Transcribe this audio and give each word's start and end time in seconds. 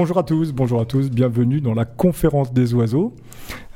Bonjour 0.00 0.18
à 0.18 0.22
tous, 0.22 0.52
bonjour 0.52 0.80
à 0.80 0.84
tous, 0.84 1.10
bienvenue 1.10 1.60
dans 1.60 1.74
la 1.74 1.84
conférence 1.84 2.52
des 2.52 2.72
oiseaux. 2.72 3.16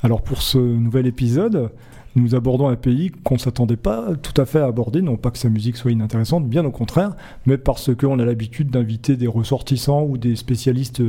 Alors 0.05 0.23
pour 0.23 0.41
ce 0.41 0.57
nouvel 0.57 1.09
épisode, 1.09 1.73
nous 2.15 2.37
abordons 2.37 2.69
un 2.69 2.77
pays 2.77 3.11
qu'on 3.11 3.35
ne 3.35 3.41
s'attendait 3.41 3.77
pas 3.77 4.15
tout 4.15 4.41
à 4.41 4.47
fait 4.47 4.61
à 4.61 4.67
aborder, 4.67 5.03
non 5.03 5.17
pas 5.17 5.33
que 5.33 5.39
sa 5.39 5.49
musique 5.49 5.77
soit 5.77 5.91
inintéressante, 5.91 6.49
bien 6.49 6.65
au 6.65 6.71
contraire, 6.71 7.17
mais 7.45 7.59
parce 7.59 7.93
qu'on 7.97 8.21
a 8.21 8.25
l'habitude 8.25 8.71
d'inviter 8.71 9.17
des 9.17 9.27
ressortissants 9.27 10.05
ou 10.05 10.17
des 10.17 10.37
spécialistes 10.37 11.03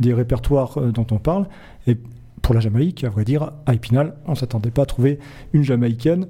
des 0.00 0.12
répertoires 0.12 0.76
euh, 0.76 0.92
dont 0.92 1.06
on 1.12 1.18
parle. 1.18 1.48
Et 1.86 1.96
pour 2.42 2.54
la 2.54 2.60
Jamaïque, 2.60 3.04
à 3.04 3.08
vrai 3.08 3.24
dire, 3.24 3.52
à 3.64 3.72
Épinal, 3.72 4.16
on 4.26 4.32
ne 4.32 4.36
s'attendait 4.36 4.70
pas 4.70 4.82
à 4.82 4.86
trouver 4.86 5.18
une 5.54 5.62
Jamaïcaine 5.62 6.26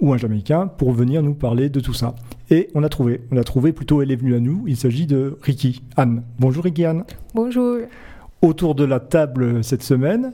ou 0.00 0.12
un 0.12 0.16
Jamaïcain 0.16 0.66
pour 0.66 0.92
venir 0.92 1.22
nous 1.22 1.34
parler 1.34 1.68
de 1.68 1.80
tout 1.80 1.92
ça. 1.92 2.14
Et 2.50 2.68
on 2.74 2.82
a 2.82 2.88
trouvé, 2.88 3.22
on 3.30 3.36
a 3.36 3.44
trouvé 3.44 3.72
plutôt, 3.72 4.02
elle 4.02 4.10
est 4.10 4.16
venue 4.16 4.34
à 4.34 4.40
nous, 4.40 4.64
il 4.66 4.76
s'agit 4.76 5.06
de 5.06 5.38
Ricky, 5.42 5.82
Anne. 5.96 6.22
Bonjour 6.38 6.64
Ricky 6.64 6.84
Anne. 6.84 7.04
Bonjour. 7.34 7.78
Autour 8.42 8.74
de 8.74 8.84
la 8.84 9.00
table 9.00 9.64
cette 9.64 9.82
semaine, 9.82 10.32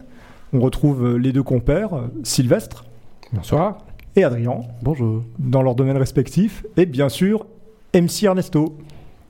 on 0.52 0.61
retrouve 0.61 1.17
les 1.17 1.33
deux 1.33 1.42
compères, 1.42 1.91
Sylvestre. 2.25 2.84
Bonsoir. 3.33 3.78
Et 4.17 4.25
Adrien. 4.25 4.62
Bonjour. 4.83 5.22
Dans 5.39 5.62
leurs 5.62 5.77
domaines 5.77 5.97
respectifs. 5.97 6.67
Et 6.77 6.86
bien 6.86 7.08
sûr, 7.08 7.47
MC 7.95 8.24
Ernesto. 8.24 8.77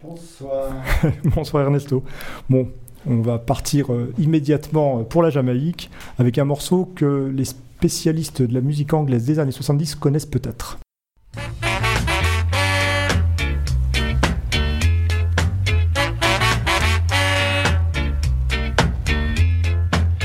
Bonsoir. 0.03 0.73
Bonsoir 1.25 1.65
Ernesto. 1.65 2.03
Bon, 2.49 2.69
on 3.07 3.21
va 3.21 3.39
partir 3.39 3.93
euh, 3.93 4.15
immédiatement 4.19 5.05
pour 5.05 5.23
la 5.23 5.29
Jamaïque 5.29 5.91
avec 6.19 6.39
un 6.39 6.45
morceau 6.45 6.91
que 6.95 7.31
les 7.35 7.45
spécialistes 7.81 8.43
de 8.43 8.53
la 8.53 8.61
musique 8.61 8.93
anglaise 8.93 9.25
des 9.25 9.39
années 9.39 9.53
70 9.53 9.95
connaissent 9.95 10.27
peut-être. 10.27 10.79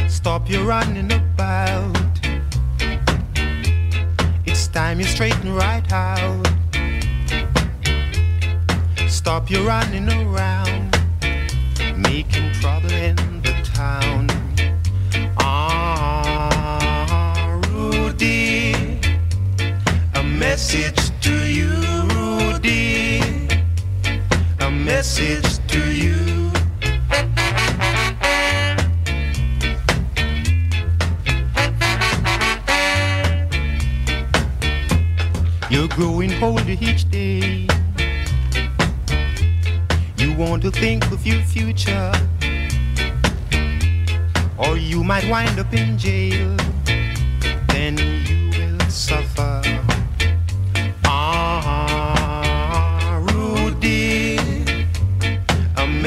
Stop 0.10 0.50
your 0.50 0.66
running 0.66 1.10
about. 1.14 1.96
It's 4.46 4.68
time 4.68 5.00
you 5.00 5.06
straighten 5.06 5.56
right 5.56 5.90
out. 5.94 6.46
Stop 9.08 9.50
your 9.50 9.64
running 9.64 10.10
around, 10.10 10.94
making 11.96 12.52
trouble 12.60 12.92
in 12.92 13.16
the 13.44 13.54
town. 13.74 14.35
Message 20.56 21.12
to 21.20 21.36
you, 21.52 21.70
Rudy, 22.16 23.20
a 24.62 24.72
message 24.72 25.60
to 25.68 25.82
you. 25.92 26.16
You're 35.70 35.90
growing 35.90 36.42
older 36.42 36.78
each 36.80 37.12
day. 37.12 37.68
You 40.16 40.34
want 40.38 40.62
to 40.62 40.72
think 40.72 41.04
of 41.12 41.28
your 41.28 41.42
future, 41.42 42.14
or 44.58 44.78
you 44.78 45.04
might 45.04 45.30
wind 45.30 45.60
up 45.60 45.74
in 45.74 45.98
jail. 45.98 46.56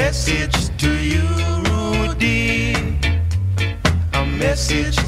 Message 0.08 0.74
to 0.78 0.90
you, 1.04 1.28
Rudy, 1.68 2.72
a 4.14 4.24
message 4.24 5.07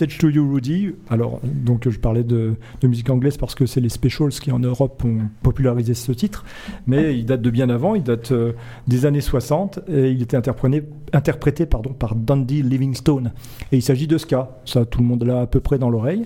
Message 0.00 0.16
to 0.16 0.30
You 0.30 0.50
Rudy. 0.50 0.94
Alors, 1.10 1.40
donc 1.44 1.86
je 1.86 1.98
parlais 1.98 2.24
de, 2.24 2.54
musique 2.82 3.10
anglaise 3.10 3.36
parce 3.36 3.54
que 3.54 3.66
c'est 3.66 3.82
les 3.82 3.90
Specials 3.90 4.30
qui 4.30 4.50
en 4.50 4.58
Europe 4.58 5.04
ont 5.04 5.28
popularisé 5.42 5.92
ce 5.92 6.12
titre, 6.12 6.46
mais 6.86 7.18
il 7.18 7.26
date 7.26 7.42
de 7.42 7.50
bien 7.50 7.68
avant, 7.68 7.94
il 7.94 8.02
date 8.02 8.32
euh, 8.32 8.52
des 8.86 9.04
années 9.04 9.20
60 9.20 9.80
et 9.88 10.10
il 10.10 10.22
était 10.22 10.38
interprété, 10.38 10.84
interprété 11.12 11.66
pardon, 11.66 11.92
par 11.92 12.14
Dundee 12.14 12.62
Livingstone. 12.62 13.32
Et 13.72 13.76
il 13.76 13.82
s'agit 13.82 14.06
de 14.06 14.16
ska, 14.16 14.58
ça 14.64 14.86
tout 14.86 15.00
le 15.00 15.06
monde 15.06 15.22
l'a 15.22 15.42
à 15.42 15.46
peu 15.46 15.60
près 15.60 15.78
dans 15.78 15.90
l'oreille. 15.90 16.24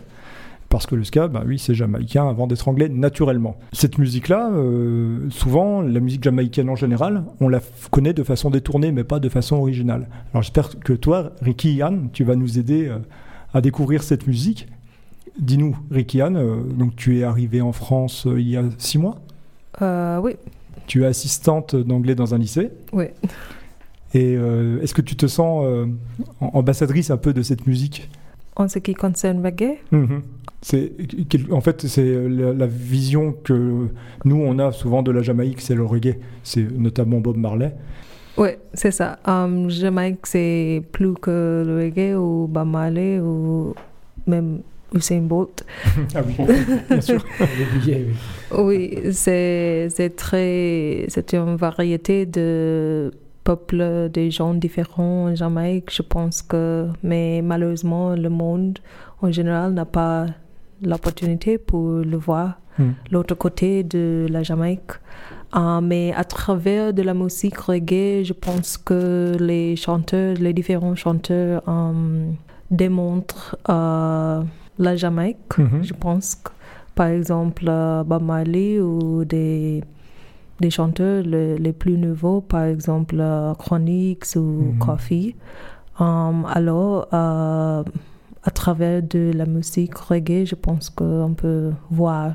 Parce 0.68 0.86
que 0.86 0.94
le 0.94 1.02
ska, 1.02 1.26
bah 1.26 1.42
oui, 1.44 1.58
c'est 1.58 1.74
jamaïcain 1.74 2.28
avant 2.28 2.46
d'être 2.46 2.68
anglais 2.68 2.88
naturellement. 2.88 3.56
Cette 3.72 3.98
musique-là, 3.98 4.50
euh, 4.52 5.28
souvent, 5.30 5.82
la 5.82 5.98
musique 5.98 6.22
jamaïcaine 6.22 6.68
en 6.68 6.76
général, 6.76 7.24
on 7.40 7.48
la 7.48 7.60
connaît 7.90 8.12
de 8.12 8.22
façon 8.22 8.50
détournée, 8.50 8.92
mais 8.92 9.04
pas 9.04 9.18
de 9.18 9.28
façon 9.28 9.56
originale. 9.56 10.06
Alors 10.32 10.42
j'espère 10.42 10.78
que 10.78 10.92
toi, 10.92 11.32
Ricky 11.42 11.74
Yann, 11.74 12.10
tu 12.12 12.22
vas 12.22 12.36
nous 12.36 12.58
aider 12.58 12.86
euh, 12.86 12.98
à 13.54 13.60
découvrir 13.60 14.02
cette 14.02 14.26
musique. 14.26 14.68
Dis-nous, 15.38 15.76
Ricky 15.90 16.20
Anne, 16.20 16.36
euh, 16.36 16.56
donc 16.62 16.94
tu 16.96 17.18
es 17.18 17.22
arrivé 17.24 17.60
en 17.60 17.72
France 17.72 18.26
euh, 18.26 18.40
il 18.40 18.48
y 18.50 18.56
a 18.56 18.62
six 18.78 18.98
mois. 18.98 19.16
Euh, 19.82 20.18
oui, 20.20 20.32
Tu 20.86 21.02
es 21.02 21.06
assistante 21.06 21.74
d'anglais 21.74 22.14
dans 22.14 22.34
un 22.34 22.38
lycée. 22.38 22.70
oui. 22.92 23.06
Et 24.16 24.36
euh, 24.36 24.80
est-ce 24.80 24.94
que 24.94 25.02
tu 25.02 25.16
te 25.16 25.26
sens 25.26 25.66
am- 25.66 25.98
ambassadrice 26.40 27.10
un 27.10 27.16
peu 27.16 27.32
de 27.32 27.42
cette 27.42 27.66
musique? 27.66 28.08
En 28.54 28.68
ce 28.68 28.78
qui 28.78 28.94
concerne 28.94 29.44
reggae, 29.44 29.78
Mhm. 29.90 30.22
C'est 30.62 30.92
en 31.50 31.60
fait 31.60 31.86
c'est 31.86 32.26
la, 32.28 32.54
la 32.54 32.66
vision 32.66 33.32
que 33.44 33.88
nous 34.24 34.36
on 34.36 34.58
a 34.60 34.72
souvent 34.72 35.02
de 35.02 35.10
la 35.10 35.20
Jamaïque, 35.20 35.60
c'est 35.60 35.74
le 35.74 35.84
reggae, 35.84 36.16
c'est 36.42 36.62
notamment 36.78 37.18
Bob 37.20 37.36
Marley. 37.36 37.74
Oui, 38.36 38.50
c'est 38.72 38.90
ça. 38.90 39.18
Um, 39.26 39.70
Jamaïque, 39.70 40.26
c'est 40.26 40.82
plus 40.92 41.14
que 41.14 41.62
le 41.66 41.76
reggae 41.76 42.16
ou 42.16 42.48
Marley 42.48 43.20
ou 43.20 43.74
même 44.26 44.60
Usain 44.92 45.22
Bolt. 45.22 45.64
Ah 46.14 46.20
oui, 46.26 46.34
bien 46.88 47.00
sûr. 47.00 47.24
Oui. 48.56 48.98
C'est 49.12 50.12
très... 50.16 51.04
C'est 51.08 51.34
une 51.34 51.56
variété 51.56 52.26
de 52.26 53.12
peuples, 53.44 54.08
des 54.12 54.30
gens 54.30 54.54
différents 54.54 55.26
en 55.26 55.34
Jamaïque, 55.34 55.92
je 55.92 56.02
pense 56.02 56.42
que... 56.42 56.88
Mais 57.02 57.42
malheureusement, 57.42 58.14
le 58.16 58.30
monde 58.30 58.78
en 59.20 59.30
général 59.30 59.74
n'a 59.74 59.84
pas 59.84 60.26
l'opportunité 60.82 61.58
pour 61.58 61.88
le 61.88 62.16
voir. 62.16 62.60
Hmm. 62.78 62.92
L'autre 63.10 63.34
côté 63.34 63.84
de 63.84 64.26
la 64.28 64.42
Jamaïque. 64.42 64.92
Euh, 65.56 65.80
mais 65.80 66.12
à 66.16 66.24
travers 66.24 66.92
de 66.92 67.02
la 67.02 67.14
musique 67.14 67.56
reggae, 67.58 68.24
je 68.24 68.32
pense 68.32 68.76
que 68.76 69.36
les 69.38 69.76
chanteurs, 69.76 70.34
les 70.38 70.52
différents 70.52 70.96
chanteurs 70.96 71.62
euh, 71.68 72.30
démontrent 72.70 73.56
euh, 73.68 74.42
la 74.78 74.96
Jamaïque. 74.96 75.56
Mhm. 75.58 75.82
Je 75.84 75.92
pense 75.94 76.34
que, 76.34 76.50
par 76.96 77.06
exemple, 77.06 77.66
euh, 77.68 78.02
Marley 78.20 78.80
ou 78.80 79.24
des, 79.24 79.84
des 80.60 80.70
chanteurs 80.70 81.22
le- 81.24 81.54
les 81.56 81.72
plus 81.72 81.98
nouveaux, 81.98 82.40
par 82.40 82.64
exemple 82.64 83.22
Chronix 83.58 84.34
ou 84.36 84.40
Mhm. 84.72 84.78
Coffee. 84.78 85.36
Alors, 85.98 87.06
à 87.12 88.50
travers 88.52 89.02
de 89.02 89.30
la 89.34 89.46
musique 89.46 89.96
reggae, 89.96 90.44
je 90.46 90.56
pense 90.56 90.90
qu'on 90.90 91.34
peut 91.36 91.70
voir 91.90 92.32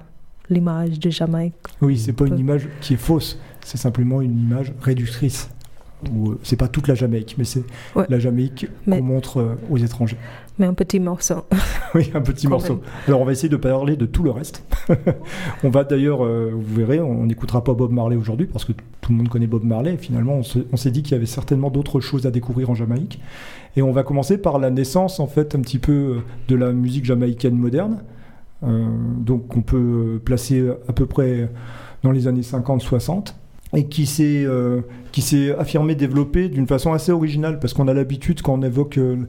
l'image 0.49 0.99
de 0.99 1.09
Jamaïque. 1.09 1.53
Oui, 1.81 1.97
c'est 1.97 2.13
pas 2.13 2.25
une 2.25 2.39
image 2.39 2.67
qui 2.81 2.93
est 2.93 2.97
fausse, 2.97 3.39
c'est 3.63 3.77
simplement 3.77 4.21
une 4.21 4.39
image 4.39 4.73
réductrice. 4.81 5.49
Ou, 6.15 6.29
euh, 6.31 6.39
C'est 6.43 6.55
pas 6.55 6.69
toute 6.69 6.87
la 6.87 6.95
Jamaïque, 6.95 7.35
mais 7.37 7.43
c'est 7.43 7.63
Ouais. 7.93 8.05
la 8.07 8.19
Jamaïque 8.19 8.67
qu'on 8.85 9.01
montre 9.03 9.41
euh, 9.41 9.55
aux 9.69 9.75
étrangers. 9.77 10.15
Mais 10.57 10.65
un 10.65 10.73
petit 10.73 10.99
morceau. 10.99 11.43
Oui, 11.95 12.09
un 12.13 12.21
petit 12.21 12.45
Quand 12.45 12.51
morceau. 12.51 12.75
même. 12.75 12.83
Alors 13.07 13.19
on 13.21 13.25
va 13.25 13.31
essayer 13.31 13.49
de 13.49 13.55
parler 13.57 13.95
de 13.97 14.05
tout 14.05 14.21
le 14.23 14.29
reste. 14.31 14.63
on 15.63 15.69
va 15.71 15.83
d'ailleurs, 15.83 16.23
euh, 16.23 16.51
vous 16.53 16.75
verrez, 16.75 17.01
on 17.01 17.25
n'écoutera 17.25 17.63
pas 17.63 17.73
Bob 17.73 17.91
Marley 17.91 18.15
aujourd'hui 18.15 18.45
parce 18.45 18.63
que 18.63 18.71
tout 19.01 19.11
le 19.11 19.17
monde 19.17 19.27
connaît 19.27 19.47
Bob 19.47 19.63
Marley. 19.65 19.97
Finalement, 19.97 20.35
on 20.35 20.43
se- 20.43 20.59
on 20.71 20.77
s'est 20.77 20.91
dit 20.91 21.01
qu'il 21.03 21.13
y 21.13 21.15
avait 21.15 21.25
certainement 21.25 21.69
d'autres 21.71 21.99
choses 21.99 22.25
à 22.27 22.31
découvrir 22.31 22.69
en 22.69 22.75
Jamaïque. 22.75 23.19
Et 23.75 23.81
on 23.81 23.91
va 23.91 24.03
commencer 24.03 24.37
par 24.37 24.59
la 24.59 24.69
naissance, 24.69 25.19
en 25.19 25.27
fait, 25.27 25.55
un 25.55 25.61
petit 25.61 25.79
peu 25.79 26.17
de 26.47 26.55
la 26.55 26.71
musique 26.71 27.05
jamaïcaine 27.05 27.55
moderne. 27.57 28.03
Euh, 28.63 28.87
donc 29.17 29.55
on 29.55 29.61
peut 29.61 29.77
euh, 29.77 30.19
placer 30.19 30.69
à 30.87 30.93
peu 30.93 31.05
près 31.05 31.49
dans 32.03 32.11
les 32.11 32.27
années 32.27 32.41
50-60 32.41 33.33
et 33.75 33.85
qui 33.85 34.05
s'est 34.05 34.43
euh, 34.45 34.81
qui 35.11 35.21
s'est 35.21 35.55
affirmé 35.55 35.95
développé 35.95 36.49
d'une 36.49 36.67
façon 36.67 36.93
assez 36.93 37.11
originale 37.11 37.59
parce 37.59 37.73
qu'on 37.73 37.87
a 37.87 37.93
l'habitude 37.93 38.41
quand 38.41 38.53
on 38.53 38.63
évoque 38.63 38.97
euh, 38.97 39.27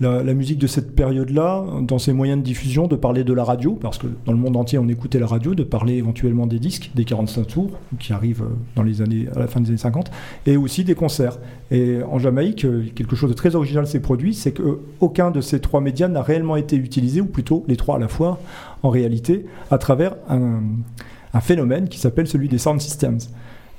la, 0.00 0.34
musique 0.34 0.58
de 0.58 0.66
cette 0.66 0.94
période-là, 0.94 1.64
dans 1.82 1.98
ses 1.98 2.12
moyens 2.12 2.38
de 2.38 2.44
diffusion, 2.44 2.86
de 2.86 2.96
parler 2.96 3.24
de 3.24 3.32
la 3.32 3.44
radio, 3.44 3.72
parce 3.72 3.98
que 3.98 4.06
dans 4.26 4.32
le 4.32 4.38
monde 4.38 4.56
entier 4.56 4.78
on 4.78 4.88
écoutait 4.88 5.18
la 5.18 5.26
radio, 5.26 5.54
de 5.54 5.64
parler 5.64 5.94
éventuellement 5.94 6.46
des 6.46 6.58
disques, 6.58 6.90
des 6.94 7.04
45 7.04 7.46
tours, 7.46 7.70
qui 7.98 8.12
arrivent 8.12 8.42
euh, 8.42 8.56
dans 8.76 8.82
les 8.82 9.02
années, 9.02 9.26
à 9.34 9.40
la 9.40 9.48
fin 9.48 9.60
des 9.60 9.70
années 9.70 9.78
50, 9.78 10.10
et 10.46 10.56
aussi 10.56 10.84
des 10.84 10.94
concerts. 10.94 11.38
Et 11.70 11.98
en 12.08 12.18
Jamaïque, 12.18 12.64
euh, 12.64 12.84
quelque 12.94 13.16
chose 13.16 13.30
de 13.30 13.34
très 13.34 13.56
original 13.56 13.86
s'est 13.86 14.00
produit, 14.00 14.34
c'est 14.34 14.52
qu'aucun 14.52 15.30
de 15.30 15.40
ces 15.40 15.60
trois 15.60 15.80
médias 15.80 16.08
n'a 16.08 16.22
réellement 16.22 16.56
été 16.56 16.76
utilisé, 16.76 17.20
ou 17.20 17.26
plutôt 17.26 17.64
les 17.66 17.76
trois 17.76 17.96
à 17.96 17.98
la 17.98 18.08
fois, 18.08 18.38
en 18.82 18.90
réalité, 18.90 19.46
à 19.70 19.78
travers 19.78 20.14
un 20.28 21.40
phénomène 21.40 21.88
qui 21.88 21.98
s'appelle 21.98 22.28
celui 22.28 22.48
des 22.48 22.58
sound 22.58 22.80
systems. 22.80 23.18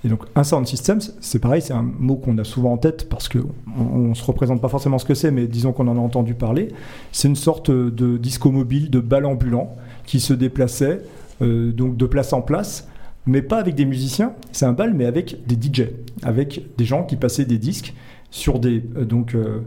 Et 0.05 0.07
donc 0.07 0.23
un 0.35 0.43
sound 0.43 0.65
system, 0.65 0.99
c'est 1.19 1.39
pareil, 1.39 1.61
c'est 1.61 1.73
un 1.73 1.83
mot 1.83 2.15
qu'on 2.15 2.37
a 2.37 2.43
souvent 2.43 2.71
en 2.71 2.77
tête 2.77 3.09
parce 3.09 3.27
qu'on 3.27 3.97
ne 3.97 4.13
se 4.13 4.23
représente 4.23 4.61
pas 4.61 4.69
forcément 4.69 4.97
ce 4.97 5.05
que 5.05 5.13
c'est, 5.13 5.31
mais 5.31 5.47
disons 5.47 5.73
qu'on 5.73 5.87
en 5.87 5.97
a 5.97 5.99
entendu 5.99 6.35
parler. 6.35 6.69
C'est 7.11 7.27
une 7.27 7.35
sorte 7.35 7.69
de 7.69 8.17
disco 8.17 8.51
mobile, 8.51 8.89
de 8.89 8.99
bal 8.99 9.25
ambulant 9.25 9.75
qui 10.05 10.19
se 10.19 10.33
déplaçait 10.33 11.01
euh, 11.41 11.71
donc 11.71 11.97
de 11.97 12.05
place 12.05 12.33
en 12.33 12.41
place, 12.41 12.87
mais 13.25 13.41
pas 13.41 13.59
avec 13.59 13.75
des 13.75 13.85
musiciens. 13.85 14.33
C'est 14.51 14.65
un 14.65 14.73
bal, 14.73 14.93
mais 14.93 15.05
avec 15.05 15.45
des 15.47 15.55
DJ, 15.55 15.89
avec 16.23 16.65
des 16.77 16.85
gens 16.85 17.03
qui 17.03 17.15
passaient 17.15 17.45
des 17.45 17.57
disques 17.57 17.93
sur 18.31 18.59
des 18.59 18.83
euh, 18.97 19.05
donc 19.05 19.35
euh, 19.35 19.59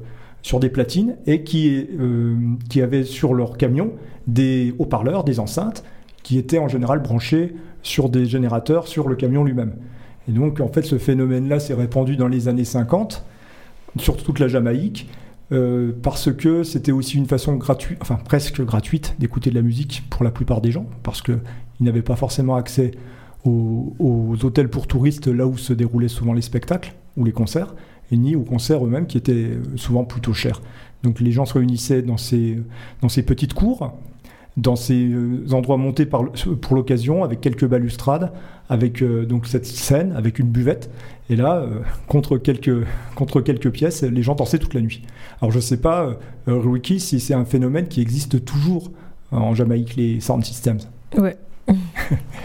sur 0.42 0.60
des 0.60 0.68
platines 0.70 1.16
et 1.26 1.44
qui 1.44 1.86
qui 2.68 2.82
avaient 2.82 3.04
sur 3.04 3.32
leur 3.32 3.56
camion 3.56 3.92
des 4.26 4.74
haut-parleurs, 4.78 5.22
des 5.22 5.38
enceintes 5.38 5.84
qui 6.24 6.36
étaient 6.36 6.58
en 6.58 6.66
général 6.66 7.00
branchés 7.00 7.54
sur 7.82 8.08
des 8.08 8.26
générateurs 8.26 8.88
sur 8.88 9.08
le 9.08 9.14
camion 9.14 9.44
lui-même. 9.44 9.74
Et 10.28 10.32
donc, 10.32 10.60
en 10.60 10.68
fait, 10.68 10.82
ce 10.82 10.98
phénomène-là 10.98 11.60
s'est 11.60 11.74
répandu 11.74 12.16
dans 12.16 12.28
les 12.28 12.48
années 12.48 12.64
50, 12.64 13.24
sur 13.98 14.16
toute 14.16 14.38
la 14.38 14.48
Jamaïque, 14.48 15.08
euh, 15.52 15.92
parce 16.02 16.32
que 16.32 16.62
c'était 16.62 16.92
aussi 16.92 17.18
une 17.18 17.26
façon 17.26 17.56
gratuite, 17.56 17.98
enfin 18.00 18.18
presque 18.24 18.62
gratuite, 18.62 19.16
d'écouter 19.18 19.50
de 19.50 19.54
la 19.54 19.62
musique 19.62 20.04
pour 20.08 20.24
la 20.24 20.30
plupart 20.30 20.60
des 20.60 20.70
gens, 20.70 20.86
parce 21.02 21.20
qu'ils 21.20 21.40
n'avaient 21.80 22.02
pas 22.02 22.16
forcément 22.16 22.56
accès 22.56 22.92
aux, 23.44 23.92
hôtels 24.42 24.70
pour 24.70 24.86
touristes, 24.86 25.26
là 25.26 25.46
où 25.46 25.58
se 25.58 25.72
déroulaient 25.72 26.08
souvent 26.08 26.32
les 26.32 26.42
spectacles 26.42 26.94
ou 27.16 27.24
les 27.24 27.32
concerts, 27.32 27.74
et 28.10 28.16
ni 28.16 28.36
aux 28.36 28.42
concerts 28.42 28.84
eux-mêmes 28.86 29.06
qui 29.06 29.18
étaient 29.18 29.58
souvent 29.76 30.04
plutôt 30.04 30.32
chers. 30.32 30.62
Donc 31.02 31.20
les 31.20 31.32
gens 31.32 31.44
se 31.44 31.54
réunissaient 31.54 32.02
dans 32.02 32.16
ces, 32.16 32.58
dans 33.02 33.08
ces 33.08 33.22
petites 33.22 33.52
cours, 33.52 33.98
dans 34.56 34.76
ces 34.76 35.10
euh, 35.10 35.46
endroits 35.52 35.76
montés 35.76 36.06
par, 36.06 36.24
pour 36.60 36.76
l'occasion, 36.76 37.24
avec 37.24 37.40
quelques 37.40 37.66
balustrades, 37.66 38.32
avec 38.68 39.02
euh, 39.02 39.24
donc 39.24 39.46
cette 39.46 39.66
scène, 39.66 40.12
avec 40.16 40.38
une 40.38 40.48
buvette. 40.48 40.90
Et 41.30 41.36
là, 41.36 41.56
euh, 41.56 41.80
contre, 42.06 42.38
quelques, 42.38 42.86
contre 43.14 43.40
quelques 43.40 43.70
pièces, 43.70 44.02
les 44.02 44.22
gens 44.22 44.34
dansaient 44.34 44.58
toute 44.58 44.74
la 44.74 44.80
nuit. 44.80 45.02
Alors 45.40 45.50
je 45.50 45.56
ne 45.56 45.62
sais 45.62 45.78
pas, 45.78 46.16
Ricky, 46.46 47.00
si 47.00 47.20
c'est 47.20 47.34
un 47.34 47.44
phénomène 47.44 47.88
qui 47.88 48.00
existe 48.00 48.44
toujours 48.44 48.90
en 49.30 49.54
Jamaïque, 49.54 49.96
les 49.96 50.20
sound 50.20 50.44
systems. 50.44 50.78
Ouais. 51.16 51.36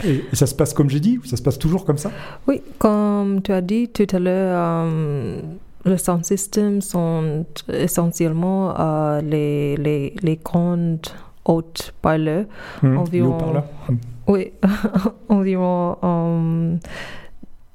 Et, 0.06 0.24
ça 0.34 0.46
se 0.46 0.56
passe 0.56 0.74
comme 0.74 0.90
j'ai 0.90 1.00
dit, 1.00 1.18
ou 1.18 1.26
ça 1.26 1.38
se 1.38 1.42
passe 1.42 1.58
toujours 1.58 1.86
comme 1.86 1.98
ça? 1.98 2.12
Oui, 2.48 2.62
comme 2.78 3.42
tu 3.42 3.52
as 3.52 3.62
dit 3.62 3.90
tout 3.90 4.08
à 4.12 4.20
l'heure, 4.20 4.86
euh, 4.86 5.42
les 5.86 5.98
sound 5.98 6.26
systems 6.26 6.82
sont 6.82 7.46
essentiellement 7.70 8.80
euh, 8.80 9.22
les, 9.22 9.78
les, 9.78 10.16
les 10.22 10.36
grandes 10.38 11.08
hautes 11.48 11.94
parleurs. 12.02 12.46
Hum, 12.84 12.98
Environ-. 12.98 13.64
Hum. 13.90 13.98
Oui, 14.28 14.52
environ 15.30 15.98
euh, 16.04 16.76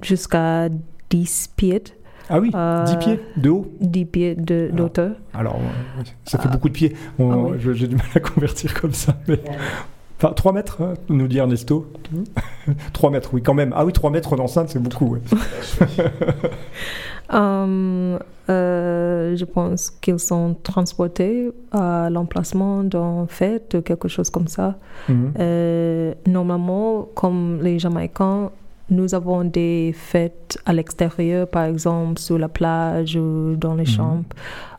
jusqu'à 0.02 0.68
10 1.10 1.50
pieds, 1.56 1.82
Ah 2.28 2.38
oui, 2.40 2.50
Euh, 2.54 2.84
10 2.84 2.96
pieds 2.98 3.20
de 3.36 3.50
haut. 3.50 3.72
10 3.80 4.04
pieds 4.06 4.34
de 4.36 4.68
Ah. 4.72 4.76
d'auteur. 4.76 5.16
Alors, 5.34 5.56
euh, 5.56 6.02
ça 6.24 6.38
fait 6.38 6.48
Ah. 6.48 6.52
beaucoup 6.52 6.68
de 6.68 6.72
pieds. 6.74 6.94
On- 7.18 7.30
Ah 7.32 7.36
oui. 7.36 7.56
je- 7.58 7.72
J'ai 7.72 7.88
du 7.88 7.96
mal 7.96 8.06
à 8.14 8.20
convertir 8.20 8.72
comme 8.80 8.92
ça. 8.92 9.16
Mais... 9.28 9.40
Enfin, 10.22 10.34
3 10.34 10.52
mètres, 10.52 10.80
hein, 10.80 10.94
nous 11.08 11.26
dit 11.26 11.38
Ernesto. 11.38 11.90
3 12.92 13.10
mètres, 13.10 13.30
oui, 13.32 13.42
quand 13.42 13.54
même. 13.54 13.72
Ah 13.76 13.84
oui, 13.84 13.92
3 13.92 14.10
mètres 14.10 14.36
d'enceinte, 14.36 14.68
c'est 14.68 14.78
beaucoup. 14.82 15.14
ouais. 15.16 15.20
Euh, 17.34 18.18
euh, 18.50 19.36
je 19.36 19.44
pense 19.46 19.88
qu'ils 19.88 20.18
sont 20.18 20.54
transportés 20.62 21.50
à 21.70 22.10
l'emplacement 22.10 22.82
d'un 22.84 23.26
fête 23.26 23.82
quelque 23.84 24.06
chose 24.08 24.28
comme 24.28 24.48
ça. 24.48 24.76
Mhm. 25.08 25.32
Euh, 25.38 26.12
normalement, 26.26 27.08
comme 27.14 27.60
les 27.62 27.78
Jamaïcains, 27.78 28.50
nous 28.90 29.14
avons 29.14 29.44
des 29.44 29.94
fêtes 29.96 30.58
à 30.66 30.74
l'extérieur, 30.74 31.48
par 31.48 31.64
exemple 31.64 32.18
sur 32.20 32.36
la 32.38 32.48
plage 32.48 33.16
ou 33.16 33.54
dans 33.56 33.74
les 33.76 33.84
Mhm. 33.84 33.86
chambres. 33.86 34.24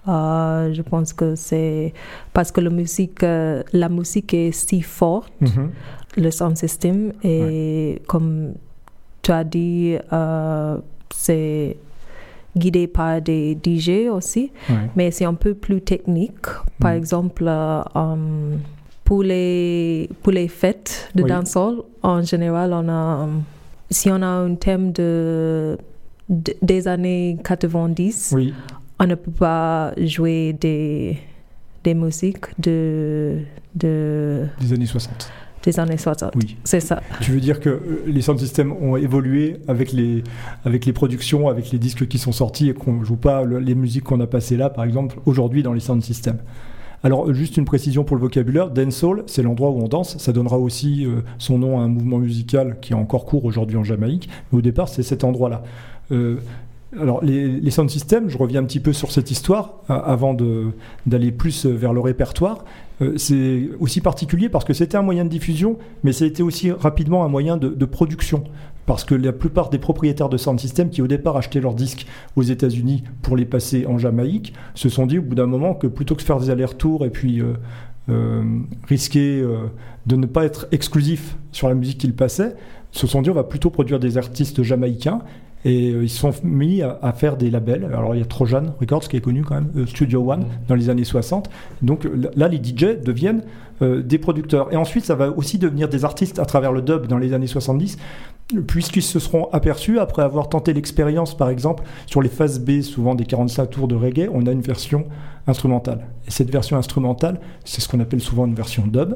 Euh, 0.07 0.73
je 0.73 0.81
pense 0.81 1.13
que 1.13 1.35
c'est 1.35 1.93
parce 2.33 2.51
que 2.51 2.59
la 2.61 2.69
musique, 2.69 3.23
euh, 3.23 3.63
la 3.71 3.87
musique 3.89 4.33
est 4.33 4.51
si 4.51 4.81
forte, 4.81 5.31
Mhm. 5.41 5.71
le 6.17 6.29
sound 6.31 6.57
system, 6.57 7.13
et 7.23 8.01
comme 8.07 8.53
tu 9.21 9.31
as 9.31 9.43
dit, 9.45 9.95
euh, 10.11 10.77
c'est 11.13 11.77
guidé 12.57 12.87
par 12.87 13.21
des 13.21 13.55
DJ 13.55 14.09
aussi 14.09 14.51
Ouais. 14.69 14.75
mais 14.95 15.09
c'est 15.11 15.25
un 15.25 15.33
peu 15.33 15.53
plus 15.55 15.81
technique. 15.81 16.45
Par 16.79 16.91
Mm. 16.91 16.97
exemple, 16.97 17.45
euh, 17.47 17.81
um, 17.95 18.59
pour, 19.05 19.23
les, 19.23 20.09
pour 20.21 20.33
les 20.33 20.47
fêtes 20.49 21.09
de 21.15 21.23
Oui. 21.23 21.29
dancehall, 21.29 21.77
en 22.03 22.21
général, 22.21 22.73
on 22.73 22.87
a, 22.89 23.23
um, 23.23 23.43
si 23.89 24.11
on 24.11 24.21
a 24.21 24.27
un 24.27 24.53
thème 24.55 24.91
de, 24.91 25.77
de- 26.29 26.55
des 26.61 26.87
années 26.87 27.37
90, 27.43 28.31
Oui, 28.35 28.53
on 28.99 29.05
ne 29.07 29.15
peut 29.15 29.31
pas 29.31 29.93
jouer 29.97 30.53
des, 30.53 31.17
des 31.83 31.93
musiques 31.93 32.45
de, 32.59 33.39
de, 33.75 34.45
des 34.61 34.73
années 34.73 34.85
60. 34.85 35.31
des 35.63 35.79
années 35.79 35.97
60. 35.97 36.31
Oui. 36.35 36.57
C'est 36.63 36.79
ça. 36.79 37.01
Tu 37.21 37.31
veux 37.31 37.39
dire 37.39 37.59
que 37.59 37.69
euh, 37.69 38.03
les 38.07 38.21
sound 38.21 38.39
systems 38.39 38.71
ont 38.71 38.95
évolué 38.97 39.57
avec 39.67 39.91
les, 39.91 40.23
avec 40.65 40.85
les 40.85 40.93
productions, 40.93 41.47
avec 41.49 41.71
les 41.71 41.79
disques 41.79 42.07
qui 42.07 42.17
sont 42.17 42.31
sortis 42.31 42.69
et 42.69 42.73
qu'on 42.73 42.93
ne 42.93 43.03
joue 43.03 43.15
pas 43.17 43.43
le- 43.43 43.59
les 43.59 43.75
musiques 43.75 44.03
qu'on 44.03 44.19
a 44.19 44.27
passées 44.27 44.57
là, 44.57 44.69
par 44.69 44.83
exemple, 44.85 45.19
aujourd'hui 45.25 45.63
dans 45.63 45.73
les 45.73 45.79
sound 45.79 46.01
systems. 46.03 46.37
Alors, 47.05 47.27
euh, 47.29 47.33
juste 47.33 47.57
une 47.57 47.65
précision 47.65 48.05
pour 48.05 48.15
le 48.15 48.21
vocabulaire, 48.21 48.69
dancehall, 48.69 49.23
c'est 49.27 49.43
l'endroit 49.43 49.71
où 49.71 49.81
on 49.81 49.89
danse. 49.89 50.17
Ça 50.19 50.31
donnera 50.31 50.57
aussi 50.57 51.05
euh, 51.05 51.21
son 51.37 51.57
nom 51.57 51.79
à 51.79 51.83
un 51.83 51.89
mouvement 51.89 52.17
musical 52.19 52.77
qui 52.79 52.93
est 52.93 52.95
encore 52.95 53.25
court 53.25 53.43
aujourd'hui 53.43 53.75
en 53.75 53.83
Jamaïque. 53.83 54.29
Mais 54.51 54.59
au 54.59 54.61
départ, 54.61 54.87
c'est 54.87 55.03
cet 55.03 55.25
endroit-là. 55.25 55.63
Euh, 56.13 56.37
alors, 56.99 57.23
les, 57.23 57.71
sound 57.71 57.89
systems, 57.89 58.29
je 58.29 58.37
reviens 58.37 58.61
un 58.61 58.65
petit 58.65 58.79
peu 58.79 58.93
sur 58.93 59.11
cette 59.11 59.31
histoire 59.31 59.79
euh, 59.89 59.93
avant 59.93 60.35
d'aller 61.05 61.31
plus 61.31 61.65
euh, 61.65 61.71
vers 61.71 61.93
le 61.93 61.99
répertoire. 61.99 62.65
Euh, 63.01 63.13
c'est 63.17 63.69
aussi 63.79 64.01
particulier 64.01 64.49
parce 64.49 64.65
que 64.65 64.73
c'était 64.73 64.97
un 64.97 65.01
moyen 65.01 65.23
de 65.25 65.29
diffusion, 65.29 65.77
mais 66.03 66.11
été 66.19 66.43
aussi 66.43 66.71
rapidement 66.71 67.23
un 67.25 67.29
moyen 67.29 67.57
de, 67.57 67.85
production. 67.85 68.43
Parce 68.85 69.05
que 69.05 69.15
la 69.15 69.31
plupart 69.31 69.69
des 69.69 69.79
propriétaires 69.79 70.29
de 70.29 70.37
sound 70.37 70.59
system 70.59 70.89
qui 70.89 71.01
au 71.01 71.07
départ 71.07 71.37
achetaient 71.37 71.61
leurs 71.61 71.73
disques 71.73 72.05
aux 72.35 72.43
États-Unis 72.43 73.03
pour 73.21 73.37
les 73.37 73.45
passer 73.45 73.85
en 73.87 73.97
Jamaïque 73.97 74.53
se 74.75 74.89
sont 74.89 75.05
dit 75.05 75.19
au 75.19 75.21
bout 75.21 75.35
d'un 75.35 75.47
moment 75.47 75.73
que 75.73 75.87
plutôt 75.87 76.15
que 76.15 76.21
de 76.21 76.25
faire 76.25 76.39
des 76.39 76.49
allers-retours 76.49 77.05
et 77.05 77.09
puis 77.09 77.41
risquer 78.89 79.41
de 80.05 80.15
ne 80.17 80.25
pas 80.25 80.43
être 80.43 80.67
exclusif 80.73 81.37
sur 81.53 81.69
la 81.69 81.75
musique 81.75 81.97
qu'ils 81.99 82.15
passaient, 82.15 82.55
se 82.91 83.07
sont 83.07 83.21
dit 83.21 83.29
on 83.29 83.33
va 83.33 83.45
plutôt 83.45 83.69
produire 83.69 83.99
des 83.99 84.17
artistes 84.17 84.63
jamaïcains 84.63 85.21
et 85.65 85.91
euh, 85.91 86.03
ils 86.03 86.09
se 86.09 86.19
sont 86.19 86.33
mis 86.43 86.81
à, 86.81 86.99
à 87.01 87.13
faire 87.13 87.37
des 87.37 87.49
labels. 87.49 87.85
Alors 87.85 88.15
il 88.15 88.19
y 88.19 88.21
a 88.21 88.25
Trojan 88.25 88.63
Records 88.79 89.07
qui 89.07 89.17
est 89.17 89.21
connu 89.21 89.43
quand 89.43 89.55
même, 89.55 89.71
euh, 89.77 89.85
Studio 89.85 90.29
One 90.31 90.41
Mm. 90.41 90.45
dans 90.67 90.75
les 90.75 90.89
années 90.89 91.03
60. 91.03 91.49
Donc 91.81 92.05
euh, 92.05 92.29
là 92.35 92.47
les 92.47 92.57
DJ 92.57 93.01
deviennent 93.03 93.43
des 93.81 94.17
producteurs. 94.17 94.71
Et 94.71 94.77
ensuite 94.77 95.03
ça 95.03 95.15
va 95.15 95.29
aussi 95.31 95.57
devenir 95.57 95.89
des 95.89 96.05
artistes 96.05 96.39
à 96.39 96.45
travers 96.45 96.71
le 96.71 96.81
dub 96.81 97.07
dans 97.07 97.17
les 97.17 97.33
années 97.33 97.47
70 97.47 97.97
puisqu'ils 98.67 99.03
se 99.03 99.19
seront 99.19 99.49
aperçus 99.51 99.99
après 99.99 100.21
avoir 100.21 100.47
tenté 100.47 100.73
l'expérience 100.73 101.35
par 101.35 101.49
exemple 101.49 101.83
sur 102.05 102.21
les 102.21 102.29
phases 102.29 102.59
B 102.59 102.81
souvent 102.81 103.15
des 103.15 103.25
45 103.25 103.69
tours 103.69 103.87
de 103.87 103.95
reggae, 103.95 104.29
on 104.31 104.45
a 104.45 104.51
une 104.51 104.61
version 104.61 105.05
instrumentale. 105.47 106.05
Et 106.27 106.31
cette 106.31 106.49
version 106.49 106.77
instrumentale, 106.77 107.41
c'est 107.65 107.81
ce 107.81 107.89
qu'on 107.89 107.99
appelle 107.99 108.21
souvent 108.21 108.45
une 108.45 108.55
version 108.55 108.85
dub 108.87 109.15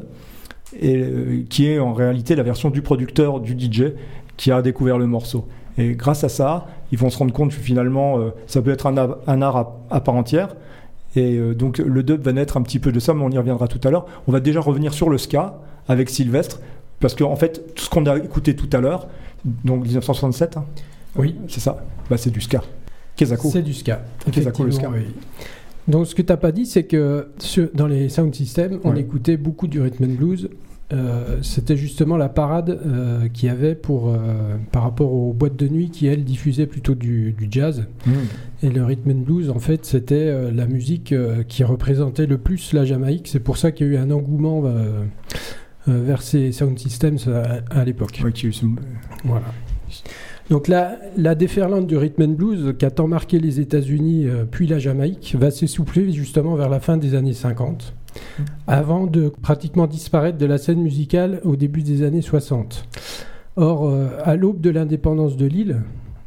et 0.79 0.97
euh, 0.97 1.43
qui 1.49 1.67
est 1.67 1.79
en 1.79 1.93
réalité 1.93 2.35
la 2.35 2.43
version 2.43 2.69
du 2.69 2.81
producteur, 2.81 3.39
du 3.39 3.57
DJ, 3.57 3.93
qui 4.37 4.51
a 4.51 4.61
découvert 4.61 4.97
le 4.97 5.07
morceau. 5.07 5.47
Et 5.77 5.91
grâce 5.95 6.23
à 6.23 6.29
ça, 6.29 6.67
ils 6.91 6.97
vont 6.97 7.09
se 7.09 7.17
rendre 7.17 7.33
compte 7.33 7.49
que 7.51 7.55
finalement, 7.59 8.19
euh, 8.19 8.29
ça 8.47 8.61
peut 8.61 8.71
être 8.71 8.85
un, 8.87 8.97
art 9.41 9.57
à, 9.57 9.77
à 9.91 9.99
part 9.99 10.15
entière. 10.15 10.55
Et 11.15 11.37
euh, 11.37 11.53
donc 11.53 11.77
le 11.79 12.03
dub 12.03 12.21
va 12.21 12.33
naître 12.33 12.57
un 12.57 12.61
petit 12.61 12.79
peu 12.79 12.91
de 12.91 12.99
ça, 12.99 13.13
mais 13.13 13.23
on 13.23 13.29
y 13.29 13.37
reviendra 13.37 13.67
tout 13.67 13.85
à 13.87 13.91
l'heure. 13.91 14.05
On 14.27 14.31
va 14.31 14.39
déjà 14.39 14.59
revenir 14.59 14.93
sur 14.93 15.09
le 15.09 15.17
ska 15.17 15.59
avec 15.87 16.09
Sylvestre, 16.09 16.59
parce 16.99 17.15
qu'en 17.15 17.35
fait, 17.35 17.73
tout 17.75 17.83
ce 17.85 17.89
qu'on 17.89 18.05
a 18.05 18.17
écouté 18.17 18.55
tout 18.55 18.69
à 18.73 18.79
l'heure, 18.79 19.07
donc 19.45 19.83
1967, 19.83 20.57
hein, 20.57 20.65
Oui, 21.15 21.35
c'est 21.47 21.59
ça, 21.59 21.83
bah, 22.09 22.17
c'est 22.17 22.29
du 22.31 22.41
ska. 22.41 22.61
Kezako. 23.15 23.49
c'est 23.51 23.61
du 23.61 23.73
ska. 23.73 24.01
Kezako, 24.31 24.63
le 24.65 24.71
ska. 24.71 24.89
oui. 24.89 25.01
Donc 25.87 26.05
ce 26.05 26.13
que 26.13 26.21
tu 26.21 26.31
n'as 26.31 26.37
pas 26.37 26.51
dit, 26.51 26.65
c'est 26.65 26.83
que 26.83 27.29
sur- 27.39 27.69
dans 27.73 27.87
les 27.87 28.09
sound 28.09 28.35
systems, 28.35 28.79
on 28.83 28.91
Ouais. 28.91 28.99
écoutait 28.99 29.37
beaucoup 29.37 29.67
du 29.67 29.79
rhythm 29.81 30.03
and 30.03 30.15
blues. 30.15 30.49
Euh, 30.93 31.39
C'était 31.41 31.75
justement 31.75 32.15
la 32.15 32.29
parade 32.29 32.79
euh, 32.85 33.27
qu'il 33.29 33.47
y 33.47 33.51
avait 33.51 33.75
pour, 33.75 34.09
euh, 34.09 34.55
par 34.71 34.83
rapport 34.83 35.11
aux 35.11 35.33
boîtes 35.33 35.57
de 35.57 35.67
nuit 35.67 35.89
qui, 35.89 36.07
elles, 36.07 36.23
diffusaient 36.23 36.65
plutôt 36.65 36.95
du, 36.95 37.33
du 37.33 37.47
jazz. 37.51 37.85
Mmh. 38.05 38.11
Et 38.63 38.69
le 38.69 38.85
rhythm 38.85 39.11
and 39.11 39.21
blues, 39.21 39.49
en 39.49 39.59
fait, 39.59 39.85
c'était 39.85 40.15
euh, 40.15 40.51
la 40.51 40.65
musique 40.65 41.13
qui 41.47 41.63
représentait 41.63 42.25
le 42.25 42.37
plus 42.37 42.73
la 42.73 42.85
Jamaïque. 42.85 43.27
C'est 43.27 43.39
pour 43.39 43.57
ça 43.57 43.71
qu'il 43.71 43.87
y 43.87 43.89
a 43.89 43.93
eu 43.93 43.97
un 43.97 44.11
engouement 44.11 44.63
vers 45.85 46.21
ces 46.21 46.51
sound 46.51 46.77
systems 46.77 47.17
à, 47.27 47.79
à 47.79 47.85
l'époque. 47.85 48.19
Voilà. 49.23 49.45
Donc 50.49 50.69
la, 50.69 50.97
la 51.17 51.35
déferlante 51.35 51.87
du 51.87 51.97
rhythm 51.97 52.23
and 52.23 52.27
blues 52.29 52.73
qui 52.79 52.85
a 52.85 52.91
tant 52.91 53.07
marqué 53.07 53.39
les 53.39 53.59
États-Unis 53.59 54.27
euh, 54.27 54.45
puis 54.49 54.65
la 54.65 54.79
Jamaïque 54.79 55.35
va 55.37 55.51
s'essouffler 55.51 56.11
justement 56.13 56.55
vers 56.55 56.69
la 56.69 56.79
fin 56.79 56.95
des 56.95 57.15
années 57.15 57.33
50, 57.33 57.93
avant 58.67 59.07
de 59.07 59.29
pratiquement 59.29 59.87
disparaître 59.87 60.37
de 60.37 60.45
la 60.45 60.57
scène 60.57 60.81
musicale 60.81 61.41
au 61.43 61.55
début 61.55 61.83
des 61.83 62.03
années 62.03 62.21
60. 62.21 62.85
Or, 63.55 63.87
euh, 63.87 64.09
à 64.23 64.35
l'aube 64.35 64.61
de 64.61 64.69
l'indépendance 64.69 65.35
de 65.37 65.45
l'île, 65.45 65.81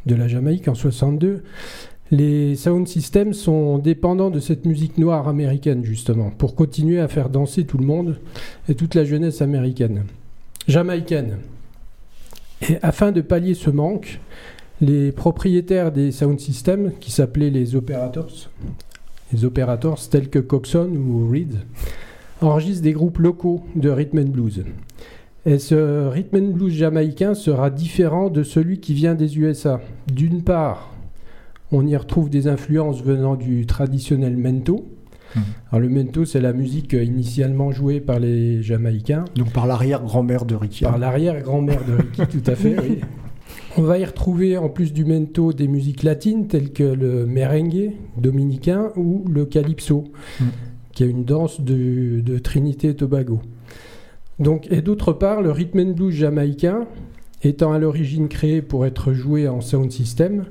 de 0.06 0.14
la 0.14 0.28
Jamaïque 0.28 0.68
en 0.68 0.74
62, 0.74 1.42
les 2.10 2.56
sound 2.56 2.88
systems 2.88 3.32
sont 3.32 3.78
dépendants 3.78 4.30
de 4.30 4.40
cette 4.40 4.66
musique 4.66 4.98
noire 4.98 5.28
américaine 5.28 5.84
justement, 5.84 6.30
pour 6.30 6.56
continuer 6.56 6.98
à 6.98 7.06
faire 7.06 7.28
danser 7.28 7.64
tout 7.64 7.78
le 7.78 7.86
monde 7.86 8.18
et 8.68 8.74
toute 8.74 8.94
la 8.94 9.04
jeunesse 9.04 9.42
américaine. 9.42 10.04
Jamaïcaine. 10.66 11.38
Et 12.68 12.78
afin 12.82 13.12
de 13.12 13.20
pallier 13.20 13.54
ce 13.54 13.70
manque, 13.70 14.20
les 14.80 15.12
propriétaires 15.12 15.92
des 15.92 16.10
sound 16.10 16.40
systems, 16.40 16.92
qui 17.00 17.10
s'appelaient 17.10 17.50
les 17.50 17.76
operators, 17.76 18.48
les 19.32 19.44
operators 19.44 20.00
tels 20.08 20.28
que 20.28 20.38
Coxon 20.38 20.90
ou 20.94 21.28
Reed, 21.30 21.56
enregistrent 22.40 22.82
des 22.82 22.92
groupes 22.92 23.18
locaux 23.18 23.62
de 23.76 23.90
rhythm 23.90 24.18
and 24.18 24.30
blues. 24.30 24.64
Et 25.46 25.58
ce 25.58 26.08
rhythm 26.08 26.36
and 26.36 26.50
blues 26.50 26.72
jamaïcain 26.72 27.34
sera 27.34 27.70
différent 27.70 28.28
de 28.28 28.42
celui 28.42 28.80
qui 28.80 28.94
vient 28.94 29.14
des 29.14 29.38
USA. 29.38 29.80
D'une 30.12 30.42
part, 30.42 30.92
on 31.72 31.86
y 31.86 31.96
retrouve 31.96 32.28
des 32.28 32.46
influences 32.48 33.02
venant 33.02 33.36
du 33.36 33.64
traditionnel 33.66 34.36
mento. 34.36 34.86
Mhm. 35.34 35.42
Alors 35.70 35.80
le 35.80 35.88
mento, 35.88 36.24
c'est 36.24 36.40
la 36.40 36.52
musique 36.52 36.92
initialement 36.92 37.70
jouée 37.70 38.00
par 38.00 38.18
les 38.18 38.62
Jamaïcains. 38.62 39.24
Donc 39.36 39.52
par 39.52 39.66
l'arrière-grand-mère 39.66 40.44
de 40.44 40.56
Ricky. 40.56 40.84
Par 40.84 40.98
l'arrière-grand-mère 40.98 41.84
de 41.86 41.94
Ricky, 41.94 42.38
tout 42.38 42.50
à 42.50 42.54
fait, 42.54 42.76
oui. 42.82 43.00
On 43.76 43.82
va 43.82 43.98
y 43.98 44.04
retrouver, 44.04 44.56
en 44.56 44.68
plus 44.68 44.92
du 44.92 45.04
mento, 45.04 45.52
des 45.52 45.68
musiques 45.68 46.02
latines 46.02 46.48
telles 46.48 46.72
que 46.72 46.82
le 46.82 47.24
merengue 47.26 47.92
dominicain 48.16 48.90
ou 48.96 49.24
le 49.28 49.44
calypso, 49.46 50.04
Mm. 50.40 50.44
qui 50.92 51.04
est 51.04 51.08
une 51.08 51.24
danse 51.24 51.60
de, 51.60 52.20
de 52.20 52.38
Trinité 52.38 52.88
et 52.88 52.96
Tobago. 52.96 53.40
Donc, 54.38 54.66
et 54.70 54.82
d'autre 54.82 55.12
part, 55.12 55.40
le 55.42 55.50
rhythm 55.52 55.80
and 55.80 55.92
blues 55.92 56.14
jamaïcain, 56.14 56.86
étant 57.42 57.72
à 57.72 57.78
l'origine 57.78 58.28
créé 58.28 58.60
pour 58.62 58.86
être 58.86 59.12
joué 59.12 59.48
en 59.48 59.60
sound 59.60 59.90
system, 59.92 60.46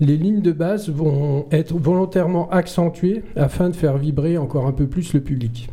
les 0.00 0.16
lignes 0.16 0.42
de 0.42 0.52
basse 0.52 0.88
vont 0.88 1.46
être 1.50 1.74
volontairement 1.74 2.50
accentuées 2.50 3.22
afin 3.36 3.70
de 3.70 3.76
faire 3.76 3.96
vibrer 3.96 4.36
encore 4.38 4.66
un 4.66 4.72
peu 4.72 4.86
plus 4.86 5.14
le 5.14 5.20
public. 5.20 5.68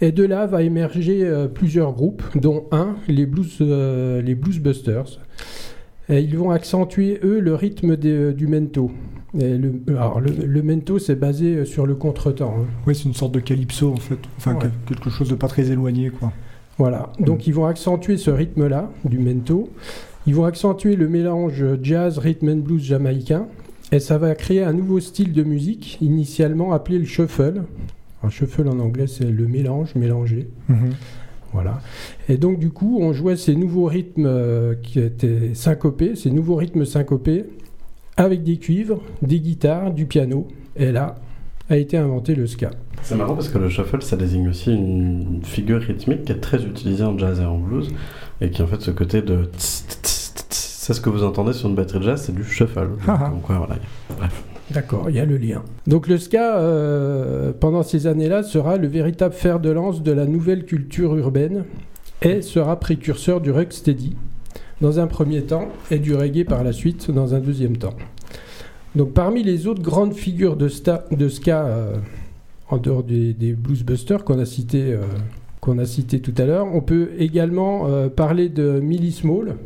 Et 0.00 0.12
de 0.12 0.24
là 0.24 0.46
va 0.46 0.62
émerger 0.62 1.24
euh, 1.24 1.48
plusieurs 1.48 1.92
groupes, 1.92 2.22
dont 2.36 2.66
un, 2.70 2.94
les 3.08 3.26
Blues, 3.26 3.56
euh, 3.60 4.22
les 4.22 4.34
Blues 4.36 4.60
Busters. 4.60 5.18
Et 5.18 5.77
ils 6.10 6.36
vont 6.36 6.50
accentuer, 6.50 7.20
eux, 7.22 7.40
le 7.40 7.54
rythme 7.54 7.96
des- 7.96 8.32
du 8.32 8.46
mento. 8.46 8.90
Et 9.38 9.58
le, 9.58 9.74
alors, 9.88 10.20
le, 10.20 10.30
le 10.30 10.62
mento, 10.62 10.98
c'est 10.98 11.14
basé 11.16 11.64
sur 11.66 11.86
le 11.86 11.94
contretemps. 11.94 12.54
hein. 12.60 12.66
Oui, 12.86 12.94
c'est 12.94 13.04
une 13.04 13.14
sorte 13.14 13.32
de 13.32 13.40
calypso 13.40 13.92
en 13.92 13.96
fait. 13.96 14.18
Enfin, 14.38 14.54
Ouais. 14.54 14.70
quelque 14.86 15.10
chose 15.10 15.28
de 15.28 15.34
pas 15.34 15.48
très 15.48 15.70
éloigné 15.70 16.08
quoi. 16.10 16.32
Voilà. 16.78 17.12
Donc, 17.20 17.46
ils 17.46 17.52
vont 17.52 17.66
accentuer 17.66 18.16
ce 18.16 18.30
rythme-là, 18.30 18.90
du 19.04 19.18
mento. 19.18 19.68
Ils 20.26 20.34
vont 20.34 20.44
accentuer 20.44 20.94
le 20.96 21.08
mélange 21.08 21.64
jazz, 21.82 22.18
rhythm 22.18 22.48
and 22.48 22.56
blues 22.58 22.82
jamaïcain. 22.82 23.46
Et 23.92 23.98
ça 24.00 24.16
va 24.18 24.34
créer 24.34 24.62
un 24.62 24.72
nouveau 24.72 25.00
style 25.00 25.32
de 25.32 25.42
musique, 25.42 25.98
initialement 26.00 26.72
appelé 26.72 26.98
le 26.98 27.04
shuffle. 27.04 27.62
Un 28.22 28.30
shuffle 28.30 28.68
en 28.68 28.78
anglais, 28.78 29.06
c'est 29.08 29.30
le 29.30 29.46
mélange, 29.48 29.94
mélanger. 29.94 30.48
Voilà. 31.52 31.80
Et 32.28 32.36
donc, 32.36 32.58
du 32.58 32.70
coup, 32.70 32.98
on 33.00 33.12
jouait 33.12 33.36
ces 33.36 33.54
nouveaux 33.54 33.86
rythmes 33.86 34.26
euh, 34.26 34.74
qui 34.82 35.00
étaient 35.00 35.54
syncopés, 35.54 36.14
ces 36.14 36.30
nouveaux 36.30 36.56
rythmes 36.56 36.84
syncopés, 36.84 37.44
avec 38.16 38.42
des 38.42 38.58
cuivres, 38.58 39.00
des 39.22 39.40
guitares, 39.40 39.92
du 39.92 40.06
piano. 40.06 40.48
Et 40.76 40.92
là 40.92 41.16
a 41.70 41.76
été 41.76 41.96
inventé 41.96 42.34
le 42.34 42.46
ska. 42.46 42.70
C'est 43.02 43.14
marrant 43.14 43.34
parce 43.34 43.48
que 43.48 43.58
le 43.58 43.68
shuffle, 43.68 44.02
ça 44.02 44.16
désigne 44.16 44.48
aussi 44.48 44.72
une 44.72 45.40
figure 45.44 45.80
rythmique 45.80 46.24
qui 46.24 46.32
est 46.32 46.40
très 46.40 46.64
utilisée 46.64 47.04
en 47.04 47.16
jazz 47.18 47.40
et 47.40 47.44
en 47.44 47.58
blues, 47.58 47.90
et 48.40 48.50
qui 48.50 48.62
en 48.62 48.66
fait 48.66 48.80
ce 48.80 48.90
côté 48.90 49.22
de 49.22 49.44
tss, 49.44 49.84
tss, 49.86 50.02
tss, 50.02 50.34
tss, 50.48 50.78
c'est 50.80 50.94
ce 50.94 51.00
que 51.00 51.10
vous 51.10 51.24
entendez 51.24 51.52
sur 51.52 51.68
une 51.68 51.74
batterie 51.74 51.98
de 51.98 52.04
jazz, 52.04 52.22
c'est 52.24 52.34
du 52.34 52.44
shuffle. 52.44 52.80
Donc, 52.88 52.98
Ah 53.06 53.20
ah. 53.20 53.32
voilà. 53.58 53.76
Bref. 54.16 54.44
D'accord, 54.70 55.08
il 55.08 55.16
y 55.16 55.20
a 55.20 55.24
le 55.24 55.38
lien. 55.38 55.62
Donc 55.86 56.08
le 56.08 56.18
ska, 56.18 56.58
euh, 56.58 57.52
pendant 57.58 57.82
ces 57.82 58.06
années-là, 58.06 58.42
sera 58.42 58.76
le 58.76 58.86
véritable 58.86 59.34
fer 59.34 59.60
de 59.60 59.70
lance 59.70 60.02
de 60.02 60.12
la 60.12 60.26
nouvelle 60.26 60.64
culture 60.66 61.16
urbaine 61.16 61.64
et 62.20 62.42
sera 62.42 62.78
précurseur 62.78 63.40
du 63.40 63.50
rocksteady 63.50 64.16
dans 64.80 65.00
un 65.00 65.06
premier 65.06 65.42
temps 65.42 65.68
et 65.90 65.98
du 65.98 66.14
reggae 66.14 66.44
par 66.44 66.64
la 66.64 66.72
suite 66.72 67.10
dans 67.10 67.34
un 67.34 67.40
deuxième 67.40 67.78
temps. 67.78 67.94
Donc 68.94 69.12
parmi 69.12 69.42
les 69.42 69.66
autres 69.66 69.82
grandes 69.82 70.14
figures 70.14 70.56
de, 70.56 70.68
ska, 70.68 71.66
euh, 71.66 71.96
en 72.68 72.76
dehors 72.76 73.04
des, 73.04 73.32
bluesbusters 73.52 74.24
qu'on 74.24 74.38
a 74.38 74.44
cités 74.44 74.92
euh, 74.92 75.84
cité 75.84 76.20
tout 76.20 76.34
à 76.38 76.44
l'heure, 76.44 76.66
on 76.72 76.80
peut 76.80 77.10
également 77.18 77.86
parler 78.08 78.48
de 78.48 78.80
Millie 78.80 79.12
Small. 79.12 79.56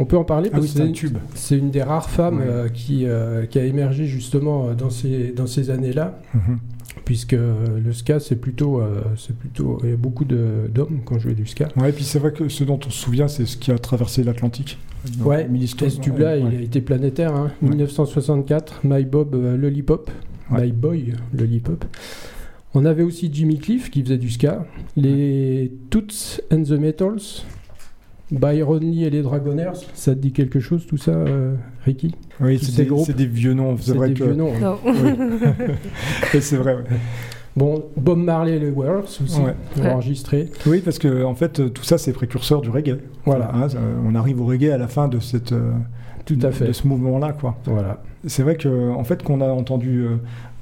On 0.00 0.06
peut 0.06 0.16
en 0.16 0.24
parler 0.24 0.48
Ah 0.52 0.56
parce 0.56 0.64
oui, 0.74 0.92
que 0.92 1.08
c'est 1.34 1.58
une 1.58 1.70
des 1.70 1.82
rares 1.82 2.08
femmes 2.08 2.38
Ouais. 2.38 2.44
euh, 2.46 2.68
qui, 2.68 3.04
euh, 3.06 3.44
qui 3.44 3.58
a 3.58 3.64
émergé 3.64 4.06
justement 4.06 4.68
euh, 4.68 4.74
dans 4.74 4.88
ces, 4.88 5.32
dans 5.32 5.46
ces 5.46 5.68
années-là, 5.68 6.18
Mhm. 6.34 6.58
puisque 7.04 7.32
le 7.32 7.92
ska, 7.92 8.18
c'est 8.18 8.36
plutôt, 8.36 8.80
euh, 8.80 9.02
c'est 9.18 9.36
plutôt, 9.36 9.78
il 9.84 9.90
y 9.90 9.92
a 9.92 9.96
beaucoup 9.96 10.24
d'hommes 10.24 11.00
qui 11.06 11.12
ont 11.12 11.18
joué 11.18 11.34
du 11.34 11.46
ska. 11.46 11.68
Ouais, 11.76 11.90
et 11.90 11.92
puis 11.92 12.04
c'est 12.04 12.18
vrai 12.18 12.32
que 12.32 12.48
ce 12.48 12.64
dont 12.64 12.80
on 12.86 12.90
se 12.90 12.98
souvient, 12.98 13.28
c'est 13.28 13.44
ce 13.44 13.56
qui 13.58 13.70
a 13.72 13.78
traversé 13.78 14.24
l'Atlantique. 14.24 14.78
Ouais, 15.22 15.46
Et 15.54 15.66
ce 15.66 16.00
tube-là, 16.00 16.36
ouais, 16.38 16.44
il 16.52 16.58
a 16.58 16.62
été 16.62 16.80
planétaire. 16.80 17.34
hein. 17.34 17.50
Ouais. 17.62 17.68
1964, 17.70 18.80
My 18.84 19.04
Bob 19.04 19.34
Lollipop. 19.34 20.10
My 20.50 20.72
Boy 20.72 21.12
Lollipop. 21.32 21.84
On 22.74 22.84
avait 22.86 23.02
aussi 23.02 23.28
Jimmy 23.32 23.58
Cliff 23.58 23.90
qui 23.90 24.02
faisait 24.02 24.16
du 24.18 24.30
ska, 24.30 24.64
les 24.96 25.70
Toots 25.90 26.40
and 26.52 26.62
the 26.62 26.70
Metals, 26.72 27.44
Byron 28.32 28.80
Lee 28.80 29.04
et 29.04 29.10
les 29.10 29.22
Dragoners. 29.22 29.72
Ça 29.94 30.14
te 30.14 30.20
dit 30.20 30.32
quelque 30.32 30.60
chose 30.60 30.86
tout 30.86 30.96
ça, 30.96 31.10
euh, 31.12 31.54
Ricky? 31.84 32.14
Oui, 32.40 32.58
c'est 32.58 32.70
ces 32.72 33.12
des, 33.14 33.26
vieux 33.26 33.54
noms. 33.54 33.76
C'est 33.78 33.92
vrai 33.94 34.08
des 34.08 34.14
que 34.14 34.24
vieux 34.24 34.34
noms. 34.34 34.52
hein. 34.62 34.76
C'est 36.40 36.56
vrai. 36.56 36.74
ouais. 36.76 36.84
Bon, 37.56 37.84
Bob 37.96 38.18
Marley 38.18 38.56
et 38.56 38.58
les 38.60 38.70
Worlds 38.70 39.04
aussi, 39.22 39.40
Ouais. 39.40 39.54
Oui, 40.66 40.80
parce 40.84 40.98
que 40.98 41.24
en 41.24 41.34
fait, 41.34 41.72
tout 41.74 41.82
ça, 41.82 41.98
c'est 41.98 42.12
précurseur 42.12 42.60
du 42.60 42.70
reggae. 42.70 42.98
Voilà. 43.24 43.50
Hein, 43.54 43.68
ça- 43.68 43.78
on 44.06 44.14
arrive 44.14 44.40
au 44.40 44.46
reggae 44.46 44.70
à 44.70 44.78
la 44.78 44.86
fin 44.86 45.08
de 45.08 45.18
cette, 45.18 45.52
euh, 45.52 45.72
Tout 46.24 46.38
à 46.42 46.52
fait. 46.52 46.68
de 46.68 46.72
ce 46.72 46.86
mouvement-là, 46.86 47.32
quoi. 47.32 47.56
Voilà. 47.64 48.02
C'est 48.26 48.42
vrai 48.44 48.54
que 48.56 48.90
en 48.92 49.02
fait, 49.02 49.22
qu'on 49.24 49.40
a 49.40 49.48
entendu 49.48 50.02
euh, 50.02 50.16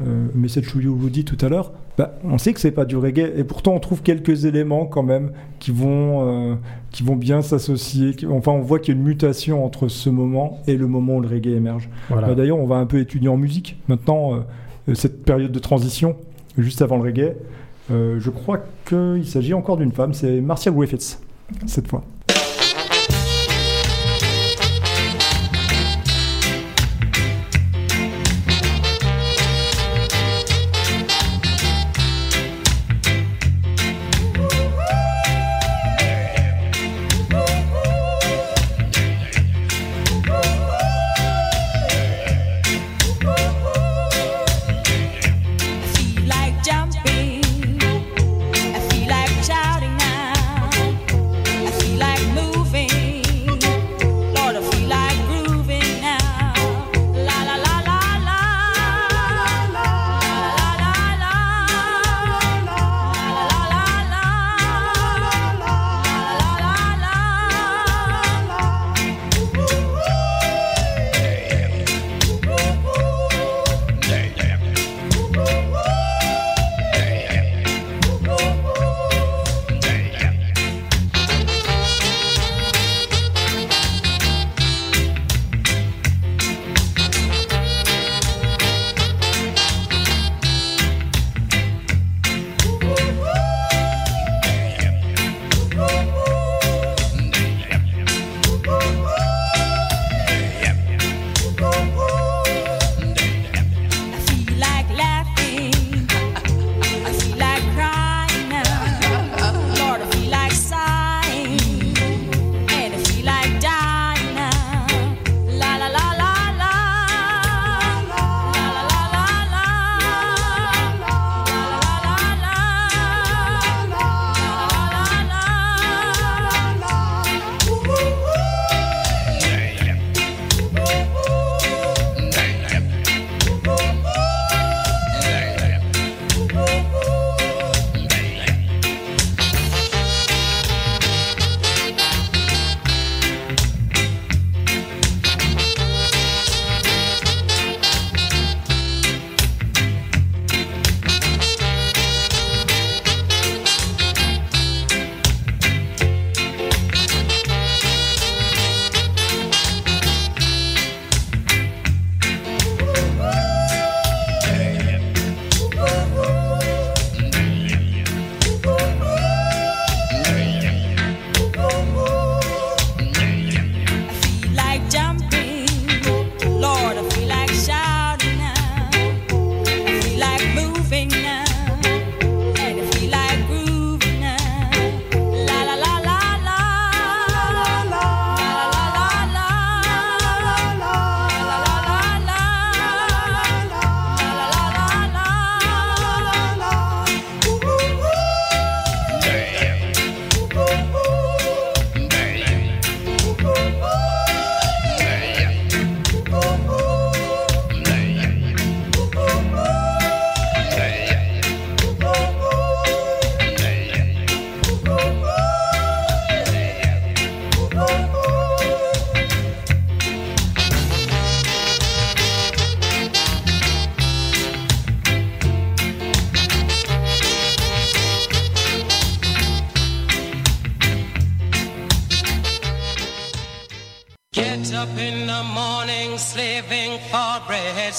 euh, 0.06 0.26
Message 0.34 0.72
to 0.72 0.80
You 0.80 0.96
Woody 0.98 1.24
tout 1.24 1.36
à 1.44 1.48
l'heure, 1.50 1.72
bah, 1.98 2.14
on 2.22 2.38
sait 2.38 2.54
que 2.54 2.60
c'est 2.60 2.70
pas 2.70 2.84
du 2.84 2.96
reggae, 2.96 3.32
et 3.36 3.42
pourtant 3.42 3.74
on 3.74 3.80
trouve 3.80 4.02
quelques 4.02 4.44
éléments 4.44 4.86
quand 4.86 5.02
même 5.02 5.32
qui 5.58 5.72
vont, 5.72 6.52
euh, 6.52 6.54
qui 6.92 7.02
vont 7.02 7.16
bien 7.16 7.42
s'associer. 7.42 8.14
Enfin, 8.30 8.52
on 8.52 8.60
voit 8.60 8.78
qu'il 8.78 8.94
y 8.94 8.96
a 8.96 9.00
une 9.00 9.06
mutation 9.06 9.64
entre 9.64 9.88
ce 9.88 10.08
moment 10.08 10.60
et 10.68 10.76
le 10.76 10.86
moment 10.86 11.16
où 11.16 11.20
le 11.20 11.28
reggae 11.28 11.48
émerge. 11.48 11.88
voilà. 12.08 12.28
Bah, 12.28 12.34
D'ailleurs, 12.36 12.58
on 12.58 12.66
va 12.66 12.76
un 12.76 12.86
peu 12.86 13.00
étudier 13.00 13.28
en 13.28 13.36
musique 13.36 13.80
maintenant 13.88 14.44
euh, 14.88 14.94
cette 14.94 15.24
période 15.24 15.50
de 15.50 15.58
transition 15.58 16.14
juste 16.56 16.82
avant 16.82 16.96
le 16.96 17.02
reggae. 17.02 17.34
Euh, 17.90 18.20
je 18.20 18.30
crois 18.30 18.60
qu'il 18.86 19.26
s'agit 19.26 19.54
encore 19.54 19.76
d'une 19.76 19.92
femme, 19.92 20.14
c'est 20.14 20.40
Marcia 20.40 20.70
Griffiths 20.70 21.20
cette 21.66 21.88
fois. 21.88 22.04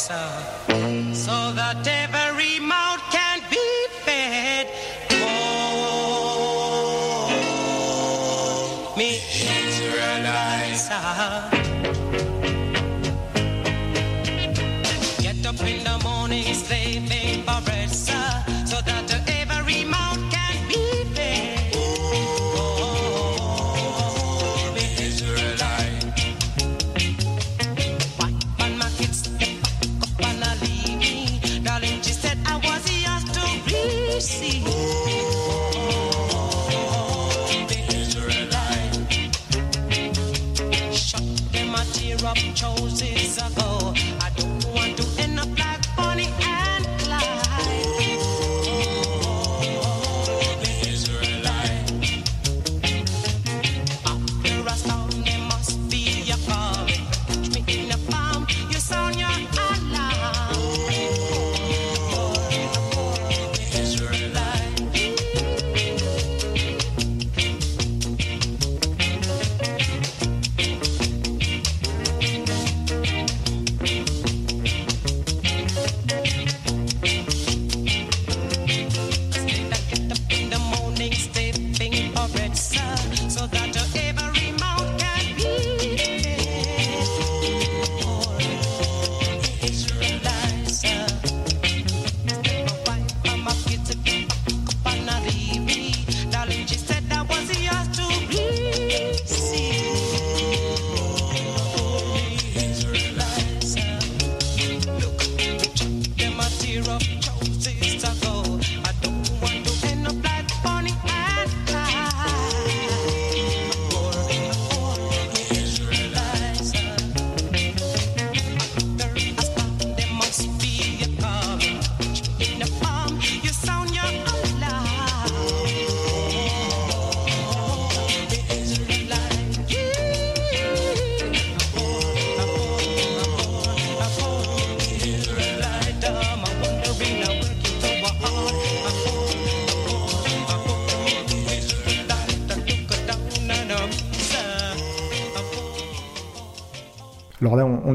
사랑 0.09 0.48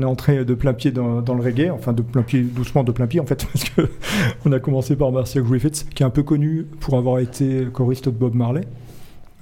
est 0.05 0.09
entré 0.09 0.45
de 0.45 0.55
plein 0.55 0.73
pied 0.73 0.93
dans, 0.93 1.21
dans 1.21 1.35
le 1.35 1.43
reggae, 1.43 1.71
enfin 1.71 1.93
de 1.93 2.03
plein 2.03 2.23
pied, 2.23 2.43
doucement 2.43 2.85
de 2.85 2.93
plein 2.93 3.07
pied 3.07 3.21
en 3.21 3.27
fait, 3.27 3.47
parce 3.53 3.69
que 3.69 3.89
on 4.45 4.53
a 4.53 4.61
commencé 4.61 4.97
par 4.97 5.11
Marcia 5.11 5.41
Griffiths, 5.41 5.87
qui 5.95 6.03
est 6.03 6.07
un 6.07 6.11
peu 6.11 6.23
connu 6.23 6.67
pour 6.81 6.97
avoir 6.97 7.19
été 7.19 7.67
choriste 7.73 8.07
de 8.07 8.11
Bob 8.11 8.35
Marley. 8.35 8.63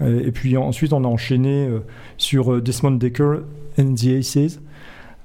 Et, 0.00 0.28
et 0.28 0.32
puis 0.32 0.56
ensuite, 0.56 0.92
on 0.92 1.04
a 1.04 1.08
enchaîné 1.08 1.66
euh, 1.66 1.80
sur 2.16 2.54
euh, 2.54 2.60
Desmond 2.60 2.92
Decker 2.92 3.42
and 3.78 3.94
the 3.94 4.06
Aces 4.18 4.60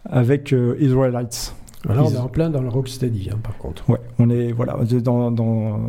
avec 0.09 0.53
euh, 0.53 0.75
Israelites. 0.79 1.53
Là, 1.87 2.03
on 2.03 2.11
est 2.11 2.17
en 2.17 2.27
plein 2.27 2.49
dans 2.49 2.61
le 2.61 2.69
rocksteady, 2.69 3.29
hein, 3.31 3.37
par 3.41 3.57
contre. 3.57 3.89
Ouais, 3.89 3.99
on 4.19 4.29
est 4.29 4.51
voilà 4.51 4.77
dans, 5.01 5.31
dans, 5.31 5.79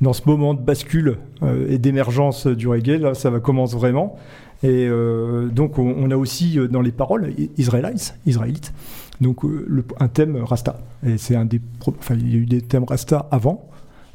dans 0.00 0.12
ce 0.12 0.22
moment 0.26 0.54
de 0.54 0.60
bascule 0.60 1.18
euh, 1.42 1.66
et 1.68 1.78
d'émergence 1.78 2.46
du 2.46 2.68
reggae. 2.68 2.98
Là, 2.98 3.14
ça 3.14 3.28
va 3.28 3.40
commencer 3.40 3.76
vraiment. 3.76 4.16
Et 4.62 4.86
euh, 4.88 5.48
donc, 5.48 5.78
on, 5.78 6.10
a 6.10 6.16
aussi 6.16 6.58
euh, 6.58 6.68
dans 6.68 6.80
les 6.82 6.92
paroles 6.92 7.32
I- 7.36 7.50
Israelites, 7.58 8.14
Israélites. 8.26 8.72
Donc, 9.20 9.44
euh, 9.44 9.84
un 9.98 10.08
thème 10.08 10.36
Rasta. 10.36 10.80
Et 11.06 11.18
c'est 11.18 11.34
un 11.34 11.44
des. 11.44 11.60
Enfin, 11.86 12.14
il 12.14 12.30
y 12.30 12.34
a 12.34 12.38
eu 12.38 12.46
des 12.46 12.62
thèmes 12.62 12.84
Rasta 12.84 13.26
avant. 13.30 13.68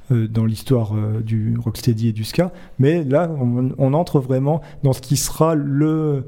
dans 0.09 0.45
l'histoire 0.45 0.93
du 1.21 1.57
rocksteady 1.61 2.07
et 2.07 2.13
du 2.13 2.23
ska, 2.23 2.53
mais 2.79 3.03
là 3.03 3.29
on, 3.77 3.93
entre 3.93 4.21
vraiment 4.21 4.61
dans 4.81 4.93
ce 4.93 5.01
qui 5.01 5.17
sera 5.17 5.53
le, 5.53 6.23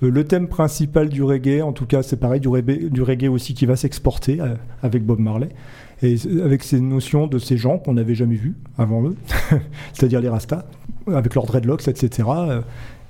le 0.00 0.22
thème 0.24 0.46
principal 0.46 1.08
du 1.08 1.24
reggae. 1.24 1.60
En 1.60 1.72
tout 1.72 1.86
cas, 1.86 2.04
c'est 2.04 2.20
pareil 2.20 2.38
du 2.40 2.46
reggae, 2.46 2.88
du 2.88 3.02
reggae 3.02 3.26
aussi 3.28 3.54
qui 3.54 3.66
va 3.66 3.74
s'exporter 3.74 4.38
avec 4.80 5.04
Bob 5.04 5.18
Marley 5.18 5.48
et 6.04 6.14
avec 6.40 6.62
ces 6.62 6.78
notions 6.78 7.26
de 7.26 7.40
ces 7.40 7.56
gens 7.56 7.78
qu'on 7.78 7.94
n'avait 7.94 8.14
jamais 8.14 8.36
vus 8.36 8.54
avant 8.78 9.02
eux, 9.08 9.16
c'est-à-dire 9.92 10.20
les 10.20 10.28
Rastas, 10.28 10.64
avec 11.08 11.34
leurs 11.34 11.46
dreadlocks, 11.46 11.88
etc. 11.88 12.28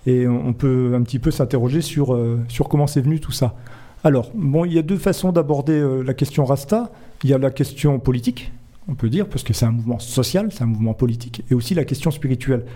Et 0.06 0.28
on 0.28 0.52
peut 0.52 0.92
un 0.94 1.02
petit 1.02 1.18
peu 1.18 1.32
s'interroger 1.32 1.80
sur, 1.80 2.14
euh, 2.14 2.38
sur 2.48 2.68
comment 2.68 2.86
c'est 2.86 3.00
venu 3.00 3.18
tout 3.18 3.32
ça. 3.32 3.56
Alors, 4.04 4.30
bon, 4.34 4.64
il 4.64 4.72
y 4.72 4.78
a 4.78 4.82
deux 4.82 4.98
façons 4.98 5.32
d'aborder 5.32 5.72
euh, 5.72 6.02
la 6.02 6.14
question 6.14 6.44
Rasta. 6.44 6.92
Il 7.24 7.30
y 7.30 7.34
a 7.34 7.38
la 7.38 7.50
question 7.50 7.98
politique, 7.98 8.52
on 8.88 8.94
peut 8.94 9.08
dire, 9.08 9.28
parce 9.28 9.42
que 9.42 9.52
c'est 9.52 9.66
un 9.66 9.72
mouvement 9.72 9.98
social, 9.98 10.48
c'est 10.52 10.62
un 10.62 10.66
mouvement 10.66 10.94
politique, 10.94 11.42
et 11.50 11.54
aussi 11.54 11.74
la 11.74 11.84
question 11.84 12.12
spirituelle. 12.12 12.66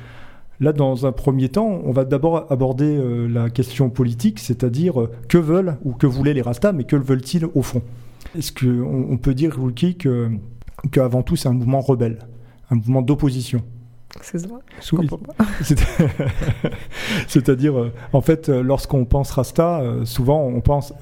Là, 0.58 0.72
dans 0.72 1.06
un 1.06 1.12
premier 1.12 1.48
temps, 1.48 1.80
on 1.84 1.92
va 1.92 2.04
d'abord 2.04 2.50
aborder 2.50 2.96
euh, 2.96 3.28
la 3.28 3.48
question 3.48 3.90
politique, 3.90 4.40
c'est-à-dire 4.40 5.06
que 5.28 5.38
veulent 5.38 5.76
ou 5.84 5.92
que 5.92 6.08
voulaient 6.08 6.34
les 6.34 6.42
Rastas, 6.42 6.72
mais 6.72 6.84
que 6.84 6.96
veulent-ils 6.96 7.46
au 7.54 7.62
fond? 7.62 7.82
Est-ce 8.36 8.52
qu'on 8.52 9.06
on 9.10 9.16
peut 9.18 9.34
dire, 9.34 9.56
Ruki, 9.56 9.96
qu'avant 10.90 11.22
tout, 11.22 11.36
c'est 11.36 11.48
un 11.48 11.52
mouvement 11.52 11.80
rebelle, 11.80 12.18
un 12.70 12.74
mouvement 12.74 13.02
d'opposition? 13.02 13.62
Excuse-moi, 14.16 14.60
Oui. 14.92 15.08
C'est-à-dire, 17.28 17.78
euh, 17.78 17.92
en 18.12 18.20
fait, 18.20 18.48
euh, 18.48 18.62
lorsqu'on 18.62 19.04
pense 19.04 19.30
Rasta, 19.30 19.80
euh, 19.80 20.04
souvent 20.04 20.42
on 20.46 20.60
pense 20.60 20.92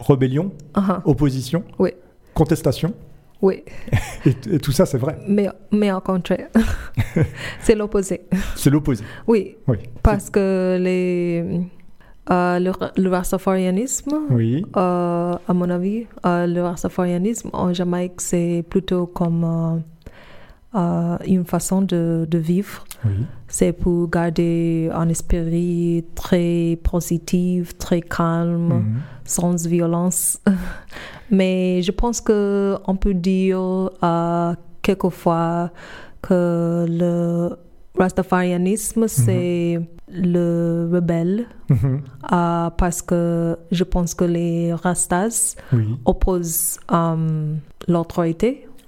rébellion, 0.00 0.52
Ah, 0.74 1.02
opposition, 1.04 1.64
Oui. 1.78 1.90
contestation, 2.34 2.94
oui, 3.42 3.64
et, 4.26 4.34
et 4.52 4.58
tout 4.58 4.72
ça, 4.72 4.86
c'est 4.86 4.98
vrai. 4.98 5.18
mais, 5.26 5.48
mais 5.72 5.90
au 5.92 6.00
contraire, 6.00 6.48
c'est 7.60 7.74
l'opposé. 7.74 8.22
C'est 8.54 8.70
l'opposé. 8.70 9.04
Oui, 9.26 9.56
Oui. 9.66 9.78
parce 10.02 10.30
que 10.30 10.78
les, 10.80 11.60
euh, 12.30 12.58
le, 12.60 12.70
le 12.96 13.08
rastafarianisme, 13.10 14.12
Oui. 14.30 14.64
euh, 14.76 15.34
à 15.48 15.52
mon 15.52 15.68
avis, 15.70 16.06
euh, 16.24 16.46
le 16.46 16.62
rastafarianisme 16.62 17.50
en 17.52 17.72
Jamaïque, 17.72 18.20
c'est 18.20 18.64
plutôt 18.70 19.06
comme 19.06 19.82
euh, 20.74 21.16
une 21.26 21.44
façon 21.44 21.82
de, 21.82 22.26
de 22.30 22.38
vivre. 22.38 22.84
Oui. 23.04 23.26
C'est 23.48 23.72
pour 23.72 24.08
garder 24.08 24.88
un 24.94 25.08
esprit 25.08 26.04
très 26.14 26.78
positif, 26.82 27.76
très 27.78 28.00
calme, 28.00 28.68
Mhm. 28.68 29.00
sans 29.24 29.66
violence. 29.66 30.40
Mais 31.30 31.82
je 31.82 31.90
pense 31.92 32.20
que 32.20 32.76
on 32.86 32.96
peut 32.96 33.14
dire 33.14 33.60
euh, 34.02 34.54
quelquefois 34.82 35.70
que 36.22 36.86
le 36.88 37.50
rastafarianisme, 37.98 39.08
c'est 39.08 39.80
le 40.08 40.88
rebelle 40.92 41.46
Mhm. 41.68 42.00
euh, 42.32 42.70
parce 42.76 43.02
que 43.02 43.56
je 43.70 43.84
pense 43.84 44.14
que 44.14 44.24
les 44.24 44.72
rastas 44.74 45.56
Oui. 45.72 45.96
opposent 46.04 46.78
euh, 46.92 47.54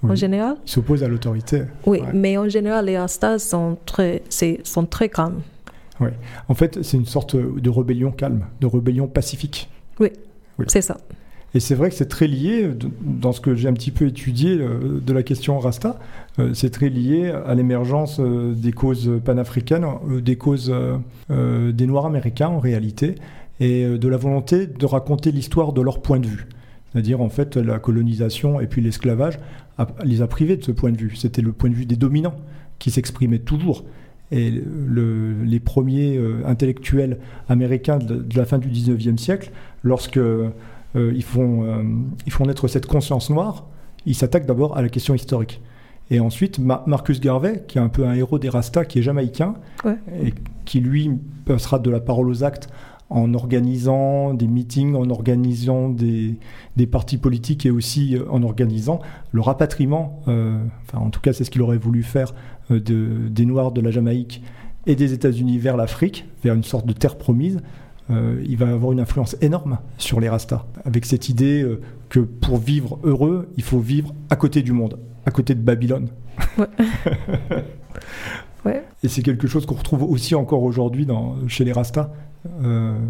l'autorité 0.05 0.09
en 0.09 0.09
Oui. 0.11 0.17
général? 0.17 0.55
Il 0.65 0.69
s'oppose 0.71 1.03
à 1.03 1.07
l'autorité. 1.07 1.61
Oui, 1.85 1.99
Ouais. 1.99 2.07
mais 2.13 2.37
en 2.37 2.47
général, 2.49 2.85
les 2.85 2.97
rastas 2.97 3.39
sont 3.39 3.77
très, 3.85 4.23
sont 4.63 4.85
très 4.85 5.09
calmes. 5.09 5.41
En 6.49 6.53
fait, 6.55 6.83
c'est 6.83 6.97
une 6.97 7.05
sorte 7.05 7.35
de 7.35 7.69
rébellion 7.69 8.11
calme, 8.11 8.45
de 8.61 8.67
rébellion 8.67 9.07
pacifique. 9.07 9.69
Oui. 9.99 10.09
C'est 10.67 10.81
ça. 10.81 10.97
Et 11.53 11.61
c'est 11.61 11.75
vrai 11.75 11.89
que 11.89 11.95
c'est 11.95 12.09
très 12.09 12.27
lié, 12.27 12.69
dans 13.01 13.31
ce 13.31 13.39
que 13.39 13.55
j'ai 13.55 13.69
un 13.69 13.73
petit 13.73 13.91
peu 13.91 14.07
étudié 14.07 14.57
euh, 14.59 14.99
de 14.99 15.13
la 15.13 15.23
question 15.23 15.57
Rasta, 15.57 15.97
euh, 16.37 16.53
c'est 16.53 16.69
très 16.69 16.89
lié 16.89 17.29
à 17.29 17.55
l'émergence 17.55 18.19
euh, 18.19 18.51
des 18.53 18.73
causes 18.73 19.09
panafricaines, 19.23 19.85
des 20.21 20.35
causes 20.35 20.73
des 21.29 21.87
Noirs 21.87 22.05
américains 22.07 22.49
en 22.49 22.59
réalité, 22.59 23.15
et 23.61 23.85
de 23.87 24.07
la 24.09 24.17
volonté 24.17 24.67
de 24.67 24.85
raconter 24.85 25.31
l'histoire 25.31 25.71
de 25.71 25.81
leur 25.81 26.01
point 26.01 26.19
de 26.19 26.27
vue. 26.27 26.45
C'est-à-dire, 26.91 27.21
en 27.21 27.29
fait, 27.29 27.55
la 27.55 27.79
colonisation 27.79 28.59
et 28.59 28.67
puis 28.67 28.81
l'esclavage 28.81 29.39
a- 29.77 29.87
les 30.03 30.21
a 30.21 30.27
privés 30.27 30.57
de 30.57 30.63
ce 30.63 30.71
point 30.71 30.91
de 30.91 30.97
vue. 30.97 31.15
C'était 31.15 31.41
le 31.41 31.51
point 31.51 31.69
de 31.69 31.75
vue 31.75 31.85
des 31.85 31.95
dominants 31.95 32.35
qui 32.79 32.91
s'exprimait 32.91 33.39
toujours. 33.39 33.85
Et 34.31 34.49
le- 34.51 35.43
les 35.43 35.59
premiers 35.59 36.17
euh, 36.17 36.41
intellectuels 36.45 37.19
américains 37.47 37.97
de, 37.99 38.15
de 38.15 38.37
la 38.37 38.45
fin 38.45 38.57
du 38.57 38.69
19e 38.69 39.17
siècle, 39.17 39.51
lorsque 39.83 40.17
euh, 40.17 40.49
ils, 40.95 41.23
font, 41.23 41.63
euh, 41.63 41.83
ils 42.25 42.31
font 42.31 42.45
naître 42.45 42.67
cette 42.67 42.85
conscience 42.87 43.29
noire, 43.29 43.67
ils 44.05 44.15
s'attaquent 44.15 44.45
d'abord 44.47 44.77
à 44.77 44.81
la 44.81 44.89
question 44.89 45.13
historique. 45.13 45.61
Et 46.11 46.19
ensuite, 46.19 46.59
Ma- 46.59 46.83
Marcus 46.87 47.19
Garvey, 47.19 47.63
qui 47.67 47.77
est 47.77 47.81
un 47.81 47.89
peu 47.89 48.05
un 48.05 48.13
héros 48.13 48.37
des 48.39 48.49
Rastas, 48.49 48.85
qui 48.85 48.99
est 48.99 49.01
jamaïcain, 49.01 49.55
Ouais. 49.83 49.97
et 50.23 50.33
qui 50.65 50.79
lui 50.79 51.11
passera 51.45 51.79
de 51.79 51.89
la 51.89 51.99
parole 51.99 52.29
aux 52.29 52.43
actes 52.43 52.67
en 53.09 53.33
organisant 53.35 54.33
des 54.33 54.47
meetings, 54.47 54.95
en 54.95 55.09
organisant 55.09 55.89
des, 55.89 56.35
des 56.75 56.87
partis 56.87 57.17
politiques 57.17 57.65
et 57.65 57.71
aussi 57.71 58.15
euh, 58.17 58.23
en 58.31 58.41
organisant 58.43 58.99
le 59.31 59.41
rapatriement, 59.41 60.21
euh, 60.27 60.57
enfin 60.87 60.99
en 61.05 61.09
tout 61.11 61.21
cas 61.21 61.31
c'est 61.33 61.43
ce 61.43 61.51
qu'il 61.51 61.61
aurait 61.61 61.77
voulu 61.77 62.01
faire, 62.03 62.33
euh, 62.71 62.79
de- 62.79 63.27
des 63.29 63.45
Noirs 63.45 63.71
de 63.71 63.81
la 63.81 63.91
Jamaïque 63.91 64.41
et 64.87 64.95
des 64.95 65.13
États-Unis 65.13 65.59
vers 65.59 65.77
l'Afrique, 65.77 66.25
vers 66.43 66.55
une 66.55 66.63
sorte 66.63 66.85
de 66.87 66.93
terre 66.93 67.17
promise. 67.17 67.59
Euh, 68.11 68.43
il 68.47 68.57
va 68.57 68.67
avoir 68.69 68.91
une 68.91 68.99
influence 68.99 69.35
énorme 69.41 69.79
sur 69.97 70.19
les 70.19 70.29
Rastas, 70.29 70.65
avec 70.83 71.05
cette 71.05 71.29
idée 71.29 71.65
que 72.09 72.19
pour 72.19 72.57
vivre 72.57 72.99
heureux, 73.03 73.49
il 73.57 73.63
faut 73.63 73.79
vivre 73.79 74.13
à 74.29 74.35
côté 74.35 74.61
du 74.61 74.73
monde, 74.73 74.99
à 75.25 75.31
côté 75.31 75.53
de 75.55 75.61
Babylone. 75.61 76.09
Ouais. 76.57 76.65
Ouais. 78.65 78.83
Et 79.03 79.07
c'est 79.09 79.21
quelque 79.21 79.45
chose 79.47 79.65
qu'on 79.67 79.75
retrouve 79.75 80.03
aussi 80.03 80.33
encore 80.33 80.63
aujourd'hui 80.63 81.05
chez 81.47 81.63
les 81.63 81.71
Rastas, 81.71 82.09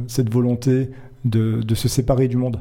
cette 0.07 0.31
volonté 0.31 0.91
de, 1.23 1.61
de 1.61 1.75
se 1.75 1.87
séparer 1.87 2.27
du 2.27 2.37
monde? 2.37 2.59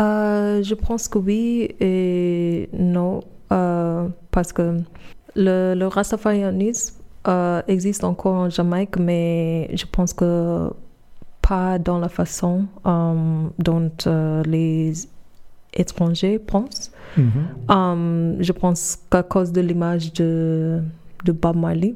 Euh, 0.00 0.62
je 0.62 0.74
pense 0.74 1.08
que 1.08 1.18
oui 1.18 1.68
et 1.80 2.68
non, 2.72 3.20
euh, 3.52 4.08
parce 4.30 4.52
que 4.52 4.78
le, 5.36 5.74
le 5.74 5.86
rastafarianisme 5.86 6.96
euh, 7.28 7.60
existe 7.68 8.04
encore 8.04 8.34
en 8.34 8.50
Jamaïque, 8.50 8.98
mais 8.98 9.70
je 9.74 9.84
pense 9.90 10.14
que 10.14 10.70
pas 11.42 11.78
dans 11.78 11.98
la 11.98 12.08
façon 12.08 12.66
euh, 12.86 13.14
dont 13.58 13.90
euh, 14.06 14.42
les 14.44 14.92
étrangers 15.74 16.38
pensent. 16.38 16.90
Euh, 17.18 18.36
je 18.40 18.52
pense 18.52 18.98
qu'à 19.10 19.22
cause 19.22 19.52
de 19.52 19.60
l'image 19.60 20.12
de, 20.14 20.80
de 21.24 21.32
Bob 21.32 21.56
Marley, 21.56 21.94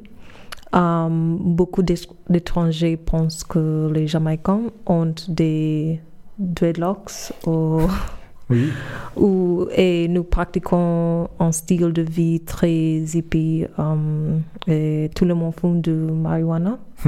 euh, 0.75 1.07
beaucoup 1.09 1.81
d'é- 1.83 1.95
d'étrangers 2.29 2.97
pensent 2.97 3.43
que 3.43 3.89
les 3.93 4.07
Jamaïcains 4.07 4.63
ont 4.85 5.13
des 5.27 5.99
dreadlocks 6.37 7.31
ou, 7.45 7.81
Oui, 8.49 8.69
ou- 9.17 9.67
et 9.75 10.07
nous 10.07 10.23
pratiquons 10.23 11.27
un 11.39 11.51
style 11.51 11.91
de 11.91 12.01
vie 12.01 12.39
très 12.41 12.99
hippie 13.13 13.65
euh, 13.77 14.37
et 14.67 15.09
tout 15.15 15.25
le 15.25 15.33
monde 15.35 15.53
fume 15.59 15.81
de 15.81 15.91
marijuana. 15.93 16.77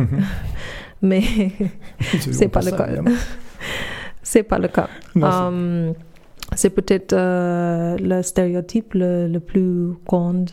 Mais 1.01 1.21
c'est 2.19 2.49
pas 2.49 2.59
le 2.61 2.71
ça, 2.71 2.77
cas. 2.77 2.89
c'est 4.21 4.43
pas 4.43 4.59
le 4.59 4.67
cas. 4.67 4.89
Euh, 5.15 5.93
c'est 6.55 6.71
peut-être 6.71 7.13
euh, 7.13 7.95
le 7.99 8.21
stéréotype 8.21 8.93
le, 8.95 9.27
le 9.29 9.39
plus 9.39 9.93
grand, 10.05 10.43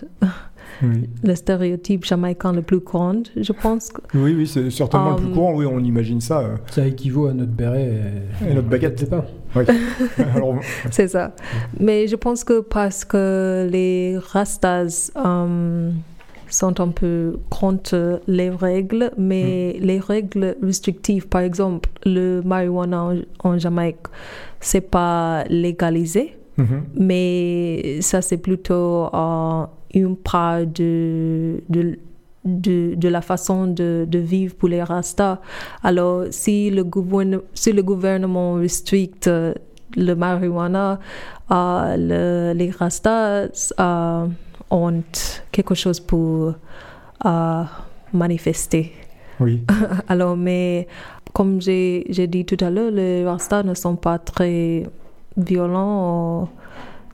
oui. 0.82 1.08
le 1.22 1.34
stéréotype 1.34 2.04
jamaïcain 2.04 2.52
le 2.52 2.62
plus 2.62 2.80
grand, 2.80 3.22
je 3.36 3.52
pense. 3.52 3.90
que- 3.90 4.00
oui, 4.16 4.34
oui, 4.36 4.46
c'est 4.46 4.70
certainement 4.70 5.10
le 5.10 5.16
plus 5.16 5.30
Euh, 5.30 5.34
courant. 5.34 5.54
Oui, 5.54 5.66
on 5.66 5.78
imagine 5.80 6.20
ça. 6.20 6.40
euh. 6.40 6.56
Ça 6.70 6.86
équivaut 6.86 7.26
à 7.26 7.32
notre 7.34 7.52
béret 7.52 8.00
Et 8.48 8.54
notre 8.54 8.68
baguette. 8.68 9.00
de 9.00 9.06
pain. 9.06 9.24
Oui. 9.54 9.64
Alors, 10.34 10.56
C'est 10.90 11.08
ça. 11.08 11.34
Mais 11.80 12.06
je 12.08 12.16
pense 12.16 12.44
que 12.44 12.60
parce 12.60 13.04
que 13.04 13.68
les 13.70 14.16
Rastas, 14.18 15.10
euh, 15.16 15.90
sont 16.48 16.80
un 16.80 16.88
peu 16.88 17.38
contre 17.50 18.20
les 18.28 18.50
règles, 18.50 19.10
mais 19.18 19.76
les 19.80 19.98
règles 19.98 20.56
restrictives, 20.62 21.26
par 21.26 21.40
exemple, 21.40 21.88
le 22.04 22.40
marijuana 22.44 23.02
en, 23.02 23.16
en 23.50 23.58
Jamaïque, 23.58 24.06
c'est 24.60 24.80
pas 24.80 25.42
légalisé, 25.50 26.36
Mhm. 26.58 26.84
mais 26.94 27.98
ça 28.00 28.22
c'est 28.22 28.38
plutôt 28.38 29.08
euh, 29.14 29.66
une 29.94 30.16
part 30.16 30.66
de, 30.66 31.62
de, 31.68 31.98
de, 32.44 32.94
de 32.94 33.08
la 33.08 33.20
façon 33.20 33.66
de, 33.66 34.06
de 34.08 34.18
vivre 34.18 34.54
pour 34.54 34.68
les 34.70 34.82
Rastas. 34.82 35.38
Alors 35.82 36.24
si 36.30 36.70
le, 36.70 36.82
gouverne- 36.84 37.42
si 37.54 37.72
le 37.72 37.82
gouvernement 37.82 38.54
restricte 38.54 39.26
euh, 39.28 39.52
le 39.96 40.14
marijuana, 40.14 40.98
euh, 41.50 41.96
le- 41.98 42.52
les 42.58 42.70
Rastas 42.70 43.72
euh, 43.78 44.26
ont 44.70 45.02
quelque 45.52 45.74
chose 45.74 46.00
pour 46.00 46.54
manifester. 48.12 48.92
Oui. 49.40 49.62
Alors, 50.08 50.36
mais 50.36 50.86
comme 51.32 51.60
j'ai 51.60 52.04
dit 52.28 52.44
tout 52.44 52.56
à 52.64 52.70
l'heure, 52.70 52.90
les 52.90 53.24
Rastas 53.24 53.62
ne 53.62 53.74
sont 53.74 53.96
pas 53.96 54.18
très 54.18 54.84
violents, 55.36 56.42
ou 56.44 56.48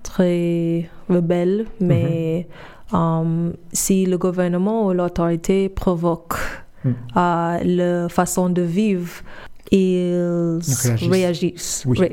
très 0.02 0.88
rebelles, 1.08 1.66
mais 1.80 2.46
euh, 2.94 3.50
si 3.72 4.06
le 4.06 4.18
gouvernement 4.18 4.86
ou 4.86 4.92
l'autorité 4.92 5.68
provoque 5.68 6.34
Mm. 6.84 6.90
euh, 7.16 7.58
leur 7.64 8.10
façon 8.10 8.50
de 8.50 8.62
vivre, 8.62 9.08
ils 9.70 10.58
Réagissent. 10.60 11.08
réagissent. 11.08 11.84
Oui. 11.86 11.98
Oui. 12.00 12.08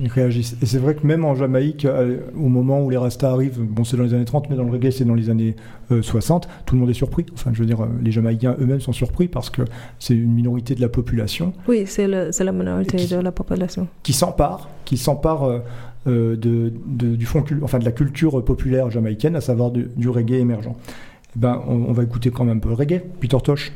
Ils 0.00 0.08
réagissent. 0.08 0.56
Et 0.62 0.66
c'est 0.66 0.78
vrai 0.78 0.94
que 0.94 1.06
même 1.06 1.24
en 1.24 1.34
Jamaïque, 1.34 1.84
euh, 1.84 2.18
au 2.36 2.48
moment 2.48 2.80
où 2.82 2.90
les 2.90 2.96
Rastas 2.96 3.30
arrivent, 3.30 3.60
bon 3.60 3.84
c'est 3.84 3.96
dans 3.96 4.02
les 4.02 4.14
années 4.14 4.24
30, 4.24 4.50
mais 4.50 4.56
dans 4.56 4.64
le 4.64 4.70
reggae 4.70 4.90
c'est 4.90 5.04
dans 5.04 5.14
les 5.14 5.30
années 5.30 5.54
euh, 5.90 6.02
60, 6.02 6.48
tout 6.66 6.74
le 6.74 6.80
monde 6.80 6.90
est 6.90 6.94
surpris. 6.94 7.26
Enfin 7.34 7.50
je 7.52 7.58
veux 7.60 7.66
dire, 7.66 7.80
euh, 7.82 7.86
les 8.02 8.10
Jamaïcains 8.10 8.56
eux-mêmes 8.60 8.80
sont 8.80 8.92
surpris 8.92 9.28
parce 9.28 9.50
que 9.50 9.62
c'est 9.98 10.14
une 10.14 10.32
minorité 10.32 10.74
de 10.74 10.80
la 10.80 10.88
population 10.88 11.52
Oui, 11.68 11.84
c'est 11.86 12.06
la 12.08 12.52
minorité 12.52 12.96
qui- 12.96 13.08
de 13.14 13.20
la 13.20 13.32
population. 13.32 13.86
qui 14.02 14.12
s'empare, 14.12 14.68
qui 14.84 14.96
s'empare 14.96 15.44
euh, 15.44 15.58
euh, 16.08 16.36
de, 16.36 16.72
de- 16.86 17.14
du 17.14 17.26
fond, 17.26 17.44
enfin 17.62 17.78
de 17.78 17.84
la 17.84 17.92
culture 17.92 18.44
populaire 18.44 18.90
jamaïcaine, 18.90 19.36
à 19.36 19.40
savoir 19.40 19.70
du, 19.70 19.88
du 19.96 20.08
reggae 20.08 20.32
émergent. 20.40 20.74
Eh 21.36 21.38
ben, 21.38 21.62
on, 21.68 21.74
on 21.74 21.92
va 21.92 22.02
écouter 22.02 22.30
quand 22.30 22.44
même 22.44 22.56
un 22.56 22.60
peu 22.60 22.68
le 22.70 22.74
reggae. 22.74 23.02
Peter 23.20 23.38
Tosh. 23.42 23.72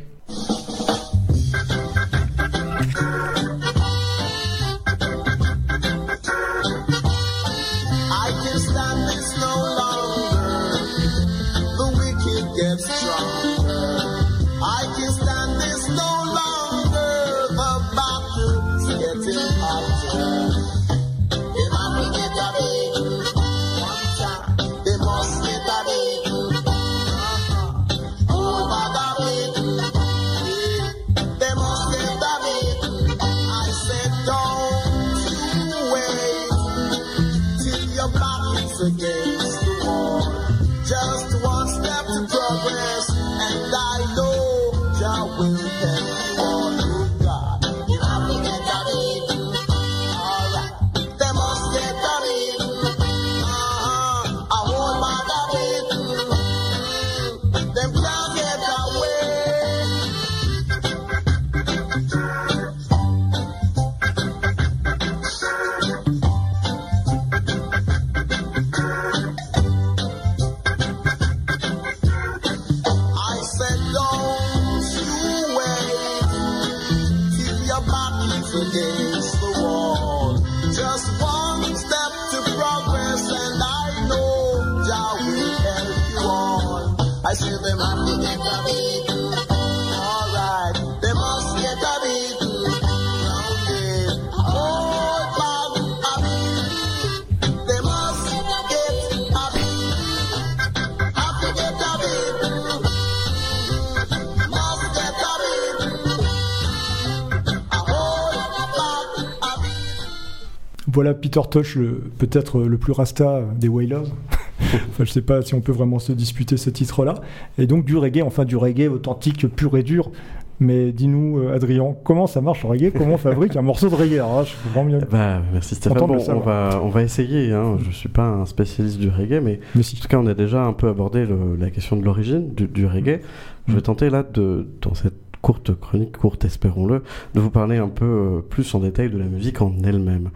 Voilà 110.97 111.13
Peter 111.13 111.41
Tosh, 111.51 111.77
peut-être 112.17 112.61
le 112.63 112.79
plus 112.79 112.93
rasta 112.95 113.43
des 113.55 113.69
Wailers. 113.69 114.09
enfin, 114.61 115.05
je 115.05 115.11
sais 115.13 115.21
pas 115.21 115.43
si 115.43 115.55
on 115.55 115.61
peut 115.61 115.71
vraiment 115.73 115.99
se 115.99 116.11
disputer 116.13 116.57
ce 116.57 116.71
titre-là. 116.71 117.17
Et 117.59 117.67
donc 117.67 117.85
du 117.85 117.99
reggae, 117.99 118.23
enfin 118.25 118.47
du 118.47 118.57
reggae 118.57 118.89
authentique, 118.89 119.47
pur 119.47 119.77
et 119.77 119.83
dur. 119.83 120.11
Mais 120.59 120.91
dis-nous, 120.93 121.39
euh, 121.41 121.55
Adrien, 121.55 121.95
comment 122.03 122.27
ça 122.27 122.41
marche 122.41 122.63
le 122.63 122.71
reggae? 122.71 122.91
Comment 122.97 123.17
on 123.17 123.19
fabrique 123.19 123.55
un 123.57 123.61
morceau 123.61 123.91
de 123.91 123.95
reggae? 123.95 124.17
Là, 124.17 124.43
je 124.45 124.55
vraiment 124.73 124.89
bien. 124.89 125.07
Bah, 125.11 125.43
merci 125.53 125.75
Stéphane. 125.75 125.99
Bon, 125.99 126.17
on, 126.31 126.41
va, 126.41 126.81
on 126.83 126.89
va 126.89 127.03
essayer. 127.03 127.53
Hein. 127.53 127.77
Je 127.87 127.91
suis 127.95 128.09
pas 128.09 128.27
un 128.27 128.47
spécialiste 128.47 128.99
du 128.99 129.11
reggae, 129.11 129.43
mais 129.45 129.61
Mais 129.75 129.83
en 129.83 130.01
tout 130.01 130.09
cas, 130.09 130.17
on 130.19 130.27
a 130.27 130.33
déjà 130.33 130.65
un 130.65 130.73
peu 130.73 130.89
abordé 130.89 131.27
le- 131.27 131.57
la 131.61 131.69
question 131.69 131.97
de 131.97 132.03
l'origine 132.07 132.55
du, 132.55 132.69
du 132.69 132.87
reggae. 132.87 133.21
Je 133.69 133.73
vais 133.75 133.81
Mm. 133.81 133.83
tenter 133.83 134.09
là, 134.09 134.23
de, 134.23 134.67
dans 134.81 134.95
cette 134.95 135.13
courte 135.43 135.79
chronique, 135.79 136.17
courte 136.17 136.47
espérons-le, 136.47 137.03
de 137.35 137.41
vous 137.41 137.51
parler 137.51 137.77
un 137.77 137.89
peu 137.89 138.07
euh, 138.07 138.41
plus 138.41 138.75
en 138.75 138.79
détail 138.81 139.11
de 139.11 139.19
la 139.19 139.27
musique 139.27 139.61
en 139.61 139.75
elle-même. 139.85 140.31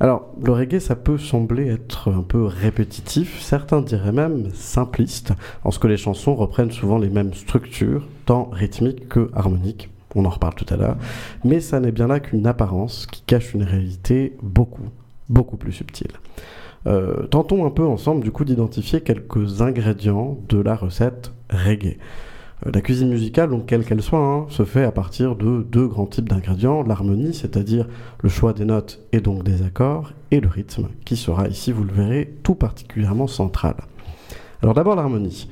Alors, 0.00 0.32
le 0.40 0.52
reggae, 0.52 0.78
ça 0.78 0.94
peut 0.94 1.18
sembler 1.18 1.66
être 1.68 2.12
un 2.12 2.22
peu 2.22 2.44
répétitif, 2.44 3.40
certains 3.40 3.82
diraient 3.82 4.12
même 4.12 4.50
simpliste, 4.54 5.32
en 5.64 5.72
ce 5.72 5.80
que 5.80 5.88
les 5.88 5.96
chansons 5.96 6.36
reprennent 6.36 6.70
souvent 6.70 6.98
les 6.98 7.08
mêmes 7.08 7.34
structures, 7.34 8.06
tant 8.24 8.48
rythmiques 8.52 9.08
que 9.08 9.30
harmoniques. 9.34 9.90
On 10.14 10.24
en 10.24 10.30
reparle 10.30 10.54
tout 10.54 10.72
à 10.72 10.76
l'heure. 10.76 10.96
Mais 11.44 11.60
ça 11.60 11.80
n'est 11.80 11.92
bien 11.92 12.06
là 12.06 12.20
qu'une 12.20 12.46
apparence 12.46 13.06
qui 13.06 13.22
cache 13.22 13.54
une 13.54 13.64
réalité 13.64 14.36
beaucoup, 14.40 14.88
beaucoup 15.28 15.56
plus 15.56 15.72
subtile. 15.72 16.12
Euh, 16.86 17.26
tentons 17.26 17.66
un 17.66 17.70
peu 17.70 17.84
ensemble 17.84 18.22
du 18.22 18.30
coup 18.30 18.44
d'identifier 18.44 19.00
quelques 19.00 19.62
ingrédients 19.62 20.38
de 20.48 20.58
la 20.58 20.76
recette 20.76 21.32
reggae. 21.50 21.98
Euh, 22.66 22.70
la 22.72 22.80
cuisine 22.80 23.08
musicale, 23.08 23.50
donc 23.50 23.66
quelle 23.66 23.84
qu'elle 23.84 24.02
soit, 24.02 24.18
hein, 24.18 24.46
se 24.48 24.64
fait 24.64 24.84
à 24.84 24.92
partir 24.92 25.36
de 25.36 25.62
deux 25.62 25.86
grands 25.86 26.06
types 26.06 26.28
d'ingrédients, 26.28 26.82
l'harmonie, 26.82 27.34
c'est-à-dire 27.34 27.86
le 28.22 28.28
choix 28.28 28.52
des 28.52 28.64
notes 28.64 29.00
et 29.12 29.20
donc 29.20 29.44
des 29.44 29.62
accords, 29.62 30.12
et 30.30 30.40
le 30.40 30.48
rythme, 30.48 30.88
qui 31.04 31.16
sera 31.16 31.48
ici, 31.48 31.72
vous 31.72 31.84
le 31.84 31.92
verrez, 31.92 32.34
tout 32.42 32.54
particulièrement 32.54 33.26
central. 33.26 33.74
Alors 34.62 34.74
d'abord 34.74 34.96
l'harmonie. 34.96 35.48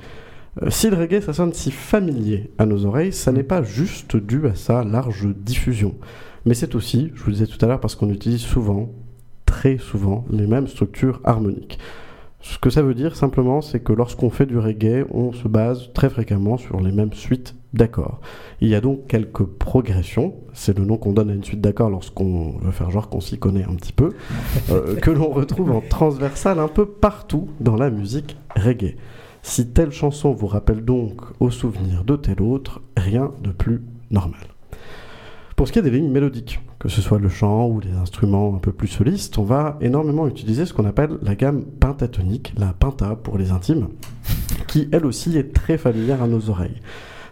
Euh, 0.63 0.71
si 0.71 0.91
le 0.91 0.97
reggae 0.97 1.21
ça 1.21 1.33
sonne 1.33 1.53
si 1.53 1.71
familier 1.71 2.51
à 2.59 2.67
nos 2.67 2.87
oreilles, 2.87 3.13
ça 3.13 3.31
n'est 3.31 3.43
pas 3.43 3.63
juste 3.63 4.17
dû 4.17 4.47
à 4.47 4.55
sa 4.55 4.83
large 4.85 5.29
diffusion, 5.35 5.95
mais 6.45 6.55
c'est 6.55 6.75
aussi, 6.75 7.13
je 7.15 7.21
vous 7.23 7.29
le 7.29 7.33
disais 7.35 7.47
tout 7.47 7.63
à 7.65 7.69
l'heure, 7.69 7.81
parce 7.81 7.95
qu'on 7.95 8.11
utilise 8.11 8.41
souvent, 8.41 8.91
très 9.45 9.79
souvent, 9.79 10.25
les 10.31 10.47
mêmes 10.47 10.67
structures 10.67 11.21
harmoniques. 11.25 11.79
Ce 12.41 12.59
que 12.59 12.71
ça 12.71 12.83
veut 12.83 12.95
dire 12.95 13.17
simplement, 13.17 13.61
c'est 13.61 13.81
que 13.81 13.93
lorsqu'on 13.93 14.31
fait 14.31 14.47
du 14.47 14.59
reggae, 14.59 15.05
on 15.11 15.33
se 15.33 15.49
base 15.49 15.91
très 15.95 16.11
fréquemment 16.11 16.59
sur 16.59 16.81
les 16.81 16.93
mêmes 16.93 17.13
suites 17.13 17.55
d'accords. 17.73 18.21
Il 18.61 18.69
y 18.69 18.75
a 18.75 18.81
donc 18.81 19.07
quelques 19.07 19.45
progressions, 19.45 20.35
c'est 20.53 20.77
le 20.79 20.85
nom 20.85 20.97
qu'on 20.97 21.13
donne 21.13 21.31
à 21.31 21.35
une 21.35 21.45
suite 21.45 21.61
d'accords 21.61 21.91
lorsqu'on 21.91 22.59
veut 22.59 22.71
faire 22.73 22.91
genre 22.91 23.09
qu'on 23.09 23.21
s'y 23.21 23.39
connaît 23.39 23.65
un 23.65 23.75
petit 23.75 23.93
peu, 23.93 24.11
euh, 24.71 24.97
que 24.97 25.11
l'on 25.11 25.31
retrouve 25.31 25.73
en 25.73 25.81
transversal 25.81 26.59
un 26.59 26.69
peu 26.69 26.87
partout 26.87 27.49
dans 27.61 27.77
la 27.77 27.91
musique 27.91 28.37
reggae. 28.55 28.97
Si 29.43 29.69
telle 29.69 29.93
chanson 29.93 30.33
vous 30.33 30.49
rappelle 30.49 30.85
donc 30.85 31.21
au 31.41 31.51
souvenir 31.51 32.05
de 32.05 32.17
telle 32.17 32.43
autre, 32.43 32.83
rien 32.97 33.31
de 33.43 33.51
plus 33.51 33.83
normal. 34.11 34.56
Pour 35.57 35.67
ce 35.67 35.73
qui 35.73 35.79
est 35.79 35.83
des 35.83 35.91
lignes 35.91 36.11
mélodiques, 36.11 36.61
que 36.79 36.91
ce 36.91 37.01
soit 37.01 37.19
le 37.19 37.31
chant 37.31 37.67
ou 37.67 37.81
les 37.81 37.93
instruments 37.93 38.55
un 38.55 38.59
peu 38.59 38.73
plus 38.73 38.89
solistes, 38.89 39.39
on 39.39 39.43
va 39.43 39.79
énormément 39.81 40.29
utiliser 40.29 40.67
ce 40.67 40.75
qu'on 40.75 40.85
appelle 40.85 41.17
la 41.23 41.35
gamme 41.35 41.65
pentatonique, 41.65 42.53
la 42.59 42.75
penta 42.75 43.17
pour 43.17 43.39
les 43.39 43.53
intimes, 43.53 43.89
qui 44.67 44.87
elle 44.93 45.07
aussi 45.07 45.39
est 45.39 45.55
très 45.55 45.79
familière 45.79 46.23
à 46.23 46.27
nos 46.27 46.51
oreilles. 46.51 46.83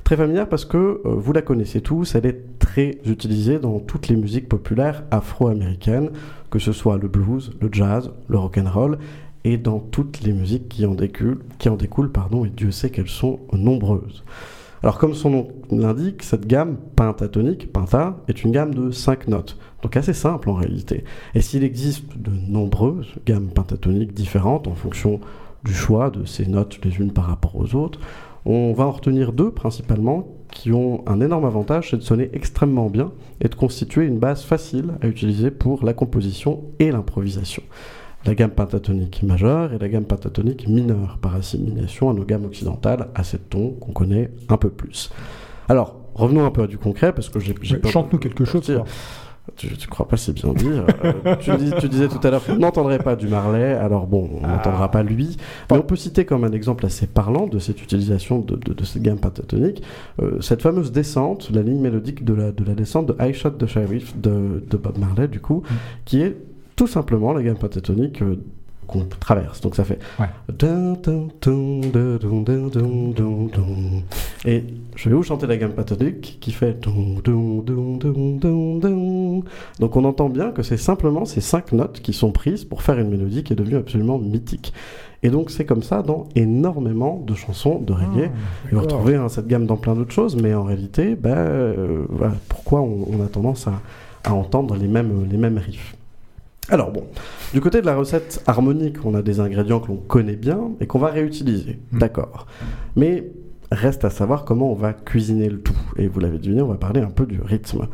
Très 0.04 0.16
familière 0.16 0.48
parce 0.48 0.64
que 0.64 0.78
euh, 0.78 1.00
vous 1.04 1.34
la 1.34 1.42
connaissez 1.42 1.82
tous, 1.82 2.14
elle 2.14 2.24
est 2.24 2.58
très 2.58 2.98
utilisée 3.04 3.58
dans 3.58 3.78
toutes 3.78 4.08
les 4.08 4.16
musiques 4.16 4.48
populaires 4.48 5.04
afro-américaines, 5.10 6.08
que 6.50 6.58
ce 6.58 6.72
soit 6.72 6.96
le 6.96 7.08
blues, 7.08 7.52
le 7.60 7.68
jazz, 7.70 8.10
le 8.28 8.38
rock 8.38 8.56
and 8.56 8.70
roll, 8.70 8.98
et 9.44 9.58
dans 9.58 9.80
toutes 9.80 10.22
les 10.22 10.32
musiques 10.32 10.70
qui 10.70 10.86
en 10.86 10.94
découlent, 10.94 11.40
qui 11.58 11.68
en 11.68 11.76
découlent 11.76 12.10
pardon, 12.10 12.46
et 12.46 12.50
Dieu 12.50 12.70
sait 12.70 12.88
qu'elles 12.88 13.06
sont 13.06 13.40
nombreuses. 13.52 14.24
Alors 14.84 14.98
comme 14.98 15.14
son 15.14 15.30
nom 15.30 15.48
l'indique, 15.70 16.22
cette 16.22 16.46
gamme 16.46 16.76
pentatonique, 16.94 17.72
penta, 17.72 18.18
est 18.28 18.44
une 18.44 18.52
gamme 18.52 18.74
de 18.74 18.90
5 18.90 19.28
notes, 19.28 19.56
donc 19.82 19.96
assez 19.96 20.12
simple 20.12 20.50
en 20.50 20.52
réalité. 20.52 21.04
Et 21.34 21.40
s'il 21.40 21.64
existe 21.64 22.18
de 22.18 22.30
nombreuses 22.30 23.14
gammes 23.24 23.48
pentatoniques 23.48 24.12
différentes 24.12 24.68
en 24.68 24.74
fonction 24.74 25.20
du 25.64 25.72
choix 25.72 26.10
de 26.10 26.26
ces 26.26 26.44
notes 26.44 26.80
les 26.84 26.98
unes 26.98 27.12
par 27.12 27.24
rapport 27.24 27.56
aux 27.56 27.74
autres, 27.74 27.98
on 28.44 28.74
va 28.74 28.84
en 28.84 28.90
retenir 28.90 29.32
deux 29.32 29.50
principalement 29.50 30.28
qui 30.50 30.70
ont 30.70 31.02
un 31.06 31.22
énorme 31.22 31.46
avantage, 31.46 31.88
c'est 31.88 31.96
de 31.96 32.02
sonner 32.02 32.28
extrêmement 32.34 32.90
bien 32.90 33.10
et 33.40 33.48
de 33.48 33.54
constituer 33.54 34.04
une 34.04 34.18
base 34.18 34.44
facile 34.44 34.92
à 35.00 35.06
utiliser 35.06 35.50
pour 35.50 35.82
la 35.86 35.94
composition 35.94 36.62
et 36.78 36.92
l'improvisation. 36.92 37.62
La 38.26 38.34
gamme 38.34 38.50
pentatonique 38.50 39.22
majeure 39.22 39.72
et 39.74 39.78
la 39.78 39.88
gamme 39.88 40.04
pentatonique 40.04 40.66
mineure 40.66 41.18
par 41.20 41.34
assimilation 41.34 42.08
à 42.10 42.14
nos 42.14 42.24
gammes 42.24 42.46
occidentales 42.46 43.08
à 43.14 43.22
sept 43.22 43.50
tons 43.50 43.72
qu'on 43.80 43.92
connaît 43.92 44.30
un 44.48 44.56
peu 44.56 44.70
plus. 44.70 45.10
Alors, 45.68 45.96
revenons 46.14 46.44
un 46.46 46.50
peu 46.50 46.62
à 46.62 46.66
du 46.66 46.78
concret 46.78 47.12
parce 47.12 47.28
que 47.28 47.38
j'ai 47.38 47.54
Chante-nous 47.90 48.18
de- 48.18 48.22
quelque 48.22 48.44
chose. 48.44 48.82
Tu, 49.56 49.68
tu 49.76 49.88
crois 49.88 50.08
pas, 50.08 50.16
c'est 50.16 50.32
bien 50.32 50.54
dire. 50.54 50.86
Euh, 51.04 51.36
tu, 51.36 51.54
dis- 51.58 51.72
tu 51.78 51.86
disais 51.90 52.08
tout 52.08 52.18
à 52.26 52.30
l'heure 52.30 52.42
qu'on 52.42 52.56
n'entendrait 52.56 52.98
pas 52.98 53.14
du 53.14 53.28
Marley, 53.28 53.74
alors 53.74 54.06
bon, 54.06 54.30
on 54.42 54.46
n'entendra 54.46 54.90
pas 54.90 55.02
lui. 55.02 55.36
Mais 55.70 55.76
on 55.76 55.82
peut 55.82 55.96
citer 55.96 56.24
comme 56.24 56.44
un 56.44 56.52
exemple 56.52 56.86
assez 56.86 57.06
parlant 57.06 57.46
de 57.46 57.58
cette 57.58 57.82
utilisation 57.82 58.38
de, 58.38 58.56
de- 58.56 58.72
de 58.72 58.84
cette 58.84 59.02
gamme 59.02 59.18
pentatonique, 59.18 59.82
euh, 60.22 60.40
cette 60.40 60.62
fameuse 60.62 60.92
descente, 60.92 61.50
la 61.52 61.60
ligne 61.60 61.78
mélodique 61.80 62.24
de 62.24 62.32
la, 62.32 62.52
de 62.52 62.64
la 62.64 62.72
descente 62.74 63.04
de 63.06 63.16
I 63.22 63.34
Shot 63.34 63.50
the 63.50 63.66
Sheriff 63.66 64.16
de, 64.18 64.64
de 64.66 64.76
Bob 64.78 64.96
Marley, 64.96 65.28
du 65.28 65.40
coup, 65.40 65.62
qui 66.06 66.22
est 66.22 66.38
tout 66.76 66.86
simplement 66.86 67.32
la 67.32 67.42
gamme 67.42 67.56
pentatonique 67.56 68.22
qu'on 68.86 69.04
traverse. 69.20 69.60
Donc 69.60 69.76
ça 69.76 69.84
fait. 69.84 69.98
Et 74.44 74.64
je 74.94 75.08
vais 75.08 75.14
vous 75.14 75.22
chanter 75.22 75.46
la 75.46 75.56
gamme 75.56 75.72
pentatonique 75.72 76.38
qui 76.40 76.52
fait. 76.52 76.78
Donc 79.80 79.96
on 79.96 80.04
entend 80.04 80.28
bien 80.28 80.50
que 80.50 80.62
c'est 80.62 80.76
simplement 80.76 81.24
ces 81.24 81.40
cinq 81.40 81.72
notes 81.72 82.00
qui 82.00 82.12
sont 82.12 82.32
prises 82.32 82.64
pour 82.64 82.82
faire 82.82 82.98
une 82.98 83.08
mélodie 83.08 83.42
qui 83.42 83.52
est 83.52 83.56
devenue 83.56 83.76
absolument 83.76 84.18
mythique. 84.18 84.72
Et 85.22 85.30
donc 85.30 85.50
c'est 85.50 85.64
comme 85.64 85.82
ça 85.82 86.02
dans 86.02 86.28
énormément 86.34 87.22
de 87.26 87.34
chansons 87.34 87.78
de 87.78 87.94
reggae. 87.94 88.30
Ah, 88.30 88.68
et 88.70 88.74
vous 88.74 88.82
retrouvez 88.82 89.18
cette 89.30 89.46
gamme 89.46 89.64
dans 89.64 89.78
plein 89.78 89.94
d'autres 89.94 90.12
choses, 90.12 90.36
mais 90.36 90.52
en 90.54 90.64
réalité, 90.64 91.16
pourquoi 92.48 92.82
on, 92.82 93.24
a 93.24 93.28
tendance 93.28 93.66
à, 93.66 93.80
à 94.24 94.34
entendre 94.34 94.76
les 94.76 94.88
mêmes, 94.88 95.26
les 95.30 95.38
mêmes 95.38 95.56
riffs 95.56 95.96
alors 96.70 96.90
bon, 96.92 97.04
du 97.52 97.60
côté 97.60 97.80
de 97.80 97.86
la 97.86 97.94
recette 97.96 98.42
harmonique, 98.46 99.04
on 99.04 99.14
a 99.14 99.22
des 99.22 99.40
ingrédients 99.40 99.80
que 99.80 99.88
l'on 99.88 99.96
connaît 99.98 100.36
bien 100.36 100.70
et 100.80 100.86
qu'on 100.86 100.98
va 100.98 101.08
réutiliser, 101.08 101.78
Mm. 101.92 101.98
d'accord. 101.98 102.46
Mais 102.96 103.30
reste 103.70 104.04
à 104.04 104.10
savoir 104.10 104.44
comment 104.44 104.70
on 104.70 104.74
va 104.74 104.92
cuisiner 104.92 105.48
le 105.48 105.60
tout. 105.60 105.76
Et 105.96 106.06
vous 106.08 106.20
l'avez 106.20 106.38
deviné, 106.38 106.62
on 106.62 106.68
va 106.68 106.76
parler 106.76 107.00
un 107.00 107.10
peu 107.10 107.26
du 107.26 107.40
rythme. 107.40 107.88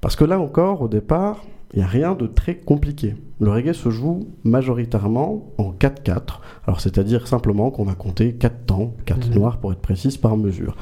Parce 0.00 0.16
que 0.16 0.24
là 0.24 0.38
encore, 0.40 0.82
au 0.82 0.88
départ, 0.88 1.44
il 1.72 1.78
n'y 1.78 1.84
a 1.84 1.88
rien 1.88 2.14
de 2.14 2.26
très 2.26 2.56
compliqué. 2.56 3.14
Le 3.40 3.50
reggae 3.50 3.72
se 3.72 3.88
joue 3.90 4.28
majoritairement 4.44 5.52
en 5.58 5.72
4-4. 5.72 6.40
Alors 6.66 6.80
c'est-à-dire 6.80 7.26
simplement 7.26 7.70
qu'on 7.70 7.84
va 7.84 7.94
compter 7.94 8.34
4 8.34 8.66
temps, 8.66 8.94
4 9.06 9.28
Mhm. 9.28 9.34
noirs 9.34 9.56
pour 9.58 9.72
être 9.72 9.80
précise 9.80 10.16
par 10.16 10.36
mesure. 10.36 10.76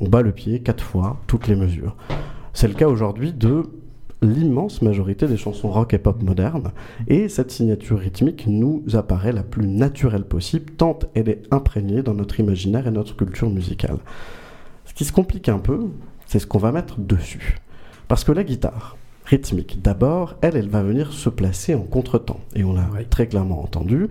On 0.00 0.08
bat 0.08 0.22
le 0.22 0.32
pied 0.32 0.60
4 0.60 0.82
fois 0.84 1.16
toutes 1.26 1.48
les 1.48 1.56
mesures. 1.56 1.96
C'est 2.52 2.68
le 2.68 2.74
cas 2.74 2.88
aujourd'hui 2.88 3.32
de 3.32 3.62
l'immense 4.22 4.82
majorité 4.82 5.26
des 5.26 5.36
chansons 5.36 5.70
rock 5.70 5.94
et 5.94 5.98
pop 5.98 6.22
modernes, 6.22 6.72
et 7.06 7.28
cette 7.28 7.50
signature 7.50 7.98
rythmique 7.98 8.46
nous 8.46 8.82
apparaît 8.94 9.32
la 9.32 9.42
plus 9.42 9.66
naturelle 9.66 10.24
possible, 10.24 10.72
tant 10.72 10.98
elle 11.14 11.28
est 11.28 11.42
imprégnée 11.50 12.02
dans 12.02 12.14
notre 12.14 12.40
imaginaire 12.40 12.86
et 12.86 12.92
notre 12.92 13.16
culture 13.16 13.50
musicale. 13.50 13.98
Ce 14.84 14.94
qui 14.94 15.04
se 15.04 15.12
complique 15.12 15.48
un 15.48 15.58
peu, 15.58 15.88
c'est 16.26 16.38
ce 16.38 16.46
qu'on 16.46 16.58
va 16.58 16.72
mettre 16.72 16.98
dessus. 16.98 17.58
Parce 18.08 18.24
que 18.24 18.32
la 18.32 18.42
guitare, 18.42 18.96
rythmique, 19.24 19.82
d'abord, 19.82 20.36
elle, 20.40 20.56
elle 20.56 20.68
va 20.68 20.82
venir 20.82 21.12
se 21.12 21.28
placer 21.28 21.74
en 21.74 21.82
contretemps. 21.82 22.40
Et 22.56 22.64
on 22.64 22.72
l'a 22.72 22.88
très 23.08 23.26
clairement 23.26 23.62
entendu. 23.62 24.08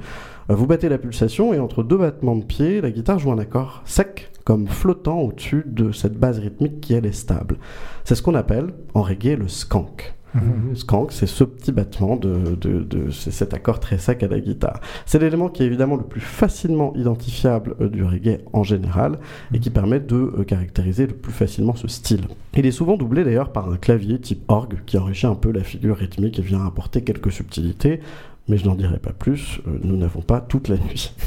Euh, 0.49 0.55
Vous 0.55 0.67
battez 0.67 0.89
la 0.89 0.99
pulsation 0.99 1.53
et 1.53 1.59
entre 1.59 1.83
deux 1.83 1.97
battements 1.97 2.35
de 2.35 2.43
pied, 2.43 2.81
la 2.81 2.91
guitare 2.91 3.19
joue 3.19 3.31
un 3.31 3.39
accord 3.39 3.81
sec, 3.85 4.29
comme 4.47 4.69
flottant 4.69 5.19
au-dessus 5.19 5.65
de 5.65 5.91
cette 5.91 6.17
base 6.17 6.39
rythmique 6.39 6.79
qui, 6.79 6.93
elle, 6.93 7.05
est 7.05 7.11
stable. 7.11 7.57
C'est 8.05 8.15
ce 8.15 8.21
qu'on 8.21 8.33
appelle, 8.33 8.67
en 8.93 9.01
reggae, 9.01 9.37
le 9.37 9.49
skank. 9.49 10.15
Mhm. 10.33 10.73
Skank, 10.73 11.11
c'est 11.11 11.27
ce 11.27 11.43
petit 11.43 11.73
battement 11.73 12.15
de, 12.15 12.55
de, 12.55 13.11
cet 13.11 13.53
accord 13.53 13.81
très 13.81 13.97
sec 13.97 14.23
à 14.23 14.29
la 14.29 14.39
guitare. 14.39 14.79
C'est 15.05 15.19
l'élément 15.19 15.49
qui 15.49 15.63
est 15.63 15.65
évidemment 15.65 15.97
le 15.97 16.03
plus 16.03 16.21
facilement 16.21 16.93
identifiable 16.95 17.75
euh, 17.81 17.89
du 17.89 18.05
reggae 18.05 18.39
en 18.53 18.63
général 18.63 19.19
et 19.53 19.59
qui 19.59 19.69
permet 19.69 19.99
de 19.99 20.15
euh, 20.15 20.45
caractériser 20.45 21.07
le 21.07 21.13
plus 21.13 21.33
facilement 21.33 21.75
ce 21.75 21.89
style. 21.89 22.21
Il 22.55 22.65
est 22.65 22.71
souvent 22.71 22.95
doublé 22.95 23.25
d'ailleurs 23.25 23.51
par 23.51 23.69
un 23.69 23.75
clavier 23.75 24.17
type 24.17 24.43
orgue 24.47 24.77
qui 24.85 24.97
enrichit 24.97 25.27
un 25.27 25.35
peu 25.35 25.51
la 25.51 25.63
figure 25.63 25.97
rythmique 25.97 26.39
et 26.39 26.41
vient 26.41 26.65
apporter 26.65 27.03
quelques 27.03 27.33
subtilités. 27.33 27.99
Mais 28.47 28.57
je 28.57 28.65
n'en 28.65 28.75
dirai 28.75 28.97
pas 28.97 29.13
plus, 29.13 29.59
euh, 29.67 29.79
nous 29.83 29.97
n'avons 29.97 30.21
pas 30.21 30.41
toute 30.41 30.67
la 30.67 30.77
nuit. 30.77 31.13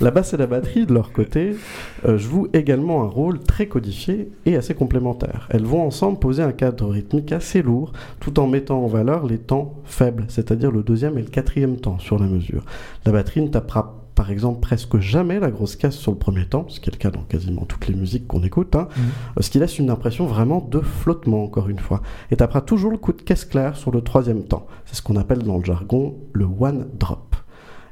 La 0.00 0.12
basse 0.12 0.32
et 0.32 0.36
la 0.36 0.46
batterie, 0.46 0.86
de 0.86 0.94
leur 0.94 1.10
côté, 1.10 1.56
euh, 2.04 2.18
jouent 2.18 2.46
également 2.52 3.02
un 3.02 3.08
rôle 3.08 3.40
très 3.40 3.66
codifié 3.66 4.30
et 4.46 4.54
assez 4.54 4.72
complémentaire. 4.72 5.48
Elles 5.50 5.64
vont 5.64 5.84
ensemble 5.84 6.20
poser 6.20 6.44
un 6.44 6.52
cadre 6.52 6.88
rythmique 6.88 7.32
assez 7.32 7.62
lourd, 7.62 7.90
tout 8.20 8.38
en 8.38 8.46
mettant 8.46 8.84
en 8.84 8.86
valeur 8.86 9.26
les 9.26 9.38
temps 9.38 9.74
faibles, 9.84 10.26
c'est-à-dire 10.28 10.70
le 10.70 10.84
deuxième 10.84 11.18
et 11.18 11.22
le 11.22 11.28
quatrième 11.28 11.78
temps 11.78 11.98
sur 11.98 12.16
la 12.20 12.26
mesure. 12.26 12.64
La 13.06 13.10
batterie 13.10 13.42
ne 13.42 13.48
tapera 13.48 13.97
par 14.18 14.30
exemple 14.32 14.58
presque 14.60 14.98
jamais 14.98 15.38
la 15.38 15.50
grosse 15.52 15.76
casse 15.76 15.94
sur 15.96 16.10
le 16.10 16.18
premier 16.18 16.44
temps, 16.44 16.64
ce 16.68 16.80
qui 16.80 16.90
est 16.90 16.92
le 16.92 16.98
cas 16.98 17.12
dans 17.12 17.22
quasiment 17.22 17.64
toutes 17.66 17.86
les 17.86 17.94
musiques 17.94 18.26
qu'on 18.26 18.42
écoute, 18.42 18.74
hein, 18.74 18.88
Mhm. 18.96 19.02
euh, 19.38 19.42
ce 19.42 19.48
qui 19.50 19.58
laisse 19.60 19.78
une 19.78 19.90
impression 19.90 20.26
vraiment 20.26 20.60
de 20.60 20.80
flottement, 20.80 21.44
encore 21.44 21.68
une 21.68 21.78
fois. 21.78 22.02
Et 22.32 22.36
tapera 22.36 22.60
toujours 22.60 22.90
le 22.90 22.98
coup 22.98 23.12
de 23.12 23.22
caisse 23.22 23.44
clair 23.44 23.76
sur 23.76 23.92
le 23.92 24.00
troisième 24.02 24.42
temps. 24.42 24.66
C'est 24.86 24.96
ce 24.96 25.02
qu'on 25.02 25.14
appelle 25.16 25.38
dans 25.44 25.56
le 25.58 25.64
jargon 25.64 26.16
le 26.32 26.46
one 26.46 26.88
drop. 26.98 27.36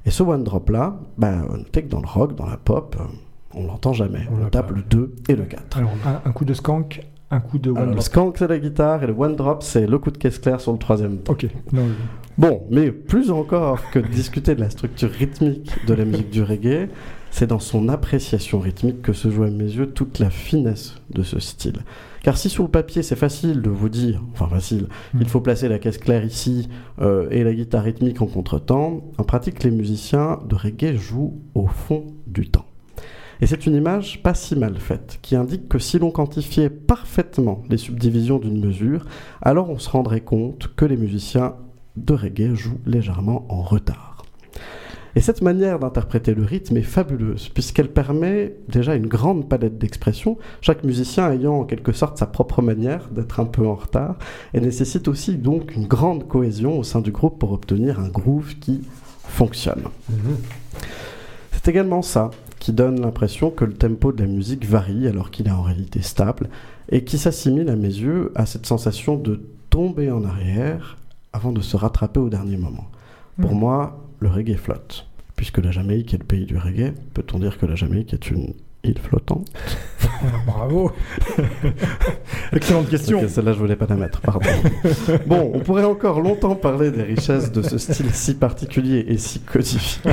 Et 0.05 0.11
ce 0.11 0.25
one 0.25 0.43
drop 0.43 0.69
là, 0.71 0.99
bah, 1.17 1.33
notez 1.49 1.85
que 1.85 1.89
dans 1.89 2.01
le 2.01 2.09
rock, 2.09 2.35
dans 2.35 2.47
la 2.47 2.57
pop, 2.57 2.97
euh, 2.99 3.05
on 3.55 3.65
l'entend 3.69 3.93
jamais. 3.93 4.27
On 4.33 4.45
On, 4.45 4.49
tape 4.51 4.69
pas. 4.69 4.75
le 4.75 4.83
2 4.83 5.15
et 5.29 5.37
le 5.37 5.45
4. 5.45 5.79
Alors, 5.79 5.93
un, 6.05 6.29
un 6.29 6.33
coup 6.33 6.45
de 6.45 6.55
skank, 6.55 7.07
un 7.31 7.41
coup 7.41 7.59
de 7.59 7.71
one 7.71 7.77
Alors, 7.77 7.89
le 7.89 7.93
drop. 7.95 8.05
skank 8.05 8.37
c'est 8.39 8.49
la 8.49 8.59
guitare 8.59 9.03
et 9.03 9.07
le 9.09 9.15
one 9.17 9.35
drop 9.37 9.63
c'est 9.63 9.87
le 9.87 9.99
coup 9.99 10.11
de 10.11 10.19
caisse 10.19 10.39
clair 10.39 10.61
sur 10.61 10.73
le 10.73 10.79
troisième 10.79 11.19
temps. 11.19 11.33
Ok. 11.33 11.47
Non, 11.73 11.83
Bon, 12.39 12.65
mais 12.71 12.91
plus 12.93 13.31
encore 13.31 13.81
que 13.91 13.99
de 13.99 14.07
discuter 14.09 14.55
de 14.55 14.61
la 14.61 14.69
structure 14.69 15.11
rythmique 15.11 15.71
de 15.87 15.95
la 15.95 16.05
musique 16.05 16.29
du 16.31 16.43
reggae, 16.43 16.89
c'est 17.31 17.47
dans 17.47 17.59
son 17.59 17.89
appréciation 17.89 18.61
rythmique 18.61 19.01
que 19.01 19.15
se 19.15 19.31
joue 19.31 19.45
à 19.45 19.51
mes 19.51 19.65
yeux 19.65 19.87
toute 19.87 20.19
la 20.19 20.29
finesse 20.29 20.97
de 21.11 21.23
ce 21.23 21.39
style. 21.41 21.79
Car 22.23 22.37
si 22.37 22.51
sur 22.51 22.65
le 22.65 22.69
papier 22.69 23.03
c'est 23.03 23.17
facile 23.17 23.63
de 23.63 23.71
vous 23.71 23.89
dire, 23.89 24.23
enfin 24.35 24.49
facile, 24.49 24.87
Mm. 25.15 25.19
il 25.23 25.29
faut 25.29 25.41
placer 25.41 25.69
la 25.69 25.79
caisse 25.79 25.97
claire 25.97 26.25
ici 26.27 26.69
euh, 27.01 27.27
et 27.31 27.43
la 27.43 27.55
guitare 27.55 27.85
rythmique 27.85 28.21
en 28.21 28.27
contretemps, 28.27 29.03
en 29.17 29.23
pratique 29.25 29.63
les 29.65 29.71
musiciens 29.71 30.39
de 30.47 30.55
reggae 30.57 30.95
jouent 30.97 31.41
au 31.55 31.67
fond 31.67 32.05
du 32.27 32.51
temps. 32.51 32.67
Et 33.41 33.47
c'est 33.47 33.67
une 33.67 33.75
image 33.75 34.23
pas 34.23 34.35
si 34.35 34.57
mal 34.57 34.77
faite, 34.77 35.19
qui 35.23 35.37
indique 35.37 35.69
que 35.69 35.79
si 35.79 35.99
l'on 35.99 36.11
quantifiait 36.11 36.71
parfaitement 36.71 37.63
les 37.69 37.77
subdivisions 37.77 38.39
d'une 38.39 38.65
mesure, 38.65 39.05
alors 39.43 39.71
on 39.71 39.79
se 39.79 39.91
rendrait 39.91 40.23
compte 40.23 40.69
que 40.75 40.85
les 40.85 40.97
musiciens 40.97 41.55
de 41.97 42.15
reggae 42.15 42.55
jouent 42.55 42.81
légèrement 42.87 43.45
en 43.49 43.63
retard. 43.63 44.25
Et 45.17 45.21
cette 45.21 45.41
manière 45.41 45.79
d'interpréter 45.79 46.35
le 46.35 46.45
rythme 46.45 46.77
est 46.77 46.83
fabuleuse, 46.83 47.49
puisqu'elle 47.49 47.91
permet 47.91 48.55
déjà 48.69 48.95
une 48.95 49.07
grande 49.07 49.49
palette 49.49 49.79
d'expressions, 49.79 50.37
chaque 50.61 50.85
musicien 50.85 51.33
ayant 51.33 51.61
en 51.61 51.65
quelque 51.65 51.93
sorte 51.93 52.19
sa 52.19 52.27
propre 52.27 52.61
manière 52.61 53.09
d'être 53.09 53.41
un 53.41 53.47
peu 53.47 53.67
en 53.67 53.77
retard, 53.77 54.17
et 54.53 54.61
nécessite 54.61 55.09
aussi 55.09 55.37
donc 55.37 55.75
une 55.75 55.87
grande 55.87 56.29
cohésion 56.29 56.79
au 56.79 56.83
sein 56.83 57.01
du 57.01 57.13
groupe 57.13 57.39
pour 57.39 57.53
obtenir 57.53 57.99
un 57.99 58.09
groove 58.09 58.57
qui 58.59 58.83
fonctionne. 59.23 59.85
C'est 61.53 61.69
également 61.69 62.03
ça 62.03 62.31
qui 62.67 62.73
donne 62.73 63.01
l'impression 63.01 63.51
que 63.51 63.65
le 63.65 63.75
tempo 63.75 64.11
de 64.11 64.21
la 64.21 64.27
musique 64.29 64.67
varie 64.67 65.07
alors 65.07 65.31
qu'il 65.31 65.47
est 65.47 65.53
en 65.53 65.63
réalité 65.63 66.03
stable 66.03 66.49
et 66.91 67.05
qui 67.05 67.17
s'assimile 67.17 67.69
à 67.69 67.77
mes 67.77 67.87
yeux 67.87 68.33
à 68.35 68.45
cette 68.45 68.67
sensation 68.67 69.15
de 69.17 69.41
tomber 69.71 70.11
en 70.11 70.25
arrière 70.25 70.97
avant 71.33 71.53
de 71.53 71.61
se 71.61 71.77
rattraper 71.77 72.19
au 72.19 72.29
dernier 72.29 72.57
moment. 72.57 72.89
Pour 73.41 73.53
Mhm. 73.53 73.59
moi, 73.61 74.05
le 74.19 74.29
reggae 74.29 74.57
flotte. 74.57 75.07
Puisque 75.37 75.59
la 75.59 75.71
Jamaïque 75.71 76.13
est 76.13 76.19
le 76.19 76.25
pays 76.25 76.45
du 76.45 76.57
reggae, 76.59 76.93
peut-on 77.15 77.39
dire 77.39 77.57
que 77.57 77.67
la 77.67 77.77
Jamaïque 77.77 78.13
est 78.13 78.33
une 78.33 78.53
île 78.87 78.99
flottante 78.99 79.47
Bravo. 80.47 80.93
Excellente 82.53 82.89
question. 82.89 83.21
Celle-là, 83.29 83.53
je 83.53 83.59
voulais 83.59 83.77
pas 83.77 83.87
la 83.89 83.97
mettre, 83.97 84.21
pardon. 84.21 84.49
bon, 85.27 85.51
on 85.55 85.61
pourrait 85.61 85.85
encore 85.85 86.21
longtemps 86.21 86.55
parler 86.55 86.91
des 86.91 87.03
richesses 87.03 87.53
de 87.53 87.63
ce 87.63 87.79
style 87.79 88.11
si 88.13 88.35
particulier 88.35 89.05
et 89.09 89.19
si 89.19 89.41
codifié, 89.41 90.11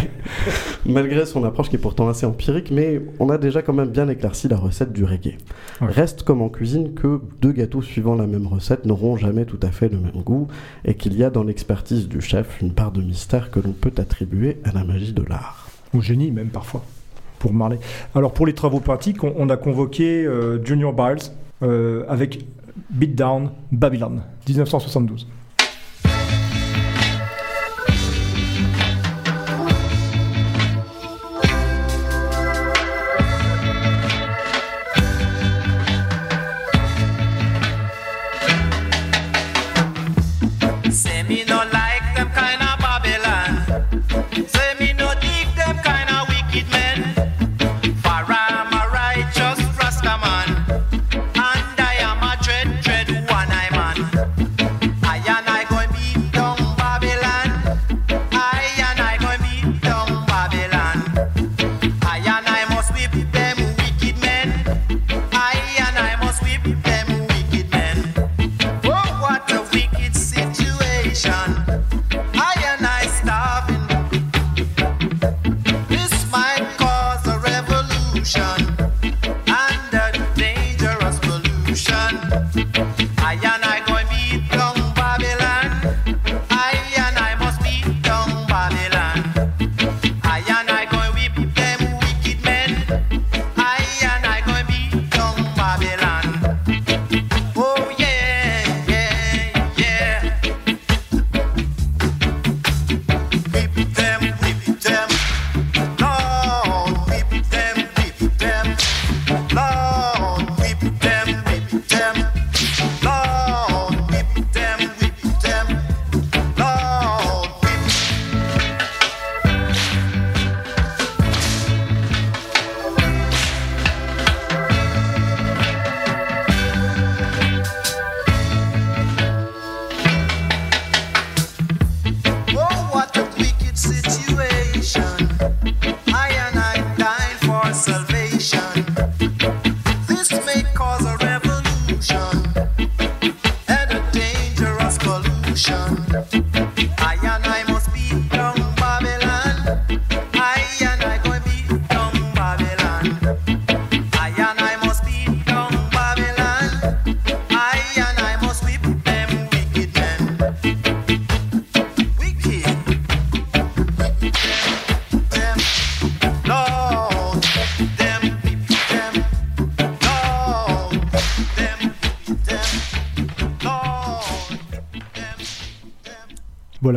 malgré 0.86 1.26
son 1.26 1.44
approche 1.44 1.70
qui 1.70 1.76
est 1.76 1.80
pourtant 1.80 2.08
assez 2.10 2.26
empirique, 2.26 2.72
mais 2.72 3.02
on 3.20 3.30
a 3.30 3.38
déjà 3.38 3.62
quand 3.62 3.74
même 3.74 3.90
bien 3.90 4.08
éclairci 4.10 4.48
la 4.48 4.58
recette 4.58 4.92
du 4.92 5.04
reggae. 5.04 5.38
Ouais. 5.82 5.88
Reste 5.88 6.24
comme 6.24 6.42
en 6.42 6.50
cuisine 6.50 6.94
que 6.94 7.22
deux 7.42 7.52
gâteaux 7.52 7.82
suivant 7.82 8.16
la 8.16 8.28
même 8.28 8.48
recette 8.48 8.86
n'auront 8.86 9.16
jamais 9.16 9.46
tout 9.46 9.60
à 9.62 9.72
fait 9.72 9.90
le 9.90 9.98
même 9.98 10.24
goût, 10.24 10.48
et 10.86 10.96
qu'il 10.96 11.16
y 11.18 11.24
a 11.24 11.30
dans 11.30 11.44
l'expertise 11.44 12.08
du 12.08 12.22
chef 12.22 12.62
une 12.62 12.74
part 12.74 12.92
de 12.92 13.02
mystère 13.02 13.52
que 13.52 13.60
l'on 13.60 13.74
peut 13.74 13.94
attribuer 13.98 14.60
à 14.64 14.72
la 14.72 14.84
magie 14.84 15.14
de 15.14 15.24
l'art. 15.24 15.68
Au 15.94 16.02
génie 16.02 16.32
même 16.32 16.50
parfois, 16.50 16.84
pour. 17.52 17.80
Alors 18.16 18.34
pour 18.34 18.46
les 18.46 18.54
travaux 18.54 18.80
pratiques, 18.80 19.24
on, 19.24 19.34
on 19.38 19.50
a 19.50 19.58
convoqué 19.58 20.26
euh, 20.26 20.64
Junior 20.64 20.94
Biles 20.94 21.32
euh, 21.62 22.04
avec 22.08 22.46
Beat 22.90 23.16
Down 23.16 23.52
Babylon, 23.72 24.22
1972. 24.48 25.28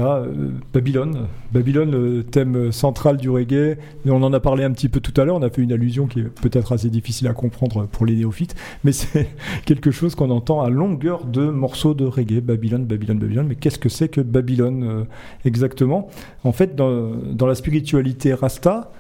Euh, 0.05 0.51
Babylone. 0.73 1.27
Babylone, 1.53 1.91
le 1.91 2.23
thème 2.25 2.73
central 2.73 3.17
du 3.17 3.31
reggae. 3.31 3.79
On 4.07 4.23
en 4.23 4.33
a 4.33 4.41
parlé 4.41 4.65
un 4.65 4.73
petit 4.73 4.89
peu 4.89 5.01
tout 5.01 5.19
à 5.21 5.25
l'heure. 5.25 5.37
On 5.37 5.43
a 5.43 5.51
fait 5.51 5.63
une 5.63 5.73
allusion 5.73 6.07
qui 6.07 6.21
est 6.21 6.25
peut-être 6.25 6.73
assez 6.73 6.91
difficile 6.91 7.29
à 7.29 7.33
comprendre 7.33 7.87
pour 7.87 8.07
les 8.07 8.15
néophytes, 8.15 8.55
mais 8.85 8.93
c'est 8.93 9.29
quelque 9.65 9.91
chose 9.91 10.15
qu'on 10.15 10.31
entend 10.31 10.61
à 10.61 10.71
longueur 10.71 11.25
de 11.25 11.49
morceaux 11.49 11.95
de 11.95 12.05
reggae. 12.05 12.41
Babylone, 12.41 12.85
Babylone, 12.85 13.19
Babylone. 13.19 13.47
Mais 13.49 13.55
qu'est-ce 13.57 13.79
que 13.79 13.89
c'est 13.89 14.09
que 14.09 14.21
Babylone 14.21 14.85
euh, 14.85 15.05
exactement? 15.45 16.09
En 16.45 16.53
fait, 16.53 16.77
dans, 16.77 17.47
la 17.47 17.55
spiritualité 17.55 18.35
Rasta, 18.35 18.91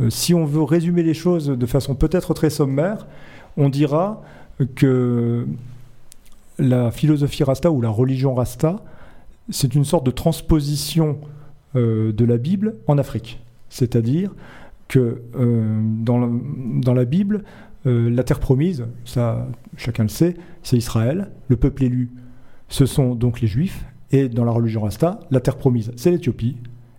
euh, 0.00 0.10
si 0.10 0.34
on 0.34 0.44
veut 0.44 0.62
résumer 0.62 1.02
les 1.02 1.14
choses 1.14 1.48
de 1.48 1.66
façon 1.66 1.94
peut-être 1.94 2.34
très 2.34 2.50
sommaire, 2.50 3.06
on 3.56 3.68
dira 3.68 4.22
que 4.74 5.46
la 6.58 6.90
philosophie 6.90 7.44
Rasta 7.44 7.70
ou 7.70 7.80
la 7.80 7.90
religion 7.90 8.34
Rasta, 8.34 8.82
c'est 9.50 9.74
une 9.74 9.84
sorte 9.84 10.04
de 10.04 10.10
transposition 10.10 11.18
euh, 11.74 12.12
de 12.12 12.24
la 12.24 12.38
Bible 12.38 12.76
en 12.86 12.98
Afrique. 12.98 13.40
C'est-à-dire 13.68 14.34
que 14.88 15.22
euh, 15.36 15.80
dans, 15.82 16.94
la, 16.94 17.04
Bible, 17.04 17.44
euh, 17.86 18.08
la 18.08 18.22
terre 18.22 18.40
promise, 18.40 18.86
ça 19.04 19.48
chacun 19.76 20.04
le 20.04 20.08
sait, 20.08 20.36
c'est 20.62 20.76
Israël, 20.76 21.30
le 21.48 21.56
peuple 21.56 21.84
élu, 21.84 22.10
ce 22.68 22.86
sont 22.86 23.14
donc 23.14 23.40
les 23.40 23.48
Juifs, 23.48 23.84
et 24.12 24.28
dans 24.28 24.44
la 24.44 24.52
religion 24.52 24.82
Rasta, 24.82 25.20
la 25.30 25.40
terre 25.40 25.56
promise, 25.56 25.92
c'est 25.96 26.10
l'Éthiopie, 26.10 26.56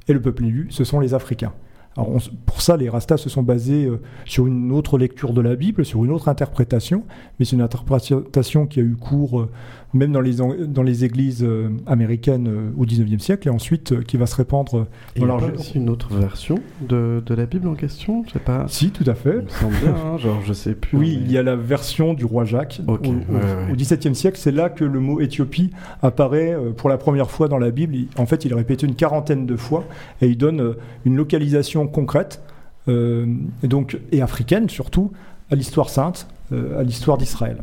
et 0.07 0.13
le 0.13 0.21
peuple 0.21 0.45
élu, 0.45 0.67
ce 0.69 0.83
sont 0.83 0.99
les 0.99 1.13
Africains. 1.13 1.53
Alors 1.95 2.11
pour 2.45 2.61
ça, 2.61 2.77
les 2.77 2.89
Rastas 2.89 3.17
se 3.17 3.29
sont 3.29 3.41
basés 3.41 3.89
sur 4.25 4.45
une 4.45 4.71
autre 4.71 4.99
lecture 4.99 5.33
de 5.33 5.41
la 5.41 5.55
Bible, 5.55 5.83
sur 5.83 6.05
une 6.05 6.11
autre 6.11 6.27
interprétation, 6.27 7.05
mais 7.39 7.45
c'est 7.45 7.55
une 7.55 7.61
interprétation 7.63 8.67
qui 8.67 8.79
a 8.79 8.83
eu 8.83 8.95
cours 8.95 9.47
même 9.93 10.11
dans 10.11 10.19
les, 10.21 10.35
dans 10.35 10.83
les 10.83 11.05
églises 11.05 11.43
euh, 11.43 11.69
américaines 11.85 12.47
euh, 12.47 12.69
au 12.77 12.85
19e 12.85 13.19
siècle, 13.19 13.47
et 13.47 13.51
ensuite 13.51 13.93
euh, 13.93 14.01
qui 14.01 14.17
va 14.17 14.25
se 14.25 14.35
répandre 14.35 14.75
euh, 14.75 14.81
Et 15.15 15.21
il 15.21 15.27
dans 15.27 15.39
y 15.39 15.43
a 15.43 15.47
leur... 15.47 15.59
aussi 15.59 15.77
une 15.77 15.89
autre 15.89 16.13
version 16.13 16.55
de, 16.81 17.23
de 17.25 17.33
la 17.33 17.45
Bible 17.45 17.67
en 17.67 17.75
question? 17.75 18.23
Je 18.27 18.33
sais 18.33 18.39
pas. 18.39 18.65
Si, 18.67 18.91
tout 18.91 19.09
à 19.09 19.15
fait. 19.15 19.37
Il 19.39 19.43
me 19.45 19.49
semble 19.49 19.75
bien, 19.81 19.95
hein, 19.95 20.17
genre 20.17 20.41
je 20.45 20.53
sais 20.53 20.75
plus. 20.75 20.97
Oui, 20.97 21.17
mais- 21.19 21.25
il 21.27 21.31
y 21.31 21.37
a 21.37 21.43
la 21.43 21.55
version 21.55 22.13
du 22.13 22.25
roi 22.25 22.43
Jacques. 22.45 22.81
Au, 22.87 22.93
au- 22.93 22.97
ouais, 22.97 23.13
ouais. 23.29 23.71
au 23.71 23.75
XVIIe 23.75 24.13
siècle, 24.15 24.37
c'est 24.39 24.51
là 24.51 24.69
que 24.69 24.83
le 24.83 24.99
mot 24.99 25.19
Éthiopie 25.21 25.71
apparaît 26.01 26.55
pour 26.75 26.89
la 26.89 26.97
première 26.97 27.31
fois 27.31 27.47
dans 27.47 27.57
la 27.59 27.71
Bible. 27.71 27.95
En 28.17 28.25
fait, 28.25 28.43
il 28.45 28.51
est 28.51 28.55
répété 28.55 28.85
une 28.85 28.95
quarantaine 28.95 29.45
de 29.45 29.55
fois 29.55 29.85
et 30.21 30.27
il 30.27 30.37
donne 30.37 30.75
une 31.05 31.15
localisation 31.15 31.87
concrète, 31.87 32.41
euh, 32.89 33.25
et, 33.63 33.67
donc, 33.67 33.97
et 34.11 34.21
africaine 34.21 34.69
surtout, 34.69 35.11
à 35.51 35.55
l'histoire 35.55 35.89
sainte, 35.89 36.27
euh, 36.51 36.79
à 36.79 36.83
l'histoire 36.83 37.17
d'Israël. 37.17 37.57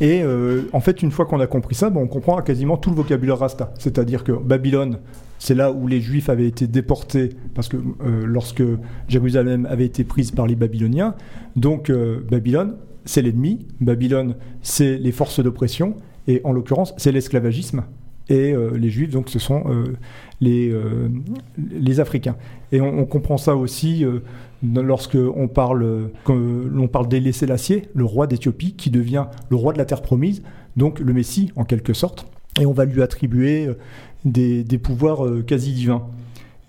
Et 0.00 0.22
euh, 0.22 0.62
en 0.72 0.80
fait, 0.80 1.02
une 1.02 1.10
fois 1.10 1.26
qu'on 1.26 1.40
a 1.40 1.46
compris 1.46 1.74
ça, 1.74 1.90
ben, 1.90 2.00
on 2.00 2.06
comprend 2.06 2.40
quasiment 2.42 2.76
tout 2.76 2.90
le 2.90 2.96
vocabulaire 2.96 3.38
rasta. 3.38 3.72
C'est-à-dire 3.78 4.24
que 4.24 4.32
Babylone, 4.32 4.98
c'est 5.38 5.54
là 5.54 5.72
où 5.72 5.86
les 5.86 6.00
Juifs 6.00 6.28
avaient 6.28 6.46
été 6.46 6.66
déportés, 6.66 7.30
parce 7.54 7.68
que 7.68 7.76
euh, 7.76 8.24
lorsque 8.24 8.62
Jérusalem 9.08 9.66
avait 9.70 9.86
été 9.86 10.04
prise 10.04 10.30
par 10.30 10.46
les 10.46 10.54
Babyloniens, 10.54 11.14
donc 11.56 11.90
euh, 11.90 12.20
Babylone, 12.30 12.76
c'est 13.04 13.22
l'ennemi, 13.22 13.66
Babylone, 13.80 14.36
c'est 14.62 14.96
les 14.96 15.12
forces 15.12 15.40
d'oppression, 15.40 15.96
et 16.28 16.40
en 16.44 16.52
l'occurrence, 16.52 16.94
c'est 16.96 17.12
l'esclavagisme. 17.12 17.82
et 18.28 18.54
les 18.74 18.90
juifs, 18.90 19.10
donc 19.10 19.28
ce 19.28 19.40
sont 19.40 19.64
les, 20.40 20.72
les 21.56 21.98
Africains. 21.98 22.36
Et 22.70 22.80
on, 22.80 23.04
comprend 23.06 23.38
ça 23.38 23.56
aussi 23.56 24.04
lorsque 24.62 25.16
on 25.16 25.48
parle, 25.48 26.10
l'on 26.28 26.88
parle 26.88 27.08
Sélassié, 27.32 27.88
le 27.94 28.04
roi 28.04 28.26
d'Éthiopie, 28.26 28.74
qui 28.74 28.90
devient 28.90 29.26
le 29.48 29.56
roi 29.56 29.72
de 29.72 29.78
la 29.78 29.84
terre 29.84 30.02
promise, 30.02 30.42
donc 30.76 30.98
le 31.00 31.12
Messie 31.12 31.50
en 31.56 31.64
quelque 31.64 31.92
sorte, 31.92 32.26
et 32.60 32.66
on 32.66 32.72
va 32.72 32.84
lui 32.84 33.02
attribuer 33.02 33.66
euh, 33.66 33.74
des, 34.24 34.64
des 34.64 34.78
pouvoirs 34.78 35.24
euh, 35.26 35.42
quasi 35.42 35.72
divins. 35.72 36.02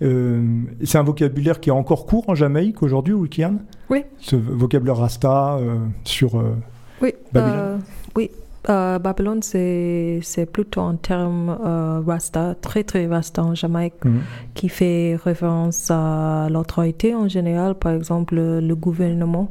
Euh, 0.00 0.62
c'est 0.84 0.98
un 0.98 1.02
vocabulaire 1.02 1.60
qui 1.60 1.68
est 1.68 1.72
encore 1.72 2.06
court 2.06 2.24
en 2.28 2.34
Jamaïque 2.34 2.82
aujourd'hui, 2.82 3.14
Wikian 3.14 3.58
Oui. 3.90 4.04
Ce 4.18 4.34
vocabulaire 4.36 4.96
rasta 4.96 5.56
euh, 5.56 5.76
sur. 6.04 6.38
euh, 6.40 6.54
Oui, 7.00 7.12
Babylone? 7.32 7.80
oui. 8.16 8.30
Euh, 8.68 8.98
Babylone, 9.00 9.42
c'est 9.42 10.20
c'est 10.22 10.46
plutôt 10.46 10.82
un 10.82 10.94
terme 10.94 11.56
euh, 11.64 12.00
rasta, 12.06 12.54
très 12.60 12.84
très 12.84 13.06
rasta 13.06 13.42
en 13.42 13.54
Jamaïque, 13.56 14.04
Mhm. 14.04 14.20
qui 14.54 14.68
fait 14.68 15.16
référence 15.24 15.90
à 15.90 16.46
l'autorité 16.48 17.14
en 17.14 17.26
général, 17.28 17.74
par 17.74 17.92
exemple 17.92 18.36
le, 18.36 18.60
le 18.60 18.74
gouvernement. 18.76 19.50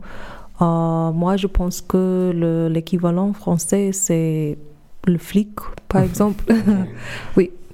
Euh, 0.61 1.11
moi, 1.11 1.35
je 1.37 1.47
pense 1.47 1.81
que 1.81 2.31
le- 2.33 2.69
l'équivalent 2.69 3.33
français, 3.33 3.91
c'est 3.91 4.57
le 5.07 5.17
flic, 5.17 5.59
par 5.89 6.01
exemple. 6.09 6.45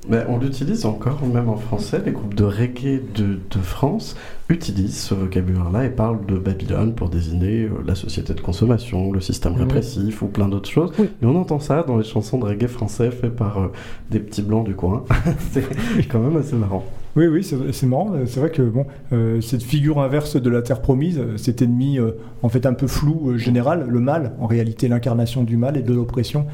Mais 0.09 0.23
on 0.29 0.37
l'utilise 0.37 0.85
encore, 0.85 1.19
même 1.25 1.49
en 1.49 1.57
français. 1.57 2.01
Les 2.05 2.11
groupes 2.11 2.33
de 2.33 2.45
reggae 2.45 3.01
de, 3.15 3.39
de 3.49 3.59
France 3.61 4.15
utilisent 4.49 4.99
ce 4.99 5.13
vocabulaire-là 5.13 5.85
et 5.85 5.89
parlent 5.89 6.25
de 6.25 6.37
Babylone 6.37 6.95
pour 6.95 7.09
désigner 7.09 7.63
euh, 7.63 7.83
la 7.85 7.95
société 7.95 8.33
de 8.33 8.39
consommation, 8.39 9.11
le 9.11 9.19
système 9.19 9.55
répressif 9.55 10.21
ou 10.21 10.27
plein 10.27 10.47
d'autres 10.47 10.69
choses. 10.69 10.91
Oui. 10.97 11.09
Et 11.21 11.25
on 11.25 11.35
entend 11.35 11.59
ça 11.59 11.83
dans 11.83 11.97
les 11.97 12.05
chansons 12.05 12.37
de 12.37 12.45
reggae 12.45 12.67
français 12.67 13.11
faites 13.11 13.35
par 13.35 13.57
euh, 13.57 13.71
des 14.09 14.19
petits 14.19 14.41
blancs 14.41 14.65
du 14.65 14.75
coin. 14.75 15.03
c'est 15.51 15.63
quand 16.07 16.19
même 16.19 16.37
assez 16.37 16.55
marrant. 16.55 16.85
Oui, 17.17 17.25
oui, 17.25 17.43
c'est 17.43 17.87
marrant. 17.87 18.13
C'est 18.27 18.39
vrai 18.39 18.51
que 18.51 18.61
bon, 18.61 18.85
euh, 19.11 19.41
cette 19.41 19.63
figure 19.63 19.99
inverse 19.99 20.35
de 20.35 20.49
la 20.51 20.61
terre 20.61 20.81
promise, 20.81 21.19
cet 21.37 21.63
ennemi 21.63 21.97
euh, 21.97 22.11
en 22.43 22.49
fait 22.49 22.67
un 22.67 22.73
peu 22.73 22.85
flou 22.85 23.39
général, 23.39 23.87
le 23.89 23.99
mal, 23.99 24.33
en 24.39 24.45
réalité 24.45 24.87
l'incarnation 24.87 25.43
du 25.43 25.57
mal 25.57 25.77
et 25.77 25.81
de 25.81 25.95
l'oppression, 25.95 26.45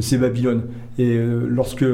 c'est 0.00 0.18
Babylone. 0.18 0.62
Et 0.98 1.16
euh, 1.16 1.46
lorsque 1.48 1.84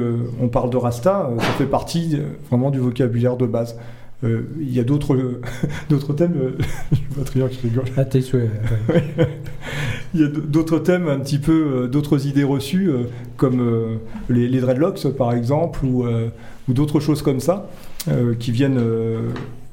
on 0.41 0.49
parle 0.49 0.71
de 0.71 0.77
Rasta, 0.77 1.29
euh, 1.31 1.39
ça 1.39 1.47
fait 1.59 1.67
partie 1.67 2.17
euh, 2.17 2.25
vraiment 2.49 2.71
du 2.71 2.79
vocabulaire 2.79 3.37
de 3.37 3.47
base. 3.47 3.79
Euh, 4.23 4.43
Il 4.61 4.73
y 4.75 4.81
a 4.81 4.85
d'autres 4.85 5.17
d'autres 5.91 6.13
thèmes. 6.15 6.35
euh, 6.37 6.51
je 6.93 6.99
vois 7.15 7.25
Trian 7.25 7.49
qui 7.49 7.61
rigole. 7.69 7.85
À 7.97 8.05
tes 8.05 8.21
souhaits. 8.21 8.51
ouais. 8.89 9.05
Il 10.15 10.21
y 10.21 10.25
a 10.25 10.29
d'autres 10.29 10.79
thèmes, 10.79 11.09
un 11.09 11.19
petit 11.19 11.39
peu, 11.39 11.53
euh, 11.85 11.89
d'autres 11.89 12.27
idées 12.29 12.45
reçues, 12.45 12.89
euh, 12.89 13.05
comme 13.37 13.61
euh, 13.61 13.97
les, 14.29 14.47
les 14.49 14.61
dreadlocks 14.61 15.09
par 15.19 15.33
exemple, 15.33 15.85
ou, 15.85 16.05
euh, 16.07 16.29
ou 16.69 16.73
d'autres 16.73 17.01
choses 17.01 17.21
comme 17.21 17.41
ça, 17.41 17.69
euh, 18.09 18.35
qui, 18.35 18.53
viennent, 18.53 18.79
euh, 18.79 19.31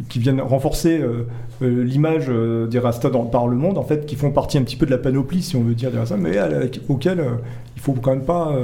qui 0.07 0.19
viennent 0.19 0.39
renforcer 0.39 1.01
euh, 1.01 1.25
l'image 1.61 2.32
des 2.69 2.79
Rastas 2.79 3.09
dans, 3.09 3.25
par 3.25 3.47
le 3.47 3.57
monde, 3.57 3.77
en 3.77 3.84
fait, 3.84 4.05
qui 4.05 4.15
font 4.15 4.32
partie 4.32 4.57
un 4.57 4.63
petit 4.63 4.77
peu 4.77 4.86
de 4.86 4.91
la 4.91 4.97
panoplie, 4.97 5.41
si 5.41 5.57
on 5.57 5.63
veut 5.63 5.75
dire 5.75 5.91
des 5.91 5.97
Rastas, 5.97 6.15
mais 6.15 6.38
euh, 6.38 6.67
il 6.71 7.82
faut 7.82 7.93
quand 7.93 8.11
même 8.11 8.23
pas 8.23 8.55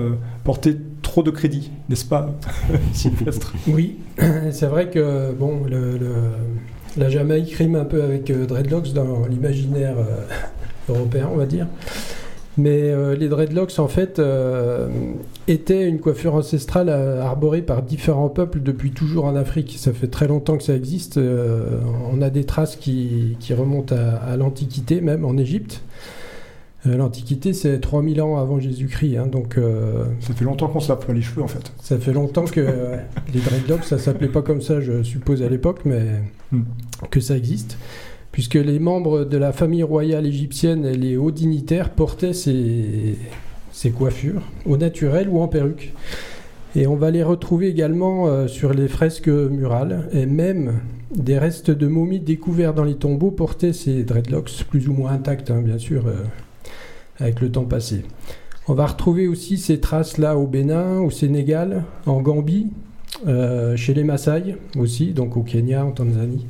porter 0.43 0.78
trop 1.01 1.22
de 1.22 1.32
crédit, 1.32 1.72
n'est-ce 1.89 2.05
pas, 2.05 2.34
Sylvestre? 2.93 3.53
Oui, 3.68 3.97
c'est 4.51 4.68
vrai 4.68 4.89
que 4.89 5.34
bon, 5.34 5.63
la 6.95 7.09
Jamaïque 7.09 7.53
rime 7.55 7.76
un 7.76 7.86
peu 7.86 8.03
avec 8.03 8.32
dreadlocks 8.32 8.93
dans 8.93 9.26
l'imaginaire 9.28 9.95
européen, 10.89 11.30
on 11.34 11.38
va 11.38 11.45
dire. 11.45 11.68
Mais 12.57 12.93
les 13.15 13.28
dreadlocks, 13.28 13.80
en 13.80 13.88
fait, 13.88 14.22
étaient 15.48 15.88
une 15.88 16.00
coiffure 16.00 16.36
ancestrale 16.36 16.89
euh, 16.89 17.22
arborée 17.22 17.62
par 17.62 17.82
différents 17.84 18.30
peuples 18.30 18.62
depuis 18.62 18.91
toujours 18.91 19.26
en 19.26 19.36
Afrique. 19.36 19.76
Ça 19.78 19.93
fait 19.93 20.08
très 20.08 20.28
longtemps 20.28 20.58
que 20.58 20.64
ça 20.64 20.76
existe. 20.76 21.18
Euh, 21.18 21.80
on 22.12 22.22
a 22.22 22.30
des 22.30 22.43
traces 22.43 22.76
qui, 22.76 23.38
qui 23.39 23.54
remontent 23.54 23.95
à, 23.95 24.16
à 24.32 24.38
l'Antiquité, 24.38 25.02
même 25.02 25.24
en 25.26 25.38
Égypte. 25.38 25.82
Euh, 26.86 26.95
L'Antiquité, 26.98 27.54
c'est 27.54 27.80
3000 27.80 28.22
ans 28.22 28.38
avant 28.38 28.60
Jésus-Christ. 28.60 29.18
hein, 29.18 29.28
donc, 29.28 29.58
euh, 29.58 30.06
Ça 30.20 30.34
fait 30.34 30.45
longtemps 30.45 30.68
qu'on 30.68 30.80
se 30.80 30.91
pas 30.93 31.14
les 31.14 31.22
cheveux, 31.22 31.41
en 31.41 31.48
fait. 31.48 31.72
ça 31.82 31.98
fait 31.98 32.14
longtemps 32.14 32.45
que 32.45 32.62
les 33.34 33.39
dreadlocks, 33.39 33.84
ça 33.84 33.98
s'appelait 33.98 34.28
pas 34.28 34.41
comme 34.41 34.62
ça, 34.62 34.80
je 34.82 35.02
suppose, 35.04 35.41
à 35.43 35.50
l'époque, 35.50 35.82
mais 35.86 36.02
Hmm. 36.52 36.62
que 37.12 37.20
ça 37.20 37.36
existe. 37.36 37.78
Puisque 38.32 38.54
les 38.54 38.80
membres 38.80 39.26
de 39.26 39.38
la 39.38 39.52
famille 39.52 39.84
royale 39.84 40.26
égyptienne 40.26 40.86
et 40.86 40.95
les 40.95 41.18
hauts 41.18 41.32
dignitaires 41.32 41.89
portaient 41.89 42.32
ces, 42.32 43.18
ces 43.78 43.92
coiffures, 43.92 44.42
au 44.66 44.76
naturel 44.76 45.30
ou 45.30 45.40
en 45.40 45.48
perruque. 45.48 45.94
Et 46.76 46.88
on 46.88 46.96
va 46.96 47.12
les 47.12 47.22
retrouver 47.22 47.68
également 47.68 48.26
euh, 48.26 48.48
sur 48.48 48.74
les 48.74 48.88
fresques 48.88 49.28
murales, 49.28 50.10
et 50.14 50.26
même 50.26 50.80
des 51.16 51.38
restes 51.38 51.70
de 51.70 51.86
momies 51.86 52.20
découverts 52.20 52.74
dans 52.74 52.84
les 52.84 52.96
tombeaux 52.96 53.30
portaient 53.30 53.74
ces 53.74 54.04
dreadlocks, 54.04 54.66
plus 54.68 54.90
ou 54.90 54.94
moins 54.94 55.12
intacts, 55.12 55.52
hein, 55.52 55.62
bien 55.62 55.78
sûr, 55.78 56.08
euh, 56.08 56.16
avec 57.20 57.40
le 57.40 57.52
temps 57.52 57.66
passé. 57.66 58.02
On 58.68 58.74
va 58.74 58.88
retrouver 58.88 59.28
aussi 59.28 59.60
ces 59.60 59.80
traces-là 59.80 60.38
au 60.38 60.48
Bénin, 60.48 61.00
au 61.00 61.12
Sénégal, 61.12 61.84
en 62.08 62.20
Gambie, 62.22 62.72
euh, 63.28 63.76
chez 63.76 63.94
les 63.94 64.04
Maasai 64.04 64.56
aussi, 64.76 65.14
donc 65.14 65.38
au 65.38 65.44
Kenya, 65.44 65.86
en 65.86 65.92
Tanzanie. 65.92 66.48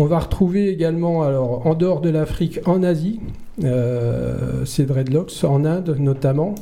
On 0.00 0.04
va 0.04 0.20
retrouver 0.20 0.68
également, 0.68 1.24
alors, 1.24 1.66
en 1.66 1.74
dehors 1.74 2.00
de 2.00 2.08
l'Afrique, 2.08 2.60
en 2.66 2.84
Asie, 2.84 3.18
euh, 3.64 4.64
ces 4.64 4.84
dreadlocks, 4.86 5.42
en 5.42 5.64
Inde 5.64 5.96
notamment, 5.98 6.54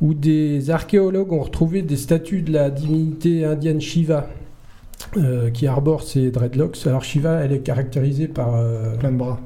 où 0.00 0.14
des 0.14 0.70
archéologues 0.70 1.32
ont 1.32 1.40
retrouvé 1.40 1.82
des 1.82 1.96
statues 1.96 2.42
de 2.42 2.52
la 2.52 2.70
divinité 2.70 3.44
indienne 3.44 3.80
Shiva 3.80 4.28
euh, 5.16 5.50
qui 5.50 5.66
arbore 5.66 6.04
ces 6.04 6.30
dreadlocks. 6.30 6.78
Alors 6.86 7.02
Shiva, 7.02 7.40
elle 7.44 7.50
est 7.52 7.58
caractérisée 7.58 8.28
par 8.28 8.54
euh, 8.54 8.94
Plein 8.98 9.10
de 9.10 9.16
bras. 9.16 9.40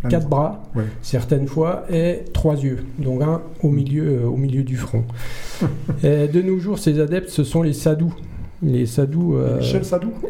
Plein 0.00 0.08
de 0.08 0.14
quatre 0.16 0.28
bras, 0.28 0.62
Ouais. 0.74 0.82
certaines 1.00 1.46
fois, 1.46 1.84
et 1.92 2.22
trois 2.32 2.56
yeux, 2.56 2.80
donc 2.98 3.22
un 3.22 3.40
au 3.62 3.68
milieu, 3.68 4.18
euh, 4.24 4.26
au 4.26 4.36
milieu 4.36 4.64
du 4.64 4.76
front. 4.76 5.04
et 6.02 6.26
de 6.26 6.42
nos 6.42 6.58
jours, 6.58 6.80
ces 6.80 6.98
adeptes, 6.98 7.30
ce 7.30 7.44
sont 7.44 7.62
les 7.62 7.72
sadhus. 7.72 8.12
Les 8.64 8.86
sadhus. 8.86 9.18
Michel 9.60 9.84
Sadou 9.84 10.12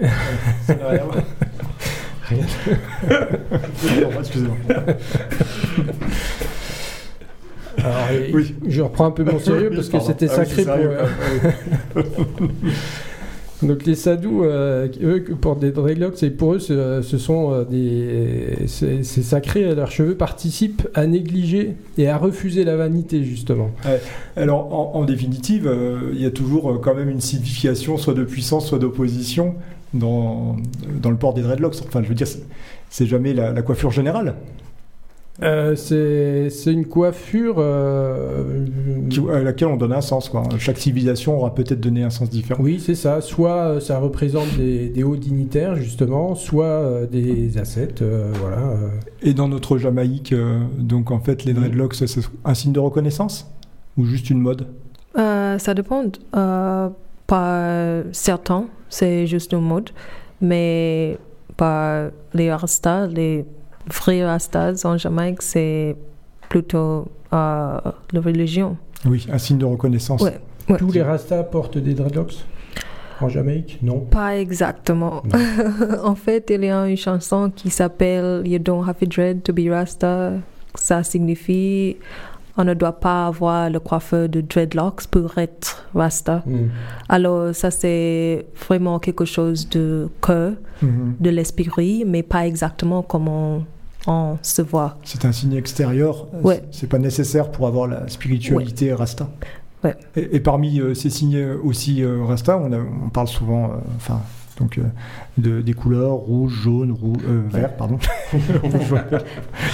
rien. 2.28 2.44
Excusez-moi, 4.20 4.56
alors, 7.78 8.08
Oui. 8.32 8.54
Je 8.66 8.82
reprends 8.82 9.06
un 9.06 9.10
peu 9.10 9.24
mon 9.24 9.38
sérieux 9.38 9.68
Oui, 9.70 9.76
parce 9.76 9.88
que 9.88 10.00
c'était 10.00 10.28
Ah 10.30 10.38
oui, 10.40 10.46
sacré 10.46 10.64
pour. 10.64 10.74
sérieux, 10.74 10.90
euh, 11.96 12.02
Donc 13.62 13.84
les 13.86 13.94
sadhus, 13.94 14.28
euh, 14.42 14.88
eux, 15.02 15.24
portent 15.40 15.60
des 15.60 15.70
dreadlocks, 15.70 16.22
et 16.22 16.30
pour 16.30 16.54
eux, 16.54 16.58
ce, 16.58 17.00
ce 17.02 17.18
sont 17.18 17.52
euh, 17.52 17.64
des, 17.64 18.66
c'est 18.66 19.02
sacré. 19.04 19.74
Leurs 19.74 19.90
cheveux 19.90 20.14
participent 20.16 20.86
à 20.94 21.06
négliger 21.06 21.74
et 21.96 22.08
à 22.08 22.16
refuser 22.18 22.64
la 22.64 22.76
vanité 22.76 23.24
justement. 23.24 23.70
Alors, 24.36 24.72
en, 24.74 24.98
en 25.00 25.04
définitive, 25.04 25.66
euh, 25.66 26.10
il 26.12 26.20
y 26.20 26.26
a 26.26 26.30
toujours 26.30 26.78
quand 26.82 26.94
même 26.94 27.08
une 27.10 27.20
signification, 27.20 27.96
soit 27.96 28.14
de 28.14 28.24
puissance, 28.24 28.66
soit 28.68 28.78
d'opposition, 28.78 29.54
dans, 29.95 30.57
dans 31.03 31.11
le 31.11 31.16
port 31.16 31.32
des 31.34 31.42
dreadlocks. 31.42 31.76
Enfin, 31.86 32.03
je 32.03 32.09
veux 32.09 32.14
dire, 32.14 32.26
c'est- 32.26 33.07
jamais 33.07 33.32
la, 33.32 33.53
la 33.53 33.62
coiffure 33.62 33.90
générale, 33.90 34.34
Euh, 35.42 35.74
c'est 35.74 36.72
une 36.72 36.86
coiffure. 36.86 37.57
euh, 37.59 38.66
qui- 39.11 39.20
à 39.28 39.42
laquelle 39.42 39.66
on 39.66 39.76
donne 39.76 39.92
un 39.92 40.01
sens. 40.01 40.28
Quoi. 40.28 40.45
Chaque 40.59 40.78
civilisation 40.78 41.36
aura 41.36 41.53
peut-être 41.57 41.80
donné 41.80 42.05
un 42.05 42.11
sens 42.11 42.30
différent. 42.30 42.62
Oui, 42.62 42.80
c'est 42.80 42.95
ça. 42.95 43.20
Soit 43.20 43.51
euh, 43.57 43.80
ça 43.80 43.99
représente 43.99 44.47
des, 44.57 44.88
des 44.88 45.03
hauts 45.03 45.16
dignitaires, 45.16 45.74
justement, 45.74 46.36
soit 46.36 46.66
euh, 46.66 47.07
des 47.09 47.59
euh, 48.03 48.30
voilà. 48.40 48.59
euh. 48.59 48.88
Et 49.22 49.34
dans 49.34 49.49
notre 49.49 49.76
Jamaïque, 49.76 50.32
euh, 50.32 50.61
donc 50.78 51.11
en 51.11 51.18
fait, 51.18 51.45
les 51.45 51.53
dreadlocks, 51.53 51.95
c'est 51.97 52.07
un 52.45 52.55
signe 52.55 52.72
de 52.72 52.78
reconnaissance 52.80 53.51
Ou 53.97 54.05
juste 54.05 54.30
une 54.30 54.38
mode? 54.40 54.68
Euh, 55.18 55.59
ça 55.59 55.74
dépend. 55.74 56.05
Euh, 56.36 56.88
pas 57.26 58.03
certains, 58.12 58.66
c'est 58.95 59.26
juste 59.26 59.53
une 59.53 59.61
mode, 59.61 59.90
mais 60.40 61.18
pas 61.57 62.11
les 62.32 62.53
Rastas, 62.53 63.09
les 63.09 63.45
vrais 63.92 64.24
Rastas 64.24 64.82
en 64.84 64.97
Jamaïque, 64.97 65.42
c'est 65.42 65.97
plutôt 66.49 67.07
euh, 67.32 67.78
la 68.12 68.20
religion. 68.20 68.76
Oui, 69.05 69.26
un 69.32 69.38
signe 69.38 69.59
de 69.59 69.64
reconnaissance. 69.64 70.22
Ouais. 70.22 70.38
Ouais. 70.68 70.76
Tous 70.76 70.92
les 70.92 71.03
Rastas 71.03 71.42
portent 71.42 71.76
des 71.76 71.95
dreadlocks 71.95 72.36
En 73.20 73.28
Jamaïque? 73.28 73.80
Non. 73.82 73.99
Pas 74.01 74.36
exactement. 74.36 75.22
en 76.05 76.14
fait, 76.14 76.51
il 76.51 76.64
y 76.64 76.70
a 76.70 76.86
une 76.86 76.97
chanson 76.97 77.51
qui 77.55 77.70
s'appelle 77.70 78.42
You 78.47 78.61
don't 78.61 78.88
have 78.88 78.97
a 79.03 79.07
dread 79.07 79.42
to 79.42 79.53
be 79.53 79.68
Rasta. 79.68 80.34
Ça 80.76 81.03
signifie 81.03 81.97
on 82.57 82.64
ne 82.64 82.74
doit 82.74 82.98
pas 83.00 83.26
avoir 83.26 83.68
le 83.70 83.80
coiffeur 83.80 84.28
de 84.28 84.40
dreadlocks 84.40 85.07
pour 85.09 85.36
être 85.38 85.84
Rasta. 85.94 86.42
Hmm. 86.46 86.68
Alors, 87.09 87.55
ça, 87.55 87.70
c'est 87.70 88.46
vraiment 88.68 88.98
quelque 88.98 89.24
chose 89.24 89.68
de 89.68 90.09
cœur, 90.22 90.52
Mhm. 90.82 91.14
de 91.20 91.30
l'esprit, 91.30 92.05
mais 92.07 92.22
pas 92.22 92.46
exactement 92.46 93.02
comme 93.02 93.28
on, 93.28 93.64
on 94.07 94.36
se 94.42 94.62
voit. 94.62 94.98
C'est 95.05 95.24
un 95.24 95.32
signe 95.32 95.55
extérieur. 95.55 96.26
Ouais. 96.42 96.62
C'est 96.70 96.88
pas 96.88 96.98
nécessaire 96.98 97.50
pour 97.50 97.66
avoir 97.66 97.86
la 97.88 98.07
spiritualité 98.09 98.92
rasta. 98.92 99.28
Ouais. 99.82 99.96
Et, 100.16 100.36
et 100.36 100.40
parmi 100.40 100.80
euh, 100.80 100.94
ces 100.94 101.11
signes 101.11 101.44
aussi 101.62 102.02
euh, 102.02 102.24
Rasta, 102.24 102.57
on, 102.59 102.72
a- 102.72 102.78
on 103.05 103.09
parle 103.11 103.28
souvent, 103.28 103.64
euh, 103.64 103.74
enfin, 103.96 104.20
donc, 104.59 104.78
euh, 104.78 104.82
de, 105.38 105.61
des 105.61 105.72
couleurs 105.74 106.12
rouge, 106.12 106.52
jaune, 106.62 106.92
roux, 106.92 107.16
euh, 107.26 107.42
vert, 107.50 107.74
pardon. 107.76 107.98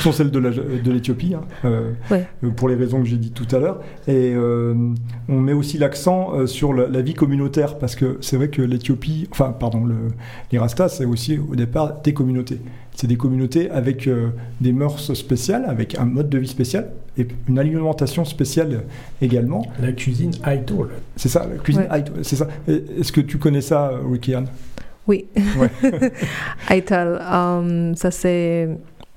Sont 0.01 0.13
celles 0.13 0.31
de 0.31 0.91
l'Éthiopie, 0.91 1.35
hein, 1.35 1.43
euh, 1.65 1.93
Ouais. 2.11 2.27
pour 2.57 2.69
les 2.69 2.75
raisons 2.75 3.01
que 3.03 3.07
j'ai 3.09 3.17
dites 3.17 3.35
tout 3.35 3.55
à 3.55 3.59
l'heure. 3.59 3.81
Et 4.09 4.33
euh, 4.35 4.75
on 5.29 5.39
met 5.41 5.53
aussi 5.53 5.79
l'accent 5.79 6.33
euh, 6.35 6.47
sur 6.47 6.73
la, 6.73 6.87
la 6.89 7.03
vie 7.03 7.15
communautaire, 7.15 7.79
parce 7.79 7.95
que 7.97 8.19
c'est 8.21 8.37
vrai 8.37 8.49
que 8.49 8.63
l'Éthiopie, 8.63 9.29
enfin, 9.31 9.55
pardon, 9.59 9.85
le, 9.85 9.95
les 10.53 10.59
Rastas, 10.59 10.89
c'est 10.89 11.05
aussi 11.05 11.39
au 11.39 11.55
départ 11.57 12.01
des 12.03 12.15
communautés. 12.15 12.61
C'est 12.95 13.07
des 13.07 13.17
communautés 13.17 13.71
avec 13.71 14.07
euh, 14.07 14.29
des 14.61 14.73
mœurs 14.73 15.15
spéciales, 15.15 15.65
avec 15.67 15.99
un 15.99 16.05
mode 16.05 16.29
de 16.29 16.39
vie 16.39 16.49
spécial 16.49 16.91
et 17.17 17.27
une 17.49 17.59
alimentation 17.59 18.25
spéciale 18.25 18.83
également. 19.23 19.67
La 19.81 19.93
cuisine 19.93 20.33
Aitol. 20.47 20.91
C'est 21.17 21.29
ça, 21.29 21.47
la 21.51 21.57
cuisine 21.59 21.87
Ouais. 21.91 22.05
c'est 22.23 22.37
ça. 22.37 22.49
Est-ce 22.69 23.13
que 23.13 23.21
tu 23.21 23.39
connais 23.39 23.61
ça, 23.63 23.93
Ricky 24.11 24.35
Ann 24.35 24.47
Oui. 25.11 25.27
Ouais. 25.59 25.71
Aital, 26.71 27.21
um, 27.33 27.97
ça 27.97 28.13
c'est 28.13 28.69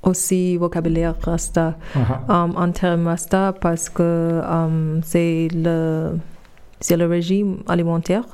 aussi 0.01 0.57
vocabulaire 0.57 1.13
Rasta. 1.21 1.77
Ah, 2.27 2.45
um, 2.45 2.55
en 2.57 2.71
termes 2.71 3.05
Rasta 3.05 3.53
parce 3.61 3.89
que 3.89 4.41
um, 4.43 5.01
c'est 5.03 5.49
le, 5.53 6.17
le 6.89 7.05
régime 7.05 7.57
alimentaire 7.67 8.25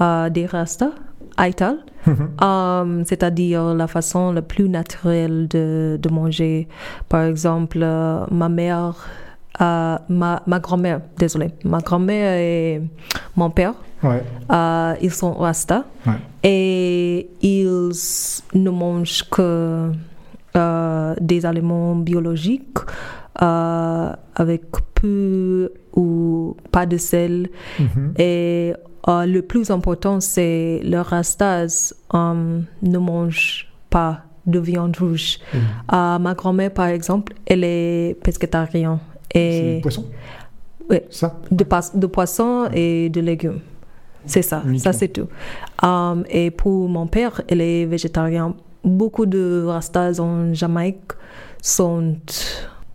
euh, 0.00 0.30
des 0.30 0.46
Rasta, 0.46 0.92
Aital. 1.36 1.78
Um, 2.40 3.04
c'est-à-dire 3.04 3.74
la 3.74 3.88
façon 3.88 4.32
la 4.32 4.42
plus 4.42 4.68
naturelle 4.68 5.48
de, 5.48 5.98
de 6.00 6.08
manger. 6.08 6.68
Par 7.08 7.24
exemple, 7.24 7.80
euh, 7.82 8.24
ma 8.30 8.48
mère, 8.48 9.08
euh, 9.60 9.98
ma, 10.08 10.42
ma 10.46 10.58
grand-mère, 10.60 11.00
désolé, 11.18 11.50
ma 11.64 11.78
grand-mère 11.80 12.34
et 12.38 12.82
mon 13.36 13.50
père, 13.50 13.74
Ouais. 14.02 14.22
euh, 14.50 14.94
ils 15.00 15.12
sont 15.12 15.32
Rasta 15.34 15.84
Ouais. 16.06 16.14
et 16.42 17.30
ils 17.42 17.90
ne 18.54 18.70
mangent 18.70 19.22
que 19.30 19.92
euh, 20.56 21.14
des 21.20 21.46
aliments 21.46 21.94
biologiques 21.94 22.78
avec 23.36 24.62
peu 24.94 25.72
ou 25.94 26.56
pas 26.70 26.86
de 26.86 26.96
sel. 26.96 27.48
Mhm. 27.78 28.14
Et 28.18 28.72
le 29.06 29.40
plus 29.40 29.70
important, 29.70 30.20
c'est 30.20 30.80
le 30.84 31.00
rastas 31.00 31.94
ne 32.12 32.98
mange 32.98 33.68
pas 33.90 34.22
de 34.46 34.58
viande 34.58 34.96
rouge. 34.96 35.38
Euh, 35.54 36.18
ma 36.18 36.34
grand-mère, 36.34 36.72
par 36.72 36.86
exemple, 36.86 37.32
elle 37.46 37.62
est 37.64 38.16
pescétarienne 38.22 38.98
Et 39.34 39.78
poisson? 39.82 40.04
Ouais. 40.90 41.06
Ça? 41.10 41.40
De, 41.50 42.06
poisson 42.06 42.68
et 42.72 43.08
de 43.08 43.20
légumes. 43.20 43.60
C'est 44.26 44.42
ça, 44.42 44.62
ça 44.78 44.92
c'est 44.92 45.08
tout. 45.08 45.26
Um, 45.82 46.24
et 46.30 46.50
pour 46.50 46.88
mon 46.88 47.06
père, 47.06 47.40
elle 47.48 47.60
est 47.60 47.86
végétarien. 47.86 48.54
Beaucoup 48.84 49.26
de 49.26 49.64
rastas 49.66 50.20
en 50.20 50.52
Jamaïque 50.54 51.12
sont 51.60 52.16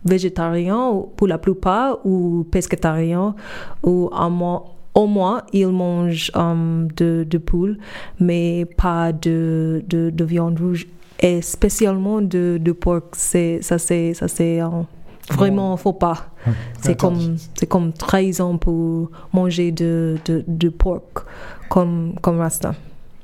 végétariens 0.04 0.88
ou- 0.90 1.02
pour 1.16 1.26
la 1.26 1.38
plupart 1.38 1.98
ou 2.06 2.46
pescétariens 2.50 3.34
ou 3.82 4.10
au 4.12 4.28
moins, 4.30 4.64
au 4.94 5.06
moins 5.06 5.42
ils 5.52 5.68
mangent 5.68 6.30
um, 6.34 6.88
de, 6.96 7.26
de 7.28 7.38
poule 7.38 7.78
mais 8.20 8.64
pas 8.76 9.12
de, 9.12 9.82
de, 9.88 10.10
de 10.10 10.24
viande 10.24 10.58
rouge 10.60 10.86
et 11.20 11.42
spécialement 11.42 12.20
de, 12.22 12.58
de 12.60 12.72
porc. 12.72 13.02
Ça 13.12 13.78
c'est, 13.78 14.14
ça 14.14 14.28
c'est 14.28 14.60
euh, 14.60 14.68
vraiment 15.30 15.76
faux 15.76 15.92
pas. 15.92 16.30
Ouais. 16.46 16.52
C'est 16.80 16.98
comme, 16.98 17.36
c'est 17.54 17.66
comme 17.66 17.92
trahison 17.92 18.58
pour 18.58 19.10
manger 19.32 19.72
de, 19.72 20.16
de, 20.24 20.44
de 20.46 20.68
porc 20.68 21.24
comme, 21.68 22.14
comme 22.20 22.38
Rasta. 22.38 22.74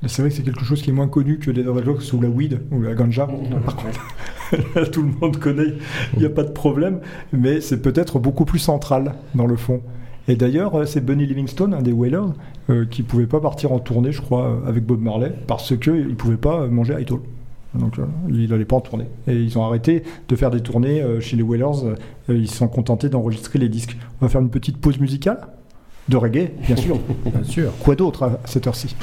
C'est 0.06 0.20
vrai 0.20 0.30
que 0.30 0.36
c'est 0.36 0.42
quelque 0.42 0.64
chose 0.64 0.82
qui 0.82 0.90
est 0.90 0.92
moins 0.92 1.08
connu 1.08 1.38
que 1.38 1.50
les 1.50 1.62
dreadlocks 1.62 2.12
ou 2.12 2.20
la 2.20 2.28
weed 2.28 2.60
ou 2.70 2.82
la 2.82 2.94
ganja. 2.94 3.26
Par 3.64 3.76
contre, 3.76 4.90
tout 4.90 5.02
le 5.02 5.08
monde 5.20 5.38
connaît, 5.38 5.74
il 6.12 6.18
n'y 6.18 6.26
a 6.26 6.30
pas 6.30 6.42
de 6.42 6.50
problème, 6.50 7.00
mais 7.32 7.60
c'est 7.60 7.80
peut-être 7.80 8.18
beaucoup 8.18 8.44
plus 8.44 8.58
central 8.58 9.14
dans 9.34 9.46
le 9.46 9.56
fond. 9.56 9.80
Et 10.28 10.36
d'ailleurs, 10.36 10.74
euh, 10.74 10.84
c'est 10.86 11.04
Bunny 11.04 11.26
Livingstone, 11.26 11.74
un 11.74 11.82
des 11.82 11.92
Wailers, 11.92 12.32
euh, 12.70 12.86
qui 12.86 13.02
pouvait 13.02 13.26
pas 13.26 13.40
partir 13.40 13.72
en 13.72 13.78
tournée, 13.78 14.12
je 14.12 14.22
crois, 14.22 14.46
euh, 14.46 14.68
avec 14.68 14.84
Bob 14.84 15.00
Marley, 15.00 15.34
parce 15.46 15.76
qu'il 15.76 16.08
ne 16.08 16.14
pouvait 16.14 16.36
pas 16.36 16.66
manger 16.66 16.96
Idol. 17.00 17.20
Donc 17.74 17.98
euh, 17.98 18.04
il 18.28 18.48
n'allait 18.48 18.64
pas 18.64 18.76
en 18.76 18.80
tournée. 18.80 19.06
Et 19.26 19.34
ils 19.34 19.58
ont 19.58 19.64
arrêté 19.64 20.02
de 20.28 20.36
faire 20.36 20.50
des 20.50 20.60
tournées 20.60 21.02
euh, 21.02 21.20
chez 21.20 21.36
les 21.36 21.42
Wailers, 21.42 21.84
euh, 21.84 21.94
ils 22.28 22.48
se 22.48 22.56
sont 22.56 22.68
contentés 22.68 23.08
d'enregistrer 23.08 23.58
les 23.58 23.68
disques. 23.68 23.96
On 24.20 24.26
va 24.26 24.28
faire 24.28 24.40
une 24.40 24.50
petite 24.50 24.78
pause 24.78 24.98
musicale 24.98 25.38
de 26.08 26.16
reggae, 26.16 26.52
bien 26.66 26.76
sûr. 26.76 26.98
Bien 27.24 27.44
sûr. 27.44 27.72
Quoi 27.80 27.94
d'autre 27.96 28.24
à 28.24 28.40
cette 28.44 28.66
heure-ci? 28.66 28.94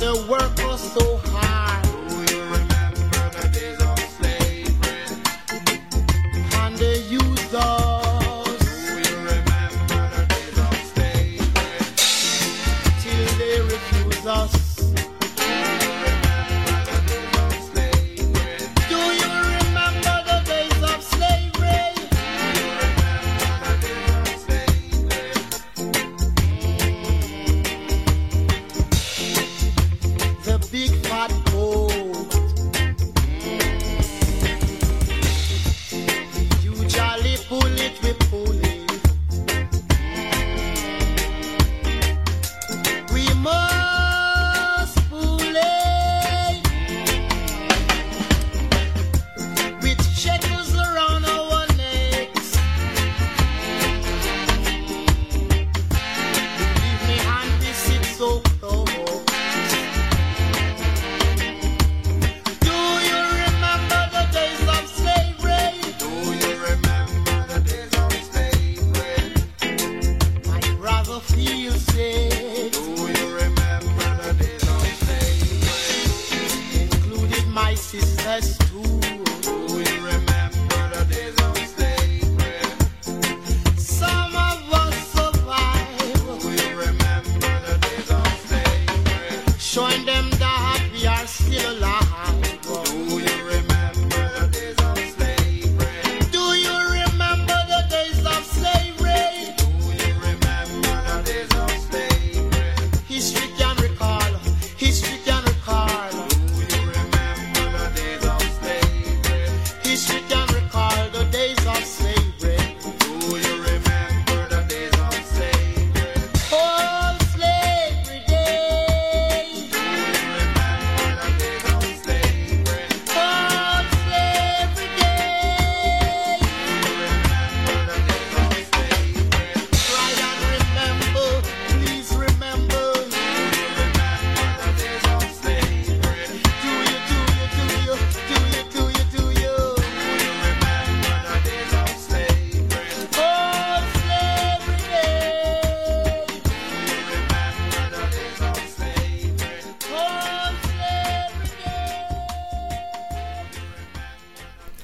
The 0.00 0.16
work 0.30 0.56
was 0.66 0.80
so 0.94 1.19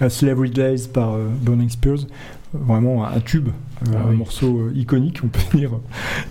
Slavery 0.08 0.50
Days 0.50 0.88
par 0.92 1.14
euh, 1.14 1.26
Burning 1.42 1.68
Spears, 1.70 2.00
euh, 2.54 2.58
vraiment 2.66 3.06
un 3.06 3.20
tube, 3.20 3.48
euh, 3.48 3.92
Ah 3.94 4.06
un 4.06 4.10
oui. 4.10 4.16
morceau 4.16 4.58
euh, 4.58 4.72
iconique, 4.74 5.20
on 5.24 5.28
peut 5.28 5.40
dire, 5.58 5.72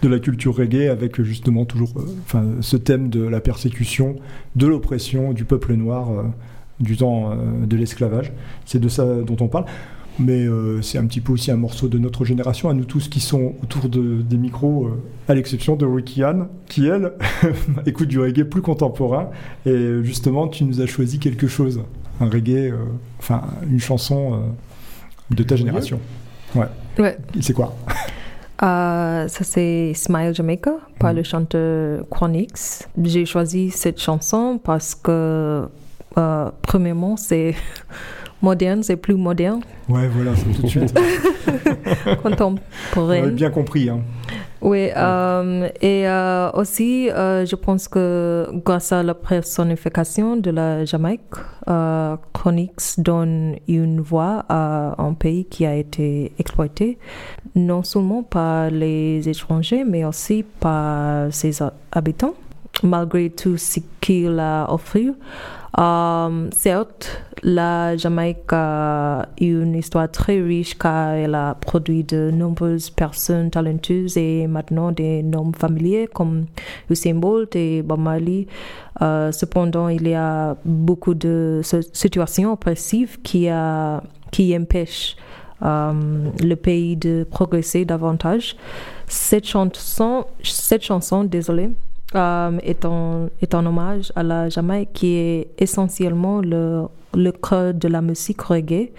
de 0.01 0.07
la 0.07 0.19
culture 0.19 0.55
reggae, 0.55 0.89
avec 0.89 1.19
euh, 1.19 1.23
justement 1.23 1.65
toujours 1.65 1.91
euh, 1.97 2.01
enfin, 2.26 2.43
ce 2.61 2.78
thème 2.78 3.09
de 3.09 3.23
la 3.23 3.39
persécution, 3.41 4.15
de 4.55 4.67
l'oppression 4.67 5.34
du 5.34 5.45
peuple 5.45 5.73
noir 5.73 6.11
euh, 6.11 6.23
du 6.80 6.97
temps 6.97 7.32
euh, 7.32 7.65
de 7.65 7.78
l'esclavage. 7.78 8.32
C'est 8.65 8.80
de 8.80 8.88
ça 8.89 9.05
dont 9.21 9.38
on 9.39 9.47
parle. 9.47 9.65
Mais 10.17 10.45
euh, 10.47 10.82
c'est 10.82 10.97
un 10.97 11.05
petit 11.07 11.19
peu 11.19 11.34
aussi 11.34 11.51
un 11.51 11.57
morceau 11.57 11.89
de 11.89 11.97
notre 11.97 12.23
génération, 12.23 12.69
à 12.69 12.73
nous 12.73 12.86
tous 12.86 13.09
qui 13.09 13.19
sont 13.19 13.53
autour 13.61 13.89
de- 13.89 14.21
des 14.21 14.38
micros, 14.38 14.86
euh, 14.88 14.91
à 15.28 15.36
l'exception 15.36 15.76
de 15.76 15.86
Ricky 15.86 16.23
Ann, 16.23 16.47
qui 16.69 16.86
elle 16.88 17.11
écoute 17.86 18.07
du 18.07 18.17
reggae 18.19 18.43
plus 18.45 18.61
contemporain. 18.61 19.28
Et 19.65 19.71
euh, 19.71 20.03
justement, 20.03 20.47
tu 20.47 20.63
nous 20.63 20.80
as 20.80 20.86
choisi 20.86 21.19
quelque 21.19 21.47
chose, 21.47 21.82
un 22.22 22.30
reggae, 22.30 22.72
euh, 22.72 22.78
enfin 23.20 23.41
une 23.70 23.80
chanson 23.80 24.34
euh, 24.34 24.38
de 25.36 25.43
ta 25.43 25.55
génération. 25.55 25.99
Ouais. 26.55 26.68
Ouais. 26.99 27.18
C'est 27.41 27.53
quoi? 27.53 27.76
Euh, 28.63 29.28
ça 29.28 29.43
c'est 29.43 29.91
Smile 29.93 30.34
Jamaica 30.34 30.72
par 30.97 31.09
Mhm. 31.11 31.18
le 31.18 31.24
chanteur 31.24 32.05
Chronix. 32.09 32.88
J'ai 33.03 33.26
choisi 33.26 33.70
cette 33.70 33.99
chanson 33.99 34.61
parce 34.63 34.95
que 34.95 35.68
euh, 36.18 36.49
premièrement 36.61 37.18
c'est 37.18 37.53
moderne, 38.41 38.82
c'est 38.82 38.95
plus 38.95 39.16
moderne, 39.16 39.59
Ouais, 39.89 40.07
voilà, 40.07 40.32
c'est 40.38 40.45
tout 40.53 40.61
de 40.61 40.68
suite. 40.68 40.97
On 42.07 42.16
contemporain. 42.16 43.28
bien 43.28 43.49
compris. 43.49 43.89
Hein. 43.89 43.99
Oui, 44.68 44.89
euh, 44.97 45.70
et 45.80 46.07
euh, 46.09 46.49
aussi, 46.53 47.07
euh, 47.11 47.45
je 47.45 47.55
pense 47.55 47.88
que 47.88 48.47
grâce 48.66 48.91
à 48.91 49.03
la 49.03 49.13
personnification 49.13 50.38
de 50.38 50.49
la 50.49 50.86
Jamaïque, 50.86 51.22
euh, 51.70 52.16
Chronix 52.34 52.99
donne 52.99 53.57
une 53.68 54.01
voix 54.01 54.43
à 54.49 54.95
un 54.99 55.13
pays 55.13 55.45
qui 55.45 55.68
a 55.68 55.76
été 55.76 56.32
exploité, 56.39 56.97
non 57.53 57.84
seulement 57.84 58.24
par 58.24 58.72
les 58.72 59.30
étrangers, 59.30 59.84
mais 59.84 60.03
aussi 60.03 60.43
par 60.59 61.32
ses 61.32 61.61
ha- 61.61 61.74
habitants, 61.91 62.34
malgré 62.84 63.30
tout 63.30 63.57
ce 63.57 63.80
qu'il 64.01 64.39
a 64.39 64.71
offert. 64.71 65.13
Euh, 65.78 66.47
certes, 66.51 67.21
la 67.43 67.97
Jamaïque 67.97 68.51
a 68.51 69.28
une 69.41 69.76
histoire 69.76 70.09
très 70.09 70.41
riche 70.41 70.78
car 70.78 71.09
elle 71.09 71.36
a 71.36 71.55
produit 71.55 72.03
de 72.03 72.32
nombreuses 72.32 72.89
personnes 72.89 73.51
talentueuses 73.51 74.15
et 74.15 74.47
maintenant 74.47 74.93
des 74.93 75.21
noms 75.21 75.51
familiers 75.51 76.07
comme 76.11 76.45
Usain 76.89 77.15
Bolt 77.15 77.55
et 77.55 77.84
Marley. 77.84 78.47
Euh, 79.01 79.34
cependant, 79.34 79.89
il 79.89 80.07
y 80.07 80.13
a 80.13 80.55
beaucoup 80.63 81.13
de 81.13 81.59
si- 81.61 81.89
situations 81.91 82.53
oppressives 82.53 83.21
qui, 83.21 83.49
empêchent 83.51 85.17
euh, 85.61 85.93
le 86.41 86.55
pays 86.55 86.95
de 86.95 87.28
progresser 87.30 87.84
davantage. 87.84 88.55
Cette 89.07 89.45
chanson, 89.45 90.26
cette 90.41 90.84
chanson, 90.84 91.26
désolé, 91.26 91.71
euh, 92.14 92.58
est, 92.62 92.86
un, 92.86 93.30
est 93.41 93.56
un 93.56 93.66
hommage 93.66 94.12
à 94.16 94.24
la 94.24 94.49
Jamaïque 94.49 94.93
qui 94.93 95.14
est 95.16 95.47
essentiellement 95.58 96.39
le, 96.39 96.84
le 97.16 97.32
cœur 97.32 97.74
de 97.74 97.88
la 97.88 98.01
musique 98.01 98.41
reggae. 98.41 98.91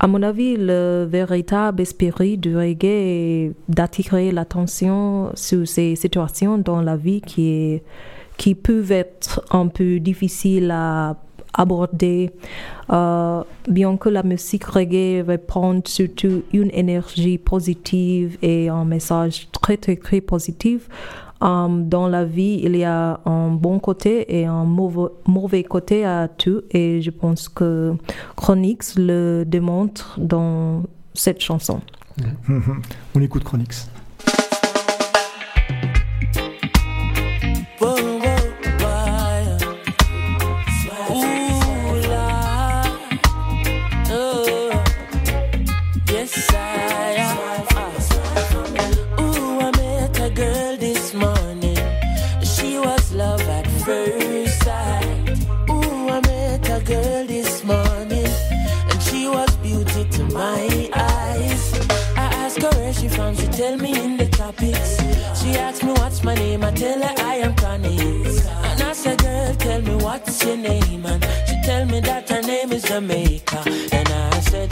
À 0.00 0.06
mon 0.06 0.22
avis, 0.22 0.56
le 0.56 1.06
véritable 1.08 1.82
esprit 1.82 2.38
du 2.38 2.56
reggae 2.56 2.84
est 2.84 3.52
d'attirer 3.68 4.32
l'attention 4.32 5.30
sur 5.34 5.66
ces 5.68 5.94
situations 5.94 6.58
dans 6.58 6.80
la 6.80 6.96
vie 6.96 7.20
qui, 7.20 7.48
est, 7.48 7.84
qui 8.36 8.54
peuvent 8.54 8.92
être 8.92 9.44
un 9.50 9.68
peu 9.68 10.00
difficiles 10.00 10.70
à 10.72 11.16
aborder. 11.54 12.30
Euh, 12.90 13.42
bien 13.68 13.96
que 13.96 14.08
la 14.08 14.22
musique 14.22 14.64
reggae 14.64 15.22
répond 15.24 15.82
surtout 15.84 16.42
une 16.52 16.70
énergie 16.72 17.38
positive 17.38 18.38
et 18.42 18.68
un 18.68 18.84
message 18.84 19.48
très 19.52 19.76
très 19.76 19.96
très 19.96 20.20
positif. 20.20 20.88
Euh, 21.42 21.68
dans 21.68 22.08
la 22.08 22.24
vie, 22.24 22.60
il 22.62 22.76
y 22.76 22.84
a 22.84 23.20
un 23.24 23.50
bon 23.50 23.78
côté 23.78 24.38
et 24.38 24.44
un 24.46 24.64
mauvais 24.64 25.64
côté 25.64 26.04
à 26.04 26.28
tout. 26.28 26.62
Et 26.70 27.02
je 27.02 27.10
pense 27.10 27.48
que 27.48 27.94
Chronix 28.36 28.94
le 28.96 29.44
démontre 29.44 30.18
dans 30.18 30.82
cette 31.14 31.40
chanson. 31.40 31.80
On 33.14 33.20
écoute 33.20 33.44
Chronix. 33.44 33.88
Tell 66.82 67.00
her 67.00 67.14
I 67.18 67.34
am 67.46 67.54
Connie. 67.54 68.00
And 68.68 68.82
I 68.82 68.92
said, 68.92 69.18
girl, 69.22 69.54
tell 69.54 69.80
me 69.82 69.94
what's 70.04 70.44
your 70.44 70.56
name. 70.56 71.06
And 71.06 71.22
she 71.46 71.54
tell 71.62 71.84
me 71.86 72.00
that 72.00 72.28
her 72.28 72.42
name 72.42 72.72
is 72.72 72.82
Jamaica. 72.82 73.62
And 73.92 74.08
I 74.08 74.40
said, 74.50 74.68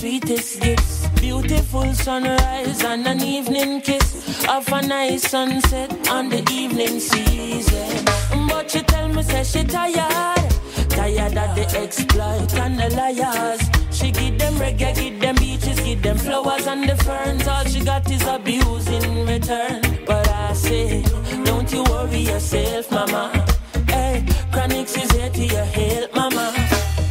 sweetest 0.00 0.62
gifts. 0.62 1.08
Beautiful 1.20 1.92
sunrise 1.92 2.82
and 2.84 3.06
an 3.06 3.20
evening 3.22 3.82
kiss. 3.82 4.46
Of 4.48 4.66
a 4.72 4.80
nice 4.80 5.28
sunset 5.28 5.90
on 6.08 6.30
the 6.30 6.42
evening 6.50 6.98
season. 7.00 8.04
But 8.48 8.70
she 8.70 8.80
tell 8.80 9.08
me, 9.08 9.22
say 9.22 9.44
she 9.44 9.62
tired. 9.64 10.50
Tired 10.88 11.36
of 11.36 11.54
the 11.54 11.66
exploit 11.82 12.54
and 12.54 12.78
the 12.80 12.88
liars. 12.96 13.60
She 13.90 14.10
give 14.10 14.38
them 14.38 14.54
reggae, 14.54 14.94
give 14.94 15.20
them 15.20 15.34
beaches, 15.36 15.78
give 15.80 16.02
them 16.02 16.16
flowers 16.16 16.66
and 16.66 16.88
the 16.88 16.96
ferns. 17.04 17.46
All 17.46 17.64
she 17.64 17.84
got 17.84 18.10
is 18.10 18.26
abuse 18.26 18.88
in 18.88 19.26
return. 19.26 19.82
But 20.06 20.26
I 20.28 20.54
say, 20.54 21.02
don't 21.44 21.70
you 21.70 21.84
worry 21.84 22.20
yourself, 22.32 22.90
mama. 22.90 23.44
Hey, 23.86 24.24
Chronix 24.50 24.96
is 24.96 25.10
here 25.12 25.30
to 25.30 25.44
your 25.44 25.64
help, 25.64 26.14
mama. 26.14 26.54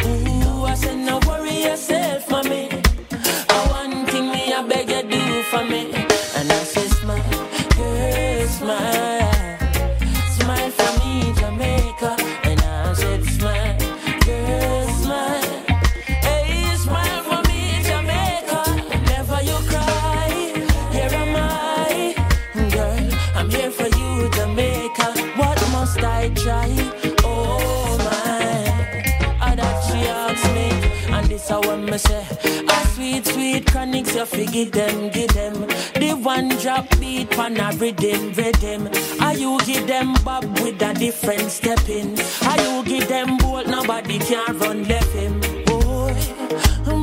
Ooh, 0.05 0.65
I 0.65 0.73
said, 0.73 0.97
no 0.97 1.19
worry 1.27 1.63
yourself, 1.63 2.28
chronics, 33.89 34.15
you 34.15 34.25
forget 34.25 34.71
them, 34.71 35.09
give 35.09 35.33
them. 35.33 35.53
The 35.95 36.13
one 36.21 36.49
drop 36.57 36.87
beat 36.99 37.29
pan 37.31 37.59
a 37.59 37.71
rhythm, 37.77 38.33
rhythm. 38.33 38.89
Are 39.21 39.33
you 39.33 39.57
give 39.65 39.87
them 39.87 40.13
bob 40.23 40.45
with 40.59 40.81
a 40.81 40.93
different 40.93 41.51
step 41.51 41.87
in? 41.89 42.17
You 42.59 42.83
give 42.83 43.07
them 43.07 43.37
bolt, 43.37 43.67
nobody 43.67 44.19
can 44.19 44.57
run 44.59 44.87
left 44.87 45.11
him. 45.13 45.39
Boy, 45.65 46.15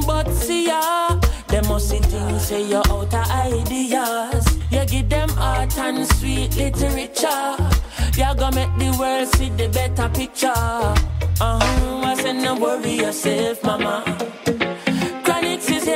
but 0.07 0.30
see 0.32 0.66
ya, 0.66 1.18
them 1.49 1.66
must 1.68 1.91
see 1.91 1.99
things 1.99 2.47
say 2.47 2.68
you're 2.68 2.82
out 2.89 3.14
of 3.14 3.30
ideas. 3.30 4.47
You 4.70 4.84
give 4.87 5.09
them 5.09 5.30
art 5.39 5.76
and 5.78 6.07
sweet 6.07 6.57
literature. 6.57 7.57
You 8.16 8.34
gonna 8.34 8.55
make 8.55 8.78
the 8.78 8.97
world 8.99 9.28
see 9.28 9.51
the 9.51 9.68
better 9.68 10.09
picture. 10.09 10.49
Uh-huh, 11.39 12.01
I 12.03 12.14
said, 12.14 12.37
no 12.37 12.55
worry 12.55 12.95
yourself, 12.95 13.62
mama 13.62 14.05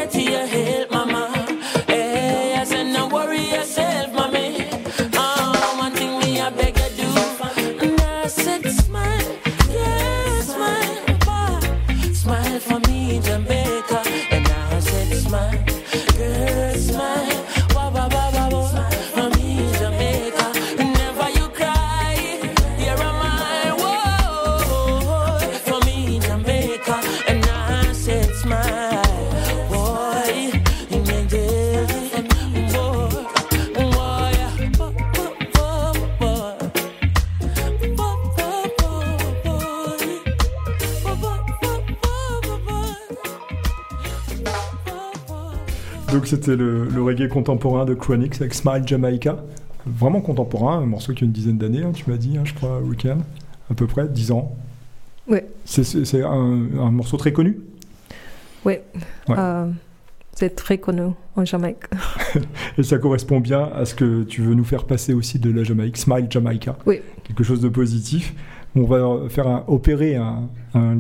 get 0.00 0.10
to 0.12 0.22
your 0.22 0.46
head. 0.46 0.89
C'était 46.30 46.56
le, 46.56 46.86
le 46.86 47.02
reggae 47.02 47.28
contemporain 47.28 47.84
de 47.84 47.94
Chronix 47.94 48.40
avec 48.40 48.54
Smile 48.54 48.82
Jamaica. 48.86 49.36
Vraiment 49.86 50.20
contemporain, 50.20 50.78
un 50.78 50.86
morceau 50.86 51.12
qui 51.14 51.24
a 51.24 51.26
une 51.26 51.32
dizaine 51.32 51.56
d'années, 51.58 51.82
hein, 51.82 51.92
tu 51.92 52.08
m'as 52.10 52.16
dit, 52.18 52.36
hein, 52.38 52.42
je 52.44 52.52
crois, 52.54 52.80
Weekend, 52.80 53.22
à 53.70 53.74
peu 53.74 53.86
près, 53.86 54.06
10 54.08 54.30
ans. 54.32 54.54
Ouais. 55.28 55.46
C'est- 55.64 56.22
un, 56.22 56.28
un 56.78 56.90
morceau 56.90 57.16
très 57.16 57.32
connu? 57.32 57.58
Oui, 58.64 58.74
Ouais. 59.28 59.36
Euh, 59.38 59.66
c'est 60.34 60.54
très 60.54 60.78
connu 60.78 61.02
en 61.36 61.44
Jamaïque. 61.44 61.84
Et 62.78 62.82
ça 62.82 62.98
correspond 62.98 63.40
bien 63.40 63.70
à 63.74 63.84
ce 63.84 63.94
que 63.94 64.22
tu 64.24 64.42
veux 64.42 64.54
nous 64.54 64.64
faire 64.64 64.84
passer 64.84 65.12
aussi 65.14 65.38
de 65.38 65.50
la 65.50 65.64
Jamaïque, 65.64 65.96
Smile 65.96 66.26
Jamaica. 66.30 66.76
Oui. 66.86 67.00
Quelque 67.24 67.42
chose 67.44 67.60
de 67.60 67.68
positif. 67.68 68.34
On 68.76 68.84
va 68.84 69.28
faire 69.28 69.64
opérer 69.68 70.16
un, 70.16 70.48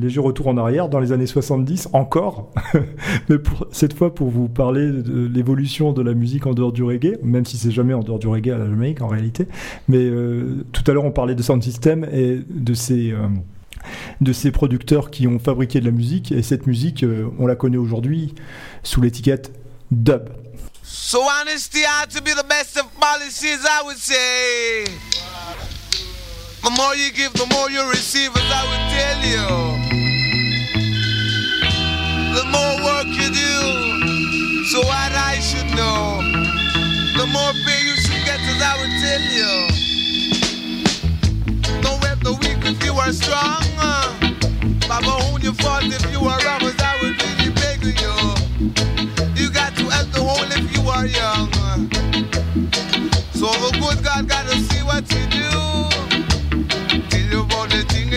léger 0.00 0.18
retour 0.18 0.48
en 0.48 0.56
arrière 0.56 0.88
dans 0.88 0.98
les 0.98 1.12
années 1.12 1.26
70, 1.26 1.90
encore, 1.92 2.50
mais 3.28 3.36
cette 3.70 3.94
fois 3.94 4.12
pour 4.12 4.28
vous 4.28 4.48
parler 4.48 4.90
de 4.90 5.26
l'évolution 5.32 5.92
de 5.92 6.02
la 6.02 6.14
musique 6.14 6.46
en 6.46 6.52
dehors 6.52 6.72
du 6.72 6.82
reggae, 6.82 7.18
même 7.22 7.44
si 7.44 7.56
c'est 7.56 7.70
jamais 7.70 7.94
en 7.94 8.00
dehors 8.00 8.18
du 8.18 8.26
reggae 8.26 8.50
à 8.50 8.58
la 8.58 8.66
Jamaïque 8.66 9.00
en 9.02 9.08
réalité. 9.08 9.46
Mais 9.88 9.98
euh, 9.98 10.64
tout 10.72 10.82
à 10.88 10.92
l'heure 10.92 11.04
on 11.04 11.12
parlait 11.12 11.36
de 11.36 11.42
Sound 11.42 11.62
System 11.62 12.04
et 12.12 12.40
de 12.48 12.74
ces... 12.74 13.12
euh, 13.12 13.28
de 14.20 14.32
ces 14.32 14.50
producteurs 14.50 15.10
qui 15.10 15.26
ont 15.26 15.38
fabriqué 15.38 15.80
de 15.80 15.86
la 15.86 15.90
musique 15.90 16.32
et 16.32 16.42
cette 16.42 16.66
musique 16.66 17.02
euh, 17.02 17.28
on 17.38 17.46
la 17.46 17.56
connaît 17.56 17.78
aujourd'hui 17.78 18.34
sous 18.82 19.00
l'étiquette 19.00 19.52
dub. 19.90 20.28
So 20.82 21.20
honesty 21.22 21.80
ought 21.84 22.10
to 22.10 22.20
be 22.20 22.34
the 22.34 22.46
best 22.46 22.76
of 22.76 22.86
policies, 23.00 23.64
I 23.64 23.82
would 23.84 23.96
say. 23.96 25.29
The 26.62 26.70
more 26.76 26.94
you 26.94 27.10
give, 27.12 27.32
the 27.32 27.46
more 27.54 27.70
you 27.70 27.88
receive, 27.88 28.36
as 28.36 28.50
I 28.52 28.64
would 28.68 28.90
tell 28.92 29.20
you. 29.24 29.46
The 32.36 32.44
more 32.52 32.76
work 32.84 33.06
you 33.06 33.30
do, 33.32 34.64
so 34.66 34.80
what 34.80 35.12
I 35.12 35.40
should 35.40 35.70
know. 35.74 36.20
The 37.16 37.26
more 37.26 37.52
pay 37.64 37.80
you 37.82 37.96
should 37.96 38.24
get, 38.26 38.40
as 38.40 38.60
I 38.60 38.76
would 38.78 38.92
tell 39.00 39.22
you. 39.38 39.50
Don't 41.80 42.04
help 42.04 42.20
the 42.20 42.32
weak 42.40 42.62
if 42.64 42.84
you 42.84 42.92
are 42.94 43.12
strong. 43.12 43.64
Baba, 44.86 45.12
own 45.32 45.40
your 45.40 45.54
fault 45.54 45.84
if 45.84 46.02
you 46.12 46.20
are 46.20 46.40
wrong, 46.44 46.62
as 46.62 46.76
I 46.78 46.96
would 47.00 47.16
really 47.22 47.50
beg 47.56 47.82
you. 47.84 48.14
You 49.34 49.50
got 49.50 49.74
to 49.76 49.88
help 49.88 50.10
the 50.12 50.20
whole 50.20 50.50
if 50.52 50.76
you 50.76 50.82
are 50.90 51.06
young. 51.06 51.50
So 53.32 53.46
the 53.46 53.70
good 53.80 54.04
God 54.04 54.28
gotta 54.28 54.56
see 54.68 54.82
what 54.82 55.10
you 55.10 55.26
do. 55.28 56.09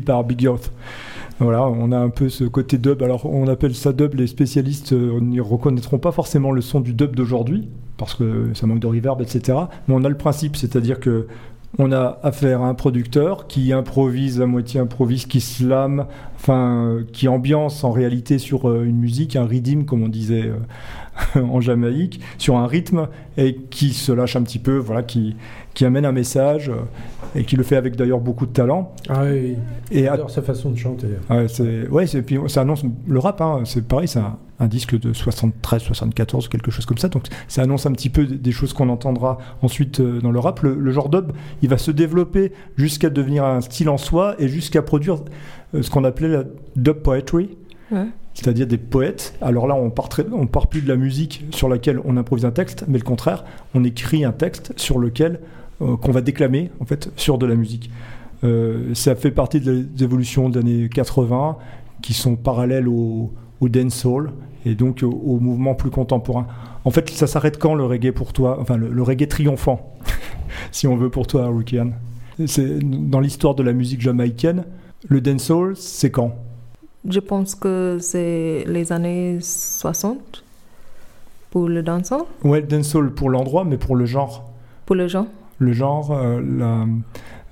Par 0.00 0.24
Big 0.24 0.42
Earth. 0.44 0.72
Voilà, 1.40 1.68
on 1.68 1.92
a 1.92 1.98
un 1.98 2.08
peu 2.08 2.28
ce 2.28 2.44
côté 2.44 2.78
dub. 2.78 3.02
Alors, 3.02 3.26
on 3.26 3.46
appelle 3.46 3.74
ça 3.74 3.92
dub. 3.92 4.14
Les 4.14 4.26
spécialistes 4.26 4.92
euh, 4.92 5.20
n'y 5.20 5.40
reconnaîtront 5.40 5.98
pas 5.98 6.10
forcément 6.10 6.50
le 6.50 6.60
son 6.60 6.80
du 6.80 6.94
dub 6.94 7.14
d'aujourd'hui, 7.14 7.68
parce 7.96 8.14
que 8.14 8.52
ça 8.54 8.66
manque 8.66 8.80
de 8.80 8.88
reverb, 8.88 9.20
etc. 9.22 9.56
Mais 9.86 9.94
on 9.94 10.04
a 10.04 10.08
le 10.08 10.16
principe, 10.16 10.56
c'est-à-dire 10.56 10.98
que 10.98 11.28
on 11.76 11.92
a 11.92 12.18
affaire 12.22 12.62
à 12.62 12.68
un 12.68 12.74
producteur 12.74 13.46
qui 13.46 13.72
improvise 13.72 14.40
à 14.40 14.46
moitié 14.46 14.80
improvise, 14.80 15.26
qui 15.26 15.40
slame, 15.40 16.06
enfin, 16.36 16.86
euh, 16.86 17.04
qui 17.12 17.28
ambiance 17.28 17.84
en 17.84 17.90
réalité 17.90 18.38
sur 18.38 18.68
euh, 18.68 18.84
une 18.84 18.96
musique, 18.96 19.36
un 19.36 19.44
rhythm, 19.44 19.84
comme 19.84 20.02
on 20.02 20.08
disait 20.08 20.50
euh, 21.36 21.40
en 21.42 21.60
Jamaïque, 21.60 22.20
sur 22.38 22.56
un 22.56 22.66
rythme, 22.66 23.08
et 23.36 23.54
qui 23.70 23.92
se 23.92 24.12
lâche 24.12 24.36
un 24.36 24.42
petit 24.42 24.58
peu, 24.58 24.78
voilà, 24.78 25.02
qui, 25.02 25.36
qui 25.74 25.84
amène 25.84 26.06
un 26.06 26.12
message, 26.12 26.72
et 27.34 27.44
qui 27.44 27.56
le 27.56 27.62
fait 27.62 27.76
avec 27.76 27.96
d'ailleurs 27.96 28.20
beaucoup 28.20 28.46
de 28.46 28.52
talent. 28.52 28.94
Ah 29.10 29.24
oui, 29.24 29.56
Et 29.90 30.04
j'adore 30.04 30.30
sa 30.30 30.42
façon 30.42 30.70
de 30.70 30.76
chanter. 30.76 31.08
Ouais, 31.28 31.48
c'est 31.48 31.86
ouais, 31.88 32.06
c'est 32.06 32.22
puis 32.22 32.38
ça 32.46 32.62
annonce 32.62 32.82
le 33.06 33.18
rap 33.18 33.40
hein, 33.42 33.60
c'est 33.64 33.86
pareil, 33.86 34.08
c'est 34.08 34.20
un, 34.58 34.66
disque 34.66 34.98
de 34.98 35.12
73 35.12 35.82
74 35.82 36.48
quelque 36.48 36.70
chose 36.70 36.86
comme 36.86 36.98
ça. 36.98 37.08
Donc 37.08 37.26
ça 37.48 37.62
annonce 37.62 37.86
un 37.86 37.92
petit 37.92 38.10
peu 38.10 38.24
des 38.24 38.52
choses 38.52 38.72
qu'on 38.72 38.88
entendra 38.88 39.38
ensuite 39.62 40.00
euh, 40.00 40.20
dans 40.20 40.30
le 40.30 40.38
rap. 40.38 40.60
Le, 40.60 40.74
le 40.74 40.90
genre 40.90 41.08
dub, 41.08 41.32
il 41.62 41.68
va 41.68 41.78
se 41.78 41.90
développer 41.90 42.52
jusqu'à 42.76 43.10
devenir 43.10 43.44
un 43.44 43.60
style 43.60 43.88
en 43.88 43.98
soi 43.98 44.34
et 44.38 44.48
jusqu'à 44.48 44.82
produire 44.82 45.16
euh, 45.74 45.82
ce 45.82 45.90
qu'on 45.90 46.04
appelait 46.04 46.28
la 46.28 46.44
dub 46.76 46.98
poetry. 46.98 47.56
Ouais. 47.90 48.04
c'est-à-dire 48.34 48.66
des 48.66 48.76
poètes. 48.76 49.34
Alors 49.40 49.66
là, 49.66 49.74
on 49.74 49.88
part, 49.88 50.10
très- 50.10 50.26
on 50.30 50.46
part 50.46 50.66
plus 50.66 50.82
de 50.82 50.88
la 50.88 50.96
musique 50.96 51.46
sur 51.52 51.70
laquelle 51.70 52.00
on 52.04 52.18
improvise 52.18 52.44
un 52.44 52.50
texte, 52.50 52.84
mais 52.86 52.98
le 52.98 53.04
contraire, 53.04 53.44
on 53.74 53.82
écrit 53.82 54.26
un 54.26 54.32
texte 54.32 54.74
sur 54.76 54.98
lequel 54.98 55.40
euh, 55.80 55.96
qu'on 55.96 56.12
va 56.12 56.20
déclamer 56.20 56.70
en 56.80 56.84
fait 56.84 57.10
sur 57.16 57.38
de 57.38 57.46
la 57.46 57.54
musique. 57.54 57.90
Euh, 58.44 58.94
ça 58.94 59.14
fait 59.14 59.30
partie 59.30 59.60
de 59.60 59.82
des 59.82 60.04
évolutions 60.04 60.48
des 60.48 60.58
années 60.58 60.88
80 60.88 61.56
qui 62.02 62.14
sont 62.14 62.36
parallèles 62.36 62.88
au, 62.88 63.32
au 63.60 63.68
dancehall 63.68 64.30
et 64.66 64.74
donc 64.74 65.02
au, 65.02 65.08
au 65.10 65.38
mouvement 65.40 65.74
plus 65.74 65.90
contemporain. 65.90 66.46
En 66.84 66.90
fait, 66.90 67.08
ça 67.10 67.26
s'arrête 67.26 67.58
quand 67.58 67.74
le 67.74 67.84
reggae 67.84 68.12
pour 68.12 68.32
toi 68.32 68.58
Enfin, 68.60 68.76
le, 68.76 68.88
le 68.88 69.02
reggae 69.02 69.26
triomphant, 69.28 69.94
si 70.72 70.86
on 70.86 70.96
veut 70.96 71.10
pour 71.10 71.26
toi, 71.26 71.46
Rukian. 71.48 71.90
C'est 72.46 72.78
dans 72.78 73.20
l'histoire 73.20 73.54
de 73.54 73.62
la 73.62 73.72
musique 73.72 74.00
jamaïcaine. 74.00 74.64
Le 75.08 75.20
dancehall, 75.20 75.76
c'est 75.76 76.10
quand? 76.10 76.34
Je 77.08 77.20
pense 77.20 77.54
que 77.54 77.98
c'est 78.00 78.64
les 78.66 78.92
années 78.92 79.38
60 79.40 80.44
pour 81.50 81.68
le 81.68 81.82
dansant, 81.82 82.26
Ouais, 82.44 82.60
le 82.60 82.66
dancehall 82.66 83.10
pour 83.12 83.30
l'endroit, 83.30 83.64
mais 83.64 83.76
pour 83.78 83.96
le 83.96 84.04
genre. 84.06 84.50
pour 84.86 84.96
les 84.96 85.08
gens. 85.08 85.26
Le 85.58 85.72
genre, 85.72 86.12
euh, 86.12 86.40
la- 86.40 86.86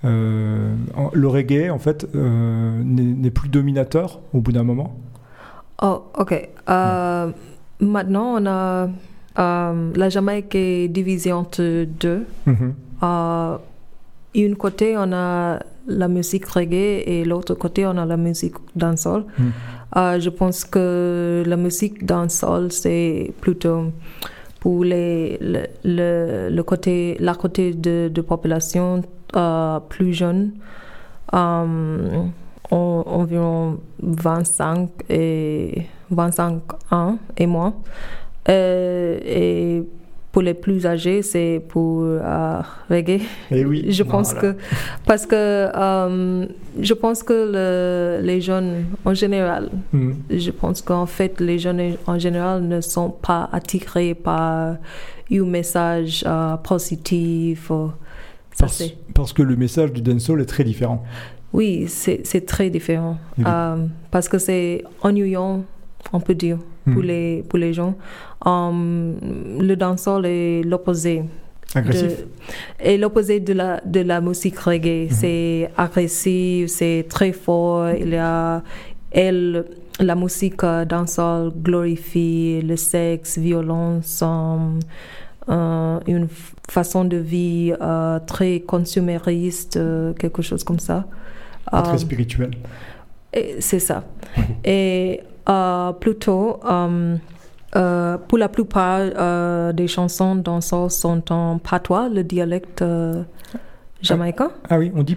euh, 0.05 0.75
le 1.13 1.29
reggae, 1.29 1.71
en 1.71 1.79
fait, 1.79 2.07
euh, 2.15 2.83
n'est 2.85 3.31
plus 3.31 3.49
dominateur 3.49 4.21
au 4.35 4.41
bout 4.41 4.53
d'un 4.53 4.63
moment. 4.65 4.97
Oh, 5.83 6.03
ok. 6.19 6.49
Euh, 6.69 7.31
Maintenant, 7.79 8.41
on 8.41 8.47
a 8.47 8.89
euh, 9.39 9.93
la 9.95 10.09
Jamaïque 10.09 10.55
est 10.55 10.89
divisée 10.89 11.33
entre 11.33 11.85
deux. 11.85 12.25
Euh, 13.03 13.57
une 14.35 14.57
côté, 14.57 14.97
on 14.97 15.13
a 15.13 15.59
la 15.87 16.09
musique 16.09 16.47
reggae 16.47 17.03
et 17.07 17.25
l'autre 17.27 17.55
côté, 17.55 17.87
on 17.87 17.99
a 17.99 18.07
la 18.07 18.17
musique 18.17 18.55
dancehall. 18.75 19.25
Mm. 19.39 19.51
Je 20.21 20.31
pense 20.31 20.65
que 20.65 21.43
la 21.47 21.57
musique 21.57 22.07
dancehall, 22.07 22.73
c'est 22.73 23.33
plutôt 23.43 23.93
pour 24.61 24.83
les, 24.85 25.37
le, 25.43 25.67
le, 25.85 26.49
le 26.51 26.63
côté, 26.63 27.19
la 27.21 27.35
côté 27.35 27.75
de, 27.75 28.11
de 28.13 28.21
population 28.23 29.03
plus 29.91 30.15
jeune, 30.15 30.53
en- 32.71 33.05
environ 33.07 33.79
25 34.03 34.91
et 35.09 35.83
25 36.11 36.61
ans 36.91 37.19
et 37.37 37.47
moins. 37.47 37.75
Euh, 38.49 39.19
et 39.25 39.83
pour 40.33 40.43
les 40.43 40.55
plus 40.55 40.87
âgés, 40.87 41.23
c'est 41.23 41.63
pour 41.69 42.03
euh, 42.05 42.61
reggae. 42.91 43.21
Et 43.51 43.65
oui. 43.65 43.87
Je 43.91 44.03
pense 44.03 44.33
Voilà. 44.35 44.53
que 44.53 44.59
parce 45.07 45.25
que 45.27 45.35
euh, 45.35 46.47
je 46.81 46.95
pense 46.95 47.23
que 47.23 47.33
le- 47.33 48.25
les 48.27 48.41
jeunes 48.43 48.85
en 49.05 49.15
général, 49.15 49.71
Mhm. 49.93 50.15
je 50.31 50.51
pense 50.51 50.83
qu'en 50.83 51.07
fait 51.07 51.41
les 51.41 51.59
jeunes 51.59 51.95
en 52.07 52.19
général 52.19 52.63
ne 52.63 52.81
sont 52.83 53.11
pas 53.11 53.49
attirés 53.53 54.15
par 54.15 54.77
un 55.33 55.45
message 55.45 56.23
euh, 56.27 56.57
positif. 56.59 57.69
Ça 58.53 58.67
Parce, 58.67 58.83
parce 59.15 59.33
que 59.33 59.43
le 59.43 59.55
message 59.57 59.93
du 59.93 60.01
dancehall 60.03 60.41
est 60.41 60.47
très 60.47 60.65
différent. 60.65 61.03
Oui, 61.53 61.87
c'est 61.89 62.45
très 62.47 62.71
différent 62.71 63.17
Oui. 63.39 63.45
Euh, 63.47 63.87
parce 64.11 64.29
que 64.29 64.39
c'est 64.39 64.83
ennuyant, 65.03 65.65
on 66.13 66.21
peut 66.21 66.35
dire 66.35 66.59
pour 66.85 67.03
Mhm. 67.03 67.03
les 67.03 67.45
pour 67.49 67.59
les 67.59 67.73
gens. 67.73 67.95
Euh, 68.47 69.15
le 69.59 69.75
dancehall 69.75 70.25
est 70.27 70.63
l'opposé 70.63 71.25
Agressif. 71.75 72.19
de- 72.19 72.27
et 72.89 72.97
l'opposé 72.99 73.41
de 73.41 73.53
la, 73.53 73.81
de 73.85 74.01
la 74.01 74.21
musique 74.21 74.59
reggae. 74.59 75.09
C'est 75.11 75.71
agressif, 75.77 76.69
c'est 76.69 77.07
très 77.09 77.33
fort. 77.33 77.91
Il 77.91 78.11
y 78.11 78.17
a, 78.17 78.63
elle, 79.11 79.65
la 79.99 80.15
musique 80.15 80.63
euh, 80.63 80.85
dancehall 80.85 81.51
glorifie 81.63 82.61
le 82.63 82.77
sexe, 82.77 83.39
violence, 83.39 84.23
euh, 85.49 85.99
une 86.07 86.29
façon 86.71 87.05
de 87.05 87.17
vie 87.17 87.73
euh, 87.81 88.19
très 88.27 88.61
consumériste, 88.61 89.77
euh, 89.77 90.13
quelque 90.15 90.43
chose 90.43 90.63
comme 90.65 90.79
ça. 90.81 91.05
Pas 91.71 91.83
très 91.83 91.95
Euh, 91.95 91.99
spirituel. 91.99 92.51
C'est 93.61 93.81
ça. 93.81 94.05
Et 94.65 95.21
euh, 95.49 95.93
plutôt, 95.93 96.59
euh, 96.65 97.17
euh, 97.77 98.17
pour 98.29 98.39
la 98.39 98.49
plupart 98.49 99.01
euh, 99.01 99.73
des 99.73 99.89
chansons 99.89 100.37
danseuses 100.37 100.93
sont 100.95 101.31
en 101.33 101.59
patois, 101.59 102.09
le 102.09 102.23
dialecte 102.25 102.81
euh, 102.83 103.23
jamaïcain, 104.01 104.51
Ah 104.71 104.79
oui, 104.79 104.91
on 104.95 105.03
dit. 105.03 105.17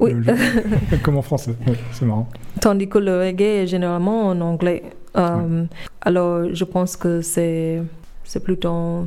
Oui. 0.00 0.12
Le- 0.12 0.20
le- 0.20 0.96
comme 1.02 1.16
en 1.18 1.22
français. 1.22 1.54
C'est 1.92 2.06
marrant. 2.06 2.28
tandis 2.60 2.88
que 2.88 2.98
le 2.98 3.18
reggae 3.18 3.62
est 3.62 3.66
généralement 3.66 4.28
en 4.28 4.40
anglais. 4.40 4.82
Euh, 5.16 5.64
Alors, 6.02 6.54
je 6.54 6.64
pense 6.64 6.96
que 6.96 7.20
c'est 7.20 7.82
c'est 8.24 8.42
plutôt 8.44 8.68
en, 8.68 9.06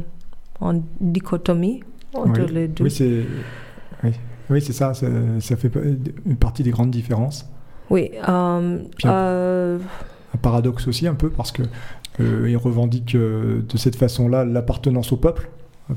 en 0.59 0.81
dichotomie 0.99 1.81
entre 2.13 2.41
oui, 2.41 2.51
les 2.53 2.67
deux. 2.67 2.83
Oui, 2.83 2.91
c'est 2.91 3.23
oui. 4.53 4.61
C'est 4.61 4.73
ça. 4.73 4.93
ça. 4.93 5.07
ça 5.39 5.55
fait 5.55 5.71
une 6.25 6.35
partie 6.37 6.63
des 6.63 6.71
grandes 6.71 6.91
différences. 6.91 7.45
Oui. 7.89 8.11
euh, 8.27 8.79
Puis 8.97 9.07
euh, 9.07 9.77
un 10.33 10.37
paradoxe 10.37 10.87
aussi 10.87 11.05
un 11.07 11.13
peu 11.15 11.29
parce 11.29 11.51
que 11.51 11.63
euh, 12.19 12.49
il 12.49 12.57
revendique 12.57 13.15
euh, 13.15 13.61
de 13.67 13.77
cette 13.77 13.95
façon-là 13.95 14.45
l'appartenance 14.45 15.11
au 15.11 15.17
peuple, 15.17 15.49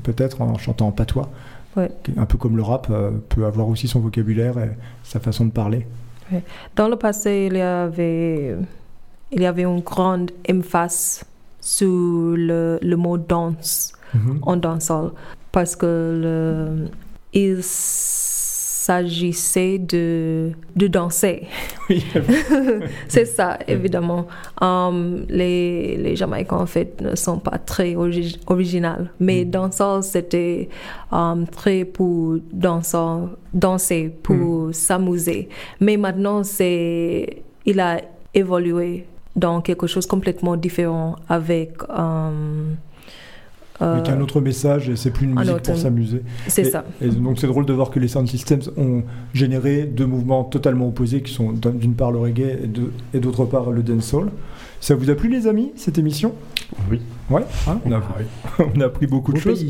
peut-être 0.03 0.41
en 0.41 0.57
chantant 0.57 0.87
en 0.87 0.91
patois, 0.91 1.29
Ouais. 1.75 1.91
Un 2.17 2.25
peu 2.25 2.39
comme 2.39 2.57
le 2.57 2.63
rap 2.63 2.91
peut 3.29 3.45
avoir 3.45 3.67
aussi 3.69 3.87
son 3.87 3.99
vocabulaire 3.99 4.57
et 4.57 4.71
sa 5.03 5.19
façon 5.19 5.45
de 5.45 5.51
parler. 5.51 5.85
Dans 6.75 6.89
le 6.89 6.95
passé, 6.95 7.47
il 7.51 7.57
y 7.57 7.61
avait, 7.61 8.55
il 9.31 9.41
y 9.41 9.45
avait 9.45 9.63
une 9.63 9.81
grande 9.81 10.31
emphase 10.49 11.23
sur 11.61 11.85
le, 11.87 12.79
le 12.81 12.95
mot 12.95 13.17
danse 13.17 13.93
Mhm. 14.15 14.39
en 14.41 14.55
dancehall 14.55 15.11
parce 15.51 15.75
que 15.75 15.85
le, 15.85 16.89
il 17.33 17.61
s'agissait 18.87 19.77
de, 19.79 20.51
de 20.75 20.87
danser. 20.87 21.37
Oui, 21.89 22.03
C'est 23.07 23.25
ça, 23.25 23.57
évidemment. 23.67 24.27
Um, 24.61 25.25
les, 25.29 25.97
les 25.97 26.15
Jamaïcains, 26.15 26.57
en 26.57 26.65
fait, 26.65 27.01
ne 27.01 27.15
sont 27.15 27.39
pas 27.39 27.57
très 27.71 27.91
origi- 27.95 28.39
originaux. 28.47 29.03
Mais 29.19 29.43
Mm. 29.45 29.49
danseur, 29.49 30.03
c'était 30.03 30.69
um, 31.11 31.45
très 31.59 31.83
pour 31.85 32.37
danser, 32.51 32.97
danser 33.53 34.03
pour 34.23 34.69
s'amuser. 34.73 35.49
Mais 35.79 35.97
maintenant, 35.97 36.43
c'est, 36.43 37.43
il 37.65 37.79
a 37.79 37.99
évolué 38.33 39.05
dans 39.35 39.61
quelque 39.61 39.87
chose 39.87 40.05
complètement 40.07 40.55
différent 40.57 41.15
avec... 41.29 41.71
um, 41.89 42.75
avec 43.79 44.09
euh, 44.09 44.15
un 44.17 44.21
autre 44.21 44.41
message 44.41 44.89
et 44.89 44.95
c'est 44.95 45.11
plus 45.11 45.25
une 45.25 45.37
un 45.37 45.41
musique 45.41 45.55
autre- 45.55 45.63
pour 45.71 45.77
s'amuser. 45.77 46.21
C'est 46.47 46.63
ça. 46.65 46.83
Et 47.01 47.09
donc 47.09 47.39
c'est 47.39 47.47
drôle 47.47 47.65
de 47.65 47.73
voir 47.73 47.89
que 47.91 47.99
les 47.99 48.07
sound 48.07 48.27
systems 48.27 48.61
ont 48.77 49.03
généré 49.33 49.83
deux 49.83 50.05
mouvements 50.07 50.43
totalement 50.43 50.87
opposés 50.87 51.21
qui 51.21 51.33
sont 51.33 51.51
d'un- 51.51 51.71
d'une 51.71 51.93
part 51.93 52.11
le 52.11 52.19
reggae 52.19 52.57
et 53.13 53.19
d'autre 53.19 53.45
part 53.45 53.71
le 53.71 53.83
dancehall. 53.83 54.29
Ça 54.79 54.95
vous 54.95 55.09
a 55.09 55.15
plu 55.15 55.29
les 55.29 55.47
amis 55.47 55.71
cette 55.75 55.97
émission? 55.97 56.33
Oui. 56.91 56.99
Ouais, 57.29 57.43
hein, 57.67 57.79
on, 57.85 57.91
a, 57.91 58.01
on 58.75 58.81
a 58.81 58.85
appris 58.85 59.07
beaucoup 59.07 59.31
de 59.33 59.37
choses. 59.39 59.65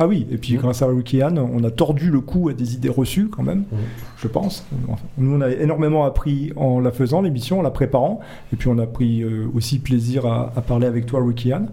Ah 0.00 0.06
oui, 0.06 0.28
et 0.30 0.36
puis 0.38 0.54
grâce 0.54 0.80
à 0.80 0.88
Wikian, 0.88 1.36
on 1.36 1.64
a 1.64 1.72
tordu 1.72 2.10
le 2.12 2.20
cou 2.20 2.48
à 2.48 2.52
des 2.52 2.74
idées 2.74 2.88
reçues 2.88 3.26
quand 3.28 3.42
même, 3.42 3.64
je 4.22 4.28
pense. 4.28 4.64
Enfin, 4.88 5.02
nous, 5.18 5.34
on 5.34 5.40
a 5.40 5.50
énormément 5.50 6.04
appris 6.04 6.52
en 6.54 6.78
la 6.78 6.92
faisant, 6.92 7.20
l'émission, 7.20 7.58
en 7.58 7.62
la 7.62 7.72
préparant, 7.72 8.20
et 8.52 8.56
puis 8.56 8.68
on 8.68 8.78
a 8.78 8.86
pris 8.86 9.22
euh, 9.24 9.46
aussi 9.56 9.80
plaisir 9.80 10.24
à, 10.24 10.52
à 10.54 10.60
parler 10.60 10.86
avec 10.86 11.06
toi, 11.06 11.20
Wikian. 11.20 11.66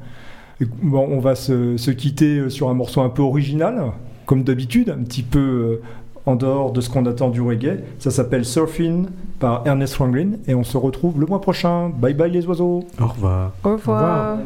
On 0.83 1.19
va 1.19 1.35
se, 1.35 1.91
quitter 1.91 2.37
euh, 2.37 2.49
sur 2.49 2.69
un 2.69 2.73
morceau 2.73 3.01
un 3.01 3.09
peu 3.09 3.21
original, 3.21 3.91
comme 4.25 4.43
d'habitude, 4.43 4.89
un 4.89 5.03
petit 5.03 5.23
peu 5.23 5.39
euh, 5.39 5.81
en 6.25 6.35
dehors 6.35 6.71
de 6.71 6.81
ce 6.81 6.89
qu'on 6.89 7.05
attend 7.05 7.29
du 7.29 7.41
reggae. 7.41 7.83
Ça 7.99 8.11
s'appelle 8.11 8.45
Surfing 8.45 9.07
par 9.39 9.63
Ernest 9.65 9.95
Franklin 9.95 10.31
et 10.47 10.55
on 10.55 10.63
se 10.63 10.77
retrouve 10.77 11.19
le 11.19 11.25
mois 11.25 11.41
prochain. 11.41 11.89
Bye 11.89 12.13
bye 12.13 12.31
les 12.31 12.45
oiseaux. 12.47 12.85
Au 12.99 13.07
revoir. 13.07 13.51
Au 13.63 13.73
revoir. 13.73 14.37